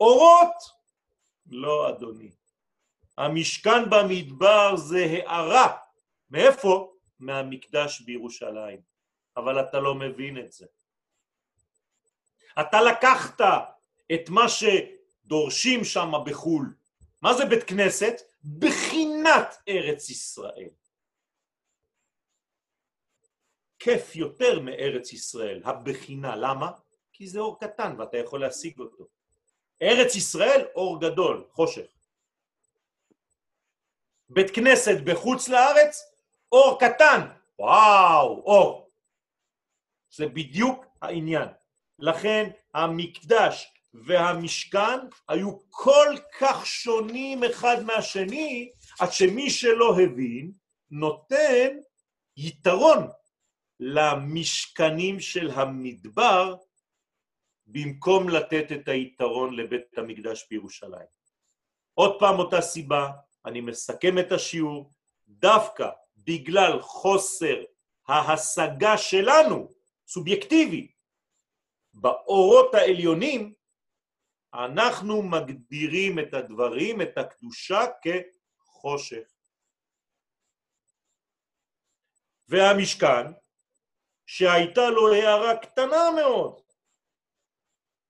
אורות. 0.00 0.54
לא, 1.50 1.88
אדוני. 1.88 2.30
המשכן 3.18 3.90
במדבר 3.90 4.76
זה 4.76 5.04
הערה. 5.04 5.76
מאיפה? 6.30 6.92
מהמקדש 7.20 8.00
בירושלים. 8.00 8.80
אבל 9.36 9.60
אתה 9.60 9.80
לא 9.80 9.94
מבין 9.94 10.38
את 10.38 10.52
זה. 10.52 10.66
אתה 12.60 12.80
לקחת 12.80 13.40
את 14.14 14.28
מה 14.28 14.46
שדורשים 14.48 15.84
שם 15.84 16.12
בחו"ל. 16.26 16.74
מה 17.22 17.34
זה 17.34 17.44
בית 17.44 17.62
כנסת? 17.64 18.20
בחינת 18.58 19.56
ארץ 19.68 20.10
ישראל. 20.10 20.68
כיף 23.82 24.16
יותר 24.16 24.60
מארץ 24.60 25.12
ישראל, 25.12 25.62
הבחינה. 25.64 26.36
למה? 26.36 26.70
כי 27.12 27.26
זה 27.26 27.40
אור 27.40 27.60
קטן 27.60 27.94
ואתה 27.98 28.16
יכול 28.16 28.40
להשיג 28.40 28.78
אותו. 28.78 29.04
ארץ 29.82 30.14
ישראל, 30.14 30.66
אור 30.74 31.00
גדול, 31.00 31.44
חושך. 31.50 31.86
בית 34.28 34.50
כנסת 34.54 34.96
בחוץ 35.04 35.48
לארץ, 35.48 36.12
אור 36.52 36.78
קטן. 36.80 37.20
וואו, 37.58 38.42
אור. 38.44 38.90
זה 40.10 40.26
בדיוק 40.26 40.86
העניין. 41.02 41.48
לכן 41.98 42.50
המקדש 42.74 43.72
והמשכן 43.94 44.98
היו 45.28 45.58
כל 45.70 46.16
כך 46.38 46.66
שונים 46.66 47.44
אחד 47.44 47.82
מהשני, 47.82 48.72
עד 49.00 49.12
שמי 49.12 49.50
שלא 49.50 49.94
הבין 50.00 50.52
נותן 50.90 51.76
יתרון 52.36 53.08
למשכנים 53.84 55.20
של 55.20 55.50
המדבר 55.50 56.56
במקום 57.66 58.28
לתת 58.28 58.72
את 58.72 58.88
היתרון 58.88 59.56
לבית 59.56 59.98
המקדש 59.98 60.46
בירושלים. 60.50 61.06
עוד 61.94 62.16
פעם 62.18 62.38
אותה 62.38 62.60
סיבה, 62.60 63.10
אני 63.46 63.60
מסכם 63.60 64.18
את 64.18 64.32
השיעור, 64.32 64.90
דווקא 65.28 65.90
בגלל 66.16 66.80
חוסר 66.80 67.64
ההשגה 68.08 68.98
שלנו, 68.98 69.68
סובייקטיבי, 70.06 70.92
באורות 71.94 72.74
העליונים, 72.74 73.54
אנחנו 74.54 75.22
מגדירים 75.22 76.18
את 76.18 76.34
הדברים, 76.34 77.02
את 77.02 77.18
הקדושה, 77.18 77.80
כחושך. 78.02 79.28
והמשכן, 82.48 83.41
שהייתה 84.26 84.90
לו 84.90 85.12
הערה 85.12 85.56
קטנה 85.56 86.10
מאוד, 86.16 86.60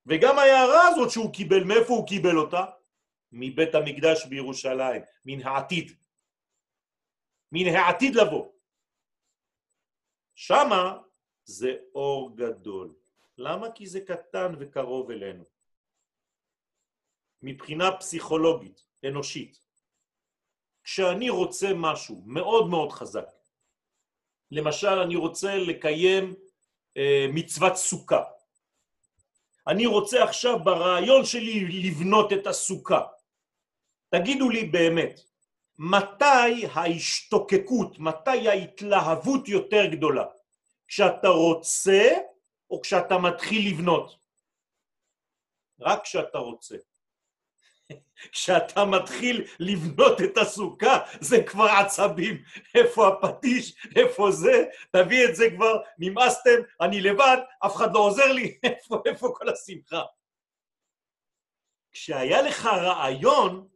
וגם 0.07 0.39
ההערה 0.39 0.89
הזאת 0.89 1.11
שהוא 1.11 1.35
קיבל, 1.35 1.65
מאיפה 1.65 1.93
הוא 1.93 2.07
קיבל 2.07 2.39
אותה? 2.39 2.65
מבית 3.33 3.75
המקדש 3.75 4.27
בירושלים, 4.27 5.03
מן 5.25 5.47
העתיד. 5.47 5.93
מן 7.53 7.75
העתיד 7.75 8.15
לבוא. 8.15 8.53
שמה 10.35 10.99
זה 11.45 11.77
אור 11.95 12.37
גדול. 12.37 12.95
למה? 13.39 13.73
כי 13.73 13.87
זה 13.87 14.01
קטן 14.01 14.55
וקרוב 14.59 15.11
אלינו. 15.11 15.45
מבחינה 17.43 17.97
פסיכולוגית, 17.99 18.87
אנושית. 19.09 19.59
כשאני 20.85 21.31
רוצה 21.31 21.67
משהו 21.77 22.23
מאוד 22.27 22.71
מאוד 22.71 22.93
חזק, 22.93 23.29
למשל 24.53 24.99
אני 24.99 25.17
רוצה 25.17 25.57
לקיים 25.57 26.35
אה, 26.97 27.27
מצוות 27.33 27.77
סוכה, 27.77 28.23
אני 29.67 29.87
רוצה 29.87 30.25
עכשיו 30.25 30.65
ברעיון 30.65 31.25
שלי 31.25 31.65
לבנות 31.65 32.33
את 32.33 32.47
הסוכה. 32.47 33.01
תגידו 34.09 34.51
לי 34.51 34.65
באמת, 34.65 35.21
מתי 35.79 36.67
ההשתוקקות, 36.73 37.99
מתי 37.99 38.49
ההתלהבות 38.49 39.49
יותר 39.49 39.87
גדולה? 39.87 40.25
כשאתה 40.89 41.29
רוצה 41.29 42.09
או 42.71 42.81
כשאתה 42.81 43.19
מתחיל 43.19 43.73
לבנות? 43.73 44.17
רק 45.81 46.03
כשאתה 46.05 46.39
רוצה. 46.39 46.77
כשאתה 48.33 48.85
מתחיל 48.85 49.47
לבנות 49.61 50.21
את 50.23 50.39
הסוכה, 50.39 50.99
זה 51.21 51.43
כבר 51.43 51.65
עצבים. 51.65 52.43
איפה 52.75 53.09
הפטיש? 53.09 53.87
איפה 53.97 54.31
זה? 54.31 54.65
תביא 54.91 55.25
את 55.25 55.37
זה 55.37 55.51
כבר, 55.57 55.81
נמאסתם, 55.99 56.61
אני 56.81 57.01
לבד, 57.01 57.37
אף 57.67 57.77
אחד 57.77 57.95
לא 57.95 57.99
עוזר 57.99 58.33
לי. 58.33 58.59
איפה, 58.65 59.03
איפה 59.07 59.33
כל 59.37 59.49
השמחה? 59.49 60.03
כשהיה 61.93 62.43
לך 62.43 62.67
רעיון, 62.67 63.69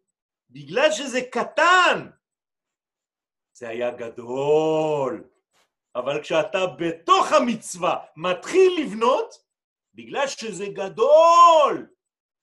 בגלל 0.50 0.92
שזה 0.92 1.20
קטן, 1.20 2.10
זה 3.52 3.68
היה 3.68 3.90
גדול. 3.90 5.24
אבל 5.94 6.22
כשאתה 6.22 6.58
בתוך 6.78 7.32
המצווה 7.32 7.98
מתחיל 8.16 8.72
לבנות, 8.80 9.34
בגלל 9.94 10.26
שזה 10.26 10.66
גדול, 10.66 11.86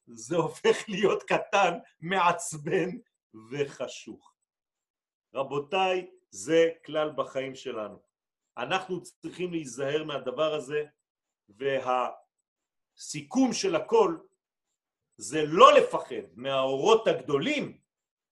זה 0.08 0.36
הופך 0.36 0.78
להיות 0.94 1.24
קטן, 1.24 1.74
מעצבן 2.02 2.90
וחשוך. 3.52 4.34
רבותיי, 5.34 6.08
זה 6.30 6.70
כלל 6.86 7.12
בחיים 7.16 7.56
שלנו. 7.56 8.00
אנחנו 8.58 9.04
צריכים 9.04 9.52
להיזהר 9.52 10.04
מהדבר 10.04 10.54
הזה, 10.54 10.84
והסיכום 11.50 13.54
של 13.54 13.76
הכל 13.76 14.18
זה 15.18 15.46
לא 15.46 15.74
לפחד 15.74 16.24
מהאורות 16.36 17.08
הגדולים, 17.08 17.78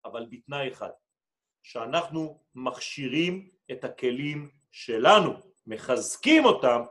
אבל 0.05 0.25
בתנאי 0.29 0.71
אחד, 0.71 0.89
שאנחנו 1.63 2.43
מכשירים 2.55 3.49
את 3.71 3.83
הכלים 3.83 4.49
שלנו, 4.71 5.33
מחזקים 5.67 6.45
אותם 6.45 6.81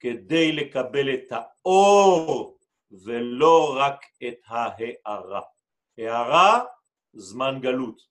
כדי 0.00 0.52
לקבל 0.52 1.14
את 1.14 1.32
האור 1.32 2.55
ולא 2.90 3.76
רק 3.78 4.00
את 4.28 4.38
ההערה. 4.46 5.40
הערה, 5.98 6.64
זמן 7.12 7.58
גלות, 7.60 8.02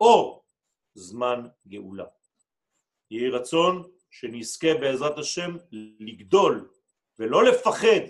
או 0.00 0.42
זמן 0.94 1.46
גאולה. 1.66 2.04
יהי 3.10 3.28
רצון 3.28 3.90
שנזכה 4.10 4.74
בעזרת 4.80 5.18
השם 5.18 5.56
לגדול 6.00 6.70
ולא 7.18 7.44
לפחד 7.44 8.04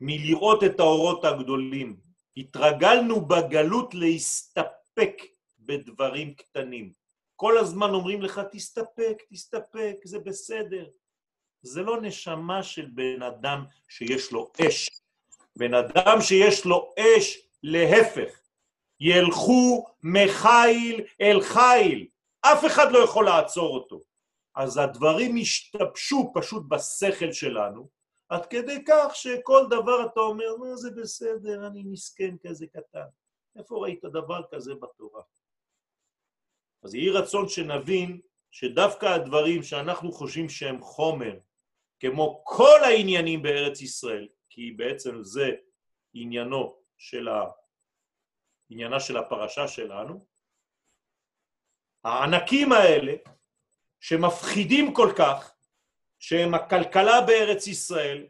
מלראות 0.00 0.64
את 0.64 0.80
האורות 0.80 1.24
הגדולים. 1.24 2.00
התרגלנו 2.36 3.26
בגלות 3.26 3.94
להסתפק 3.94 5.14
בדברים 5.58 6.34
קטנים. 6.34 6.92
כל 7.36 7.58
הזמן 7.58 7.90
אומרים 7.90 8.22
לך, 8.22 8.40
תסתפק, 8.52 9.22
תסתפק, 9.30 9.96
זה 10.04 10.18
בסדר. 10.18 10.88
זה 11.62 11.82
לא 11.82 12.00
נשמה 12.00 12.62
של 12.62 12.86
בן 12.86 13.22
אדם 13.22 13.64
שיש 13.88 14.32
לו 14.32 14.52
אש. 14.66 14.90
בן 15.56 15.74
אדם 15.74 16.20
שיש 16.20 16.64
לו 16.64 16.94
אש, 16.98 17.38
להפך, 17.62 18.40
ילכו 19.00 19.86
מחיל 20.02 21.04
אל 21.20 21.40
חיל, 21.40 22.06
אף 22.40 22.66
אחד 22.66 22.92
לא 22.92 22.98
יכול 22.98 23.24
לעצור 23.24 23.74
אותו. 23.74 24.00
אז 24.54 24.76
הדברים 24.76 25.36
השתבשו 25.40 26.32
פשוט 26.34 26.62
בשכל 26.68 27.32
שלנו, 27.32 27.88
עד 28.28 28.46
כדי 28.46 28.84
כך 28.86 29.16
שכל 29.16 29.66
דבר 29.70 30.06
אתה 30.06 30.20
אומר, 30.20 30.56
מה 30.56 30.76
זה 30.76 30.90
בסדר, 30.90 31.66
אני 31.66 31.82
מסכן 31.82 32.36
כזה 32.46 32.66
קטן. 32.66 33.06
איפה 33.58 33.78
ראית 33.78 34.04
דבר 34.04 34.42
כזה 34.50 34.74
בתורה? 34.74 35.22
אז 36.82 36.94
יהי 36.94 37.10
רצון 37.10 37.48
שנבין 37.48 38.20
שדווקא 38.50 39.06
הדברים 39.06 39.62
שאנחנו 39.62 40.12
חושבים 40.12 40.48
שהם 40.48 40.80
חומר, 40.80 41.38
כמו 42.00 42.42
כל 42.44 42.78
העניינים 42.84 43.42
בארץ 43.42 43.80
ישראל, 43.80 44.28
כי 44.50 44.70
בעצם 44.70 45.22
זה 45.22 45.50
עניינו 46.14 46.76
של 46.96 47.28
ה... 47.28 47.44
עניינה 48.70 49.00
של 49.00 49.16
הפרשה 49.16 49.68
שלנו, 49.68 50.26
הענקים 52.04 52.72
האלה, 52.72 53.12
שמפחידים 54.00 54.94
כל 54.94 55.12
כך, 55.18 55.54
שהם 56.18 56.54
הכלכלה 56.54 57.20
בארץ 57.20 57.66
ישראל, 57.66 58.26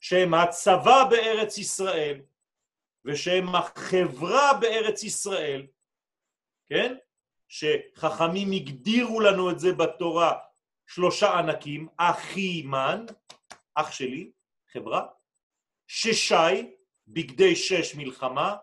שהם 0.00 0.34
הצבא 0.34 1.04
בארץ 1.10 1.58
ישראל, 1.58 2.20
ושהם 3.04 3.54
החברה 3.54 4.52
בארץ 4.60 5.02
ישראל, 5.02 5.66
כן? 6.68 6.96
שחכמים 7.48 8.52
הגדירו 8.52 9.20
לנו 9.20 9.50
את 9.50 9.58
זה 9.58 9.72
בתורה 9.72 10.38
שלושה 10.86 11.38
ענקים, 11.38 11.88
אחי 11.96 12.62
מן, 12.62 13.04
אח 13.74 13.90
שלי, 13.90 14.30
חברה, 14.72 15.06
ששי, 15.86 16.74
בגדי 17.08 17.56
שש 17.56 17.94
מלחמה, 17.94 18.56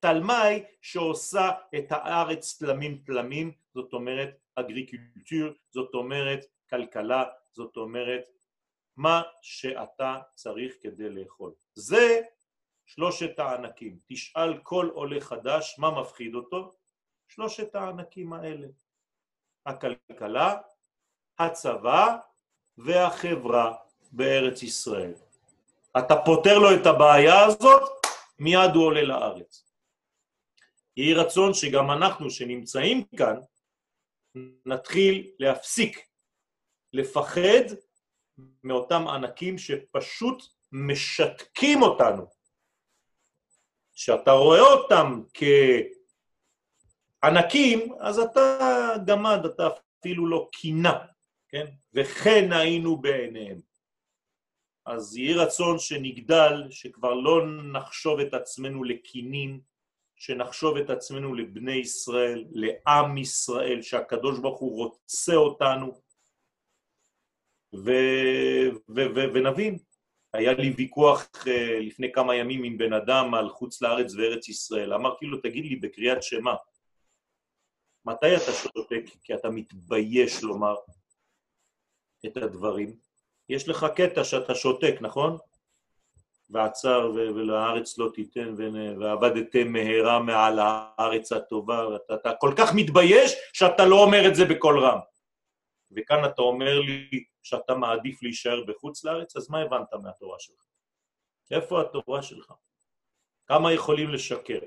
תלמי 0.00 0.62
שעושה 0.82 1.50
את 1.78 1.92
הארץ 1.92 2.58
תלמים 2.58 3.02
תלמים, 3.06 3.52
זאת 3.74 3.92
אומרת 3.92 4.38
אגריקולטור, 4.54 5.48
זאת 5.70 5.94
אומרת 5.94 6.44
כלכלה, 6.70 7.24
זאת 7.52 7.76
אומרת 7.76 8.24
מה 8.96 9.22
שאתה 9.42 10.18
צריך 10.34 10.74
כדי 10.82 11.10
לאכול. 11.10 11.52
זה 11.74 12.20
שלושת 12.86 13.38
הענקים. 13.38 13.98
תשאל 14.06 14.58
כל 14.62 14.90
עולה 14.92 15.20
חדש 15.20 15.76
מה 15.78 16.00
מפחיד 16.00 16.34
אותו? 16.34 16.72
שלושת 17.28 17.74
הענקים 17.74 18.32
האלה. 18.32 18.66
הכלכלה, 19.66 20.56
הצבא 21.38 22.16
והחברה 22.78 23.74
בארץ 24.12 24.62
ישראל. 24.62 25.14
אתה 25.98 26.16
פותר 26.24 26.58
לו 26.58 26.74
את 26.74 26.86
הבעיה 26.86 27.44
הזאת, 27.44 27.82
מיד 28.38 28.70
הוא 28.74 28.84
עולה 28.84 29.02
לארץ. 29.02 29.64
יהי 30.96 31.14
רצון 31.14 31.54
שגם 31.54 31.90
אנחנו 31.90 32.30
שנמצאים 32.30 33.04
כאן, 33.04 33.36
נתחיל 34.66 35.30
להפסיק 35.38 36.08
לפחד 36.92 37.74
מאותם 38.64 39.08
ענקים 39.08 39.58
שפשוט 39.58 40.42
משתקים 40.72 41.82
אותנו. 41.82 42.26
כשאתה 43.94 44.30
רואה 44.30 44.60
אותם 44.60 45.22
כענקים, 47.22 47.92
אז 48.00 48.18
אתה 48.18 48.58
גמד, 49.06 49.44
אתה 49.44 49.68
אפילו 50.00 50.26
לא 50.26 50.48
קינה, 50.52 50.98
כן? 51.48 51.66
וכן 51.94 52.52
היינו 52.52 52.96
בעיניהם. 52.96 53.60
אז 54.86 55.16
יהי 55.16 55.34
רצון 55.34 55.78
שנגדל, 55.78 56.70
שכבר 56.70 57.14
לא 57.14 57.46
נחשוב 57.72 58.20
את 58.20 58.34
עצמנו 58.34 58.84
לקינים, 58.84 59.60
שנחשוב 60.16 60.76
את 60.76 60.90
עצמנו 60.90 61.34
לבני 61.34 61.72
ישראל, 61.72 62.44
לעם 62.50 63.18
ישראל, 63.18 63.82
שהקדוש 63.82 64.38
ברוך 64.38 64.60
הוא 64.60 64.84
רוצה 64.84 65.34
אותנו, 65.34 66.00
ו... 67.74 67.90
ו... 68.88 69.00
ו... 69.14 69.34
ונבין. 69.34 69.78
היה 70.32 70.52
לי 70.52 70.70
ויכוח 70.70 71.30
uh, 71.34 71.50
לפני 71.80 72.12
כמה 72.12 72.34
ימים 72.34 72.64
עם 72.64 72.78
בן 72.78 72.92
אדם 72.92 73.34
על 73.34 73.48
חוץ 73.48 73.82
לארץ 73.82 74.14
וארץ 74.14 74.48
ישראל. 74.48 74.94
אמרתי 74.94 75.26
לו, 75.26 75.40
תגיד 75.40 75.64
לי 75.64 75.76
בקריאת 75.76 76.22
שמע, 76.22 76.54
מתי 78.04 78.36
אתה 78.36 78.52
שותק 78.52 79.04
כי 79.22 79.34
אתה 79.34 79.50
מתבייש 79.50 80.42
לומר 80.42 80.74
את 82.26 82.36
הדברים? 82.36 82.96
יש 83.48 83.68
לך 83.68 83.86
קטע 83.96 84.24
שאתה 84.24 84.54
שותק, 84.54 84.94
נכון? 85.00 85.36
ועצר 86.50 87.10
ולארץ 87.14 87.98
לא 87.98 88.10
תיתן 88.14 88.54
ועבדתם 89.00 89.72
מהרה 89.72 90.18
מעל 90.18 90.58
הארץ 90.62 91.32
הטובה, 91.32 91.88
ואתה 91.88 92.14
אתה 92.14 92.32
כל 92.40 92.54
כך 92.58 92.70
מתבייש 92.74 93.34
שאתה 93.52 93.86
לא 93.86 94.04
אומר 94.04 94.28
את 94.28 94.34
זה 94.34 94.44
בקול 94.44 94.84
רם. 94.84 94.98
וכאן 95.90 96.24
אתה 96.24 96.42
אומר 96.42 96.80
לי 96.80 97.24
שאתה 97.42 97.74
מעדיף 97.74 98.22
להישאר 98.22 98.64
בחוץ 98.64 99.04
לארץ, 99.04 99.36
אז 99.36 99.50
מה 99.50 99.60
הבנת 99.60 99.94
מהתורה 100.02 100.38
שלך? 100.38 100.64
איפה 101.50 101.80
התורה 101.80 102.22
שלך? 102.22 102.52
כמה 103.46 103.72
יכולים 103.72 104.10
לשקר? 104.10 104.58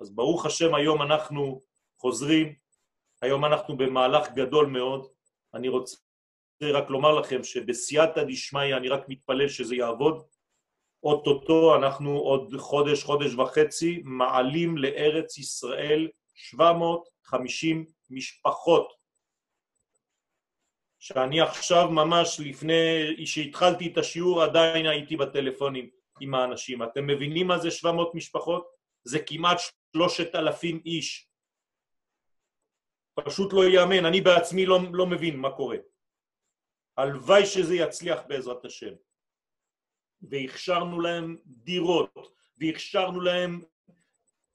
אז 0.00 0.10
ברוך 0.10 0.46
השם 0.46 0.74
היום 0.74 1.02
אנחנו 1.02 1.60
חוזרים, 1.98 2.54
היום 3.22 3.44
אנחנו 3.44 3.76
במהלך 3.76 4.32
גדול 4.32 4.66
מאוד, 4.66 5.08
אני 5.54 5.68
רוצה 5.68 5.96
רק 6.62 6.90
לומר 6.90 7.14
לכם 7.14 7.44
שבסייעתא 7.44 8.24
דשמיא 8.24 8.76
אני 8.76 8.88
רק 8.88 9.08
מתפלל 9.08 9.48
שזה 9.48 9.74
יעבוד, 9.74 10.22
אוטוטו 11.02 11.76
אנחנו 11.76 12.18
עוד 12.18 12.54
חודש, 12.58 13.04
חודש 13.04 13.34
וחצי, 13.34 14.00
מעלים 14.04 14.78
לארץ 14.78 15.38
ישראל 15.38 16.08
750 16.34 17.86
משפחות 18.10 18.92
שאני 20.98 21.40
עכשיו 21.40 21.90
ממש 21.90 22.40
לפני 22.44 23.26
שהתחלתי 23.26 23.86
את 23.92 23.98
השיעור 23.98 24.42
עדיין 24.42 24.86
הייתי 24.86 25.16
בטלפונים 25.16 25.90
עם 26.20 26.34
האנשים. 26.34 26.82
אתם 26.82 27.06
מבינים 27.06 27.46
מה 27.46 27.58
זה 27.58 27.70
700 27.70 28.14
משפחות? 28.14 28.66
זה 29.04 29.18
כמעט 29.18 29.58
3,000 29.96 30.80
איש. 30.86 31.28
פשוט 33.14 33.52
לא 33.52 33.64
ייאמן, 33.64 34.04
אני 34.06 34.20
בעצמי 34.20 34.66
לא, 34.66 34.78
לא 34.92 35.06
מבין 35.06 35.36
מה 35.36 35.50
קורה. 35.50 35.76
הלוואי 37.00 37.46
שזה 37.46 37.74
יצליח 37.74 38.20
בעזרת 38.26 38.64
השם. 38.64 38.92
והכשרנו 40.22 41.00
להם 41.00 41.36
דירות, 41.46 42.32
והכשרנו 42.58 43.20
להם 43.20 43.60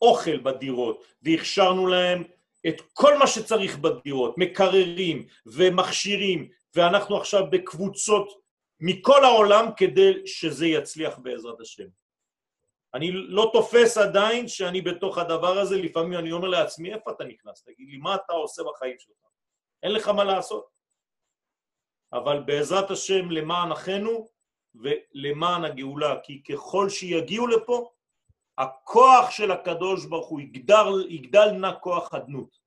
אוכל 0.02 0.38
בדירות, 0.38 1.04
והכשרנו 1.22 1.88
להם 1.88 2.24
את 2.68 2.82
כל 2.94 3.18
מה 3.18 3.28
שצריך 3.28 3.78
בדירות, 3.78 4.38
מקררים 4.38 5.28
ומכשירים, 5.46 6.50
ואנחנו 6.76 7.18
עכשיו 7.18 7.50
בקבוצות 7.50 8.42
מכל 8.80 9.24
העולם 9.24 9.66
כדי 9.78 10.28
שזה 10.28 10.68
יצליח 10.68 11.18
בעזרת 11.18 11.62
השם. 11.62 11.88
אני 12.94 13.12
לא 13.12 13.50
תופס 13.54 13.98
עדיין 13.98 14.48
שאני 14.48 14.82
בתוך 14.82 15.18
הדבר 15.18 15.58
הזה, 15.60 15.78
לפעמים 15.78 16.20
אני 16.20 16.32
אומר 16.32 16.48
לעצמי, 16.48 16.94
איפה 16.94 17.12
אתה 17.12 17.24
נכנס? 17.24 17.64
תגיד 17.64 17.90
לי, 17.90 17.98
מה 17.98 18.16
אתה 18.16 18.34
עושה 18.34 18.64
בחיים 18.64 18.96
שלך? 19.00 19.16
אין 19.84 19.92
לך 19.92 20.08
מה 20.08 20.24
לעשות. 20.24 20.75
אבל 22.18 22.40
בעזרת 22.40 22.92
השם 22.92 23.32
למען 23.32 23.72
אחינו 23.72 24.28
ולמען 24.76 25.66
הגאולה, 25.66 26.20
כי 26.24 26.44
ככל 26.44 26.90
שיגיעו 26.90 27.48
לפה, 27.48 27.92
הכוח 28.58 29.32
של 29.32 29.52
הקדוש 29.52 30.06
ברוך 30.06 30.28
הוא 30.28 30.42
יגדל, 30.42 31.06
יגדל 31.10 31.52
נא 31.52 31.72
כוח 31.82 32.14
אדנות. 32.14 32.58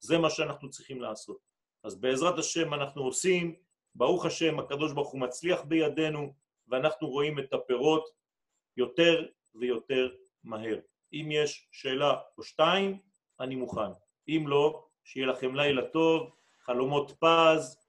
זה 0.00 0.18
מה 0.18 0.30
שאנחנו 0.30 0.70
צריכים 0.70 1.02
לעשות. 1.02 1.38
אז 1.84 2.00
בעזרת 2.00 2.38
השם 2.38 2.74
אנחנו 2.74 3.02
עושים, 3.02 3.54
ברוך 3.94 4.26
השם 4.26 4.58
הקדוש 4.58 4.92
ברוך 4.92 5.10
הוא 5.10 5.20
מצליח 5.20 5.62
בידינו, 5.62 6.34
ואנחנו 6.68 7.08
רואים 7.08 7.38
את 7.38 7.52
הפירות 7.52 8.08
יותר 8.76 9.26
ויותר 9.54 10.08
מהר. 10.44 10.78
אם 11.12 11.28
יש 11.30 11.68
שאלה 11.72 12.20
או 12.38 12.42
שתיים, 12.42 12.98
אני 13.40 13.56
מוכן. 13.56 13.90
אם 14.28 14.44
לא, 14.48 14.84
שיהיה 15.04 15.26
לכם 15.26 15.54
לילה 15.54 15.82
טוב, 15.88 16.30
חלומות 16.60 17.12
פז, 17.20 17.81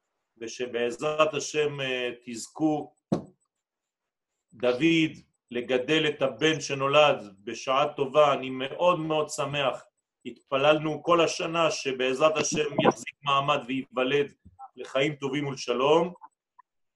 ושבעזרת 0.44 1.34
השם 1.34 1.82
אה, 1.82 2.10
תזכו 2.26 2.94
דוד 4.54 5.12
לגדל 5.52 6.08
את 6.08 6.22
הבן 6.22 6.62
שנולד 6.62 7.36
בשעה 7.44 7.94
טובה, 7.94 8.34
אני 8.34 8.50
מאוד 8.50 9.00
מאוד 9.00 9.30
שמח. 9.30 9.86
התפללנו 10.26 11.04
כל 11.04 11.22
השנה 11.22 11.72
שבעזרת 11.72 12.38
השם 12.38 12.82
יחזיק 12.88 13.16
מעמד 13.24 13.60
וייוולד 13.68 14.34
לחיים 14.76 15.16
טובים 15.16 15.48
ולשלום, 15.48 16.14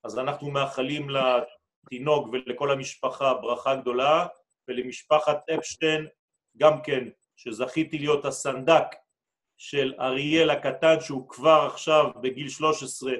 אז 0.03 0.19
אנחנו 0.19 0.51
מאחלים 0.51 1.07
לתינוק 1.09 2.27
ולכל 2.31 2.71
המשפחה 2.71 3.33
ברכה 3.33 3.75
גדולה, 3.75 4.27
ולמשפחת 4.67 5.49
אפשטיין 5.49 6.07
גם 6.57 6.81
כן, 6.81 7.07
שזכיתי 7.35 7.97
להיות 7.97 8.25
הסנדק 8.25 8.85
של 9.57 9.93
אריאל 9.99 10.49
הקטן, 10.49 10.95
שהוא 10.99 11.29
כבר 11.29 11.67
עכשיו 11.73 12.11
בגיל 12.21 12.49
13 12.49 13.13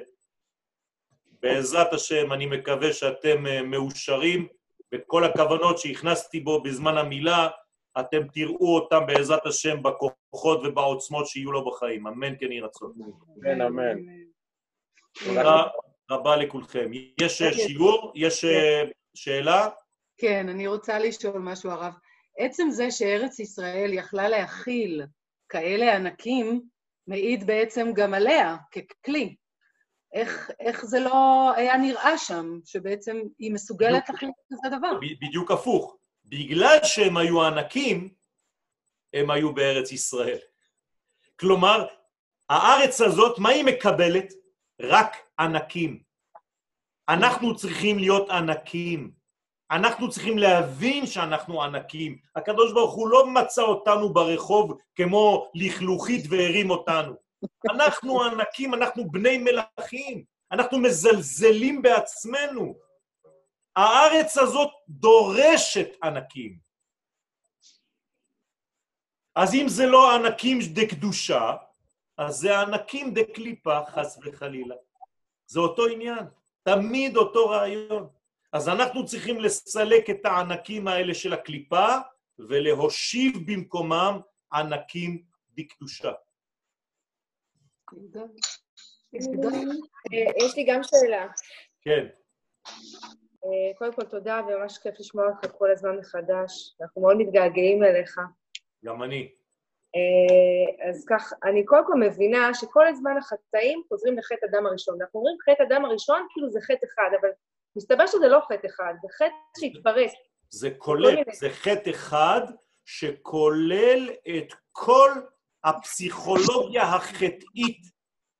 בעזרת 1.42 1.92
השם 1.92 2.32
אני 2.32 2.46
מקווה 2.46 2.92
שאתם 2.92 3.46
אה, 3.46 3.62
מאושרים, 3.62 4.48
וכל 4.94 5.24
הכוונות 5.24 5.78
שהכנסתי 5.78 6.40
בו 6.40 6.62
בזמן 6.62 6.96
המילה, 6.96 7.48
אתם 8.00 8.28
תראו 8.32 8.74
אותם 8.74 9.06
בעזרת 9.06 9.46
השם 9.46 9.82
בכוחות 9.82 10.60
ובעוצמות 10.64 11.26
שיהיו 11.26 11.52
לו 11.52 11.70
בחיים. 11.70 12.06
אמן 12.06 12.34
כן 12.38 12.52
יהי 12.52 12.60
רצון. 12.60 12.92
אמן, 13.46 13.60
אמן. 13.60 13.96
תודה 15.24 15.62
רבה 16.10 16.36
לכולכם. 16.36 16.90
יש 17.20 17.42
אה, 17.42 17.52
שיעור? 17.52 18.12
יש 18.14 18.44
אה, 18.44 18.82
שאלה? 19.14 19.68
כן, 20.18 20.48
אני 20.48 20.66
רוצה 20.66 20.98
לשאול 20.98 21.38
משהו, 21.38 21.70
הרב. 21.70 21.92
עצם 22.38 22.70
זה 22.70 22.90
שארץ 22.90 23.38
ישראל 23.38 23.90
יכלה 23.92 24.28
להכיל 24.28 25.02
כאלה 25.48 25.96
ענקים, 25.96 26.62
מעיד 27.06 27.46
בעצם 27.46 27.92
גם 27.94 28.14
עליה 28.14 28.56
ככלי. 28.72 29.36
איך, 30.12 30.50
איך 30.60 30.84
זה 30.84 31.00
לא 31.00 31.52
היה 31.56 31.76
נראה 31.76 32.18
שם, 32.18 32.58
שבעצם 32.64 33.16
היא 33.38 33.52
מסוגלת. 33.52 34.08
להחליט 34.08 34.34
כזה 34.52 34.76
דבר? 34.76 34.98
בדיוק 35.20 35.50
הפוך. 35.50 35.96
בגלל 36.24 36.78
שהם 36.82 37.16
היו 37.16 37.44
ענקים, 37.44 38.14
הם 39.14 39.30
היו 39.30 39.54
בארץ 39.54 39.92
ישראל. 39.92 40.38
כלומר, 41.40 41.86
הארץ 42.48 43.00
הזאת, 43.00 43.38
מה 43.38 43.48
היא 43.48 43.64
מקבלת? 43.64 44.32
רק 44.82 45.16
ענקים. 45.38 46.02
אנחנו 47.08 47.56
צריכים 47.56 47.98
להיות 47.98 48.30
ענקים. 48.30 49.12
אנחנו 49.70 50.10
צריכים 50.10 50.38
להבין 50.38 51.06
שאנחנו 51.06 51.62
ענקים. 51.62 52.18
הקדוש 52.36 52.72
ברוך 52.72 52.94
הוא 52.94 53.08
לא 53.08 53.26
מצא 53.26 53.62
אותנו 53.62 54.12
ברחוב 54.12 54.78
כמו 54.96 55.50
לכלוכית 55.54 56.24
והרים 56.30 56.70
אותנו. 56.70 57.27
אנחנו 57.70 58.24
ענקים, 58.24 58.74
אנחנו 58.74 59.10
בני 59.10 59.38
מלכים. 59.38 60.24
אנחנו 60.52 60.78
מזלזלים 60.78 61.82
בעצמנו. 61.82 62.78
הארץ 63.76 64.38
הזאת 64.38 64.70
דורשת 64.88 65.88
ענקים. 66.02 66.58
אז 69.34 69.54
אם 69.54 69.68
זה 69.68 69.86
לא 69.86 70.14
ענקים 70.14 70.58
דקדושה, 70.74 71.56
אז 72.16 72.34
זה 72.36 72.60
ענקים 72.60 73.14
דקליפה, 73.14 73.78
חס 73.86 74.18
וחלילה. 74.24 74.74
זה 75.46 75.60
אותו 75.60 75.86
עניין, 75.86 76.24
תמיד 76.62 77.16
אותו 77.16 77.48
רעיון. 77.48 78.08
אז 78.52 78.68
אנחנו 78.68 79.06
צריכים 79.06 79.40
לסלק 79.40 80.10
את 80.10 80.26
הענקים 80.26 80.88
האלה 80.88 81.14
של 81.14 81.32
הקליפה 81.32 81.86
ולהושיב 82.38 83.32
במקומם 83.46 84.20
ענקים 84.52 85.22
דקדושה. 85.50 86.12
אה, 90.12 90.46
יש 90.46 90.56
לי 90.56 90.64
גם 90.64 90.80
שאלה. 90.82 91.26
כן, 91.80 92.06
אה, 93.44 93.74
קודם 93.78 93.92
כל, 93.92 94.02
תודה, 94.02 94.40
וממש 94.48 94.78
כיף 94.78 95.00
לשמוע 95.00 95.26
אותך 95.28 95.50
כל 95.58 95.70
הזמן 95.70 95.96
מחדש. 95.98 96.76
אנחנו 96.82 97.02
מאוד 97.02 97.16
מתגעגעים 97.16 97.84
אליך. 97.84 98.20
גם 98.84 99.02
אני. 99.02 99.32
אה, 99.96 100.88
אז 100.88 101.04
כך, 101.08 101.32
אני 101.44 101.64
קודם 101.64 101.86
כל 101.86 101.94
מבינה 102.00 102.54
שכל 102.54 102.86
הזמן 102.86 103.16
החטאים 103.16 103.82
חוזרים 103.88 104.18
לחטא 104.18 104.46
הדם 104.46 104.66
הראשון. 104.66 105.02
אנחנו 105.02 105.20
אומרים 105.20 105.36
חטא 105.42 105.62
הדם 105.62 105.84
הראשון 105.84 106.26
כאילו 106.30 106.50
זה 106.50 106.60
חטא 106.60 106.86
אחד, 106.86 107.10
אבל 107.20 107.28
מסתבר 107.76 108.06
שזה 108.06 108.28
לא 108.28 108.40
חטא 108.40 108.66
אחד, 108.66 108.94
זה 109.02 109.08
חטא 109.12 109.60
שהתפרק. 109.60 110.10
זה 110.50 110.70
כולל. 110.78 111.16
זה 111.32 111.50
חטא 111.50 111.90
אחד 111.90 112.40
שכולל 112.84 114.10
את 114.28 114.54
כל 114.72 115.10
הפסיכולוגיה 115.64 116.82
החטאית 116.82 117.82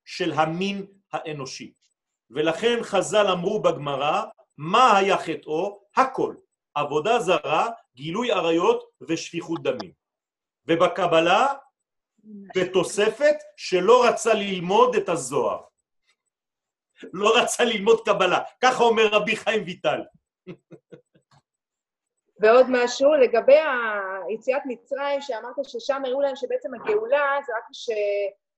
של 0.05 0.33
המין 0.33 0.87
האנושי. 1.13 1.73
ולכן 2.31 2.79
חז"ל 2.83 3.27
אמרו 3.27 3.63
בגמרא, 3.63 4.23
מה 4.59 4.97
היה 4.97 5.19
חטאו? 5.19 5.81
הכל. 5.97 6.35
עבודה 6.75 7.21
זרה, 7.21 7.69
גילוי 7.95 8.33
עריות 8.33 8.85
ושפיכות 9.01 9.63
דמים. 9.63 9.93
ובקבלה, 10.67 11.47
בתוספת, 12.57 13.37
שלא 13.57 14.05
רצה 14.05 14.35
ללמוד 14.35 14.95
את 14.97 15.09
הזוהר. 15.09 15.61
לא 17.13 17.39
רצה 17.39 17.65
ללמוד 17.65 18.01
קבלה. 18.05 18.41
ככה 18.61 18.85
אומר 18.85 19.07
רבי 19.07 19.37
חיים 19.37 19.65
ויטל. 19.65 20.01
ועוד 22.41 22.67
משהו, 22.69 23.15
לגבי 23.15 23.57
היציאת 24.29 24.63
מצרים, 24.67 25.21
שאמרת 25.21 25.57
ששם 25.63 26.03
הראו 26.05 26.21
להם 26.21 26.37
שבעצם 26.37 26.75
הגאולה 26.75 27.39
זה 27.47 27.53
רק 27.57 27.65
ש... 27.73 27.91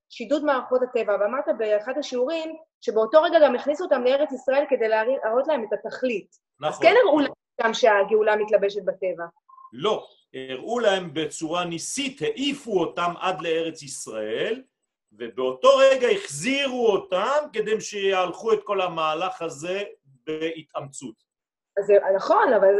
שידוד 0.09 0.43
מערכות 0.43 0.81
הטבע, 0.83 1.17
ואמרת 1.19 1.45
באחד 1.57 1.93
השיעורים 1.97 2.55
שבאותו 2.81 3.21
רגע 3.21 3.37
גם 3.43 3.55
הכניסו 3.55 3.83
אותם 3.83 4.03
לארץ 4.03 4.31
ישראל 4.31 4.65
כדי 4.69 4.87
להראות 4.87 5.47
להם 5.47 5.63
את 5.63 5.73
התכלית. 5.73 6.27
אז 6.31 6.69
נכון. 6.69 6.87
כן 6.87 6.95
הראו 7.05 7.19
להם 7.19 7.31
שם 7.61 7.73
שהגאולה 7.73 8.35
מתלבשת 8.35 8.83
בטבע. 8.85 9.25
לא, 9.73 10.07
הראו 10.33 10.79
להם 10.79 11.13
בצורה 11.13 11.65
ניסית, 11.65 12.21
העיפו 12.21 12.79
אותם 12.79 13.13
עד 13.19 13.41
לארץ 13.41 13.83
ישראל, 13.83 14.63
ובאותו 15.11 15.69
רגע 15.77 16.07
החזירו 16.07 16.87
אותם 16.87 17.37
כדי 17.53 17.81
שיהלכו 17.81 18.53
את 18.53 18.59
כל 18.63 18.81
המהלך 18.81 19.41
הזה 19.41 19.83
בהתאמצות. 20.05 21.30
אז 21.79 21.85
זה 21.85 21.93
נכון, 22.15 22.53
אבל 22.53 22.73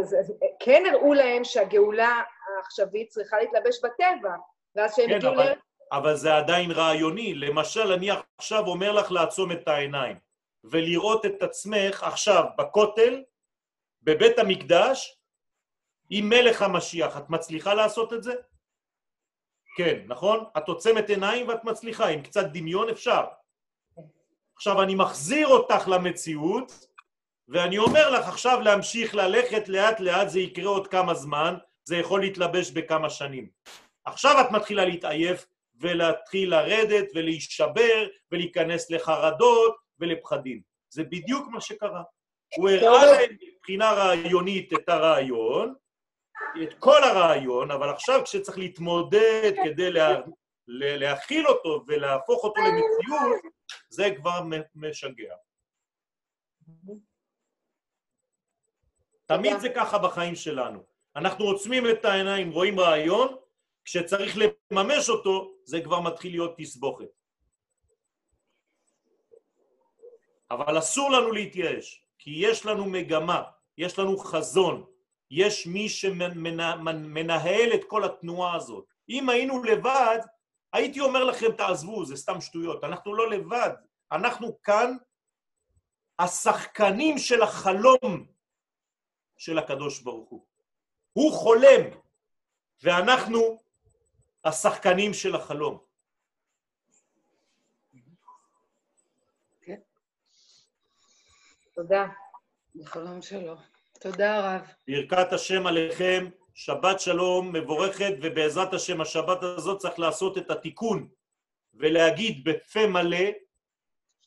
כן 0.59 0.83
הראו 0.91 1.13
להם 1.13 1.43
שהגאולה 1.43 2.21
העכשווית 2.57 3.09
צריכה 3.09 3.37
להתלבש 3.37 3.79
בטבע, 3.83 4.35
ואז 4.75 4.93
כשהם 4.93 5.07
כן, 5.09 5.15
הגיעו 5.15 5.33
אבל, 5.33 5.45
לארץ... 5.45 5.57
אבל 5.91 6.15
זה 6.15 6.35
עדיין 6.35 6.71
רעיוני. 6.71 7.33
למשל, 7.33 7.91
אני 7.91 8.09
עכשיו 8.37 8.67
אומר 8.67 8.91
לך 8.91 9.11
לעצום 9.11 9.51
את 9.51 9.67
העיניים 9.67 10.17
ולראות 10.63 11.25
את 11.25 11.43
עצמך 11.43 12.03
עכשיו 12.03 12.43
בכותל, 12.57 13.23
בבית 14.01 14.39
המקדש, 14.39 15.21
עם 16.09 16.29
מלך 16.29 16.61
המשיח. 16.61 17.17
את 17.17 17.29
מצליחה 17.29 17.73
לעשות 17.73 18.13
את 18.13 18.23
זה? 18.23 18.33
כן, 19.77 19.99
נכון? 20.07 20.45
את 20.57 20.67
עוצמת 20.67 21.09
עיניים 21.09 21.47
ואת 21.47 21.63
מצליחה, 21.63 22.07
עם 22.07 22.21
קצת 22.21 22.45
דמיון 22.45 22.89
אפשר. 22.89 23.25
עכשיו 24.55 24.81
אני 24.81 24.95
מחזיר 24.95 25.47
אותך 25.47 25.87
למציאות, 25.87 26.87
ואני 27.51 27.77
אומר 27.77 28.09
לך 28.09 28.27
עכשיו 28.27 28.61
להמשיך 28.61 29.15
ללכת 29.15 29.69
לאט 29.69 29.99
לאט, 29.99 30.29
זה 30.29 30.39
יקרה 30.39 30.69
עוד 30.69 30.87
כמה 30.87 31.13
זמן, 31.13 31.55
זה 31.83 31.97
יכול 31.97 32.21
להתלבש 32.21 32.71
בכמה 32.71 33.09
שנים. 33.09 33.49
עכשיו 34.05 34.41
את 34.41 34.51
מתחילה 34.51 34.85
להתעייף 34.85 35.45
ולהתחיל 35.75 36.49
לרדת 36.49 37.05
ולהישבר 37.15 38.07
ולהיכנס 38.31 38.91
לחרדות 38.91 39.75
ולפחדים. 39.99 40.61
זה 40.89 41.03
בדיוק 41.03 41.47
מה 41.47 41.61
שקרה. 41.61 42.03
הוא 42.57 42.69
הראה 42.69 43.05
להם 43.05 43.35
מבחינה 43.41 43.91
רעיונית 43.91 44.73
את 44.73 44.89
הרעיון, 44.89 45.73
את 46.63 46.73
כל 46.79 47.03
הרעיון, 47.03 47.71
אבל 47.71 47.89
עכשיו 47.89 48.21
כשצריך 48.23 48.57
להתמודד 48.57 49.53
כדי 49.63 49.91
לה, 49.91 50.19
לה, 50.67 50.97
להכיל 50.97 51.47
אותו 51.47 51.83
ולהפוך 51.87 52.43
אותו 52.43 52.61
למציאות, 52.61 53.41
זה 53.89 54.09
כבר 54.17 54.41
משגע. 54.75 55.35
תמיד 59.37 59.59
זה 59.59 59.69
ככה 59.69 59.97
בחיים 59.97 60.35
שלנו. 60.35 60.83
אנחנו 61.15 61.45
עוצמים 61.45 61.89
את 61.89 62.05
העיניים, 62.05 62.51
רואים 62.51 62.79
רעיון, 62.79 63.35
כשצריך 63.85 64.37
לממש 64.71 65.09
אותו, 65.09 65.51
זה 65.63 65.81
כבר 65.81 65.99
מתחיל 65.99 66.31
להיות 66.31 66.53
תסבוכת. 66.57 67.05
אבל 70.51 70.79
אסור 70.79 71.11
לנו 71.11 71.31
להתייאש, 71.31 72.05
כי 72.19 72.31
יש 72.35 72.65
לנו 72.65 72.85
מגמה, 72.85 73.43
יש 73.77 73.99
לנו 73.99 74.17
חזון, 74.17 74.85
יש 75.31 75.67
מי 75.67 75.89
שמנהל 75.89 77.73
את 77.73 77.83
כל 77.87 78.03
התנועה 78.03 78.55
הזאת. 78.55 78.85
אם 79.09 79.29
היינו 79.29 79.63
לבד, 79.63 80.19
הייתי 80.73 80.99
אומר 80.99 81.23
לכם, 81.23 81.51
תעזבו, 81.51 82.05
זה 82.05 82.15
סתם 82.15 82.41
שטויות. 82.41 82.83
אנחנו 82.83 83.15
לא 83.15 83.29
לבד, 83.29 83.69
אנחנו 84.11 84.61
כאן 84.63 84.97
השחקנים 86.19 87.17
של 87.17 87.41
החלום 87.41 88.30
של 89.41 89.57
הקדוש 89.57 89.99
ברוך 89.99 90.29
הוא. 90.29 90.45
הוא 91.13 91.33
חולם, 91.33 91.81
ואנחנו 92.83 93.59
השחקנים 94.43 95.13
של 95.13 95.35
החלום. 95.35 95.77
תודה. 101.73 102.07
בחלום 102.75 103.21
שלו. 103.21 103.55
תודה 103.99 104.55
רב. 104.55 104.61
ברכת 104.87 105.33
השם 105.33 105.67
עליכם, 105.67 106.29
שבת 106.53 106.99
שלום 106.99 107.53
מבורכת, 107.53 108.13
ובעזרת 108.21 108.73
השם 108.73 109.01
השבת 109.01 109.43
הזאת 109.43 109.81
צריך 109.81 109.99
לעשות 109.99 110.37
את 110.37 110.49
התיקון 110.51 111.09
ולהגיד 111.73 112.43
בפה 112.43 112.87
מלא, 112.87 113.27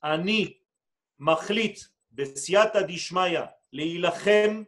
אני 0.05 0.59
מחליט 1.19 1.81
בסייעתא 2.13 2.81
דשמיא 2.83 3.41
להילחם 3.73 4.63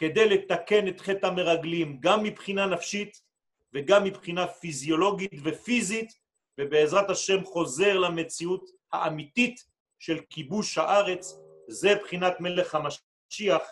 כדי 0.00 0.28
לתקן 0.28 0.88
את 0.88 1.00
חטא 1.00 1.26
המרגלים, 1.26 2.00
גם 2.00 2.22
מבחינה 2.22 2.66
נפשית 2.66 3.22
וגם 3.74 4.04
מבחינה 4.04 4.46
פיזיולוגית 4.46 5.32
ופיזית, 5.44 6.12
ובעזרת 6.58 7.10
השם 7.10 7.44
חוזר 7.44 7.98
למציאות 7.98 8.70
האמיתית 8.92 9.64
של 9.98 10.20
כיבוש 10.30 10.78
הארץ, 10.78 11.38
זה 11.68 11.94
בחינת 11.94 12.40
מלך 12.40 12.74
המשיח, 12.74 13.62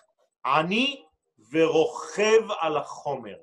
עני 0.45 1.05
ורוכב 1.51 2.43
על 2.61 2.77
החומר. 2.77 3.37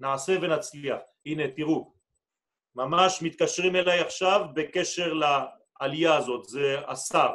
נעשה 0.00 0.36
ונצליח. 0.42 1.00
הנה, 1.26 1.42
תראו, 1.56 1.92
ממש 2.74 3.22
מתקשרים 3.22 3.76
אליי 3.76 4.00
עכשיו 4.00 4.46
בקשר 4.54 5.12
לעלייה 5.12 6.16
הזאת, 6.16 6.44
זה 6.44 6.76
השר. 6.86 7.34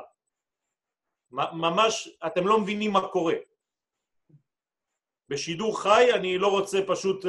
ממש, 1.31 2.09
אתם 2.27 2.47
לא 2.47 2.59
מבינים 2.59 2.91
מה 2.91 3.07
קורה. 3.07 3.35
בשידור 5.29 5.81
חי 5.81 6.07
אני 6.13 6.37
לא 6.37 6.47
רוצה 6.47 6.79
פשוט, 6.87 7.25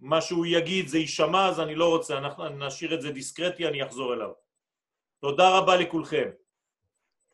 מה 0.00 0.20
שהוא 0.20 0.46
יגיד 0.46 0.88
זה 0.88 0.98
יישמע, 0.98 1.48
אז 1.48 1.60
אני 1.60 1.74
לא 1.74 1.88
רוצה, 1.88 2.18
אנחנו 2.18 2.48
נשאיר 2.48 2.94
את 2.94 3.02
זה 3.02 3.10
דיסקרטי, 3.12 3.68
אני 3.68 3.82
אחזור 3.82 4.14
אליו. 4.14 4.30
תודה 5.20 5.58
רבה 5.58 5.76
לכולכם. 5.76 6.30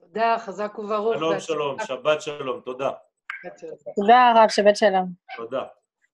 תודה, 0.01 0.37
חזק 0.39 0.79
וברוך. 0.79 1.17
שלום. 1.17 1.41
שלום, 1.41 1.77
שבת 1.87 2.23
שלום, 2.23 2.61
תודה. 2.61 2.91
תודה 3.97 4.33
רב, 4.37 4.49
שבת 4.49 4.77
שלום. 4.77 5.13
תודה. 5.37 5.65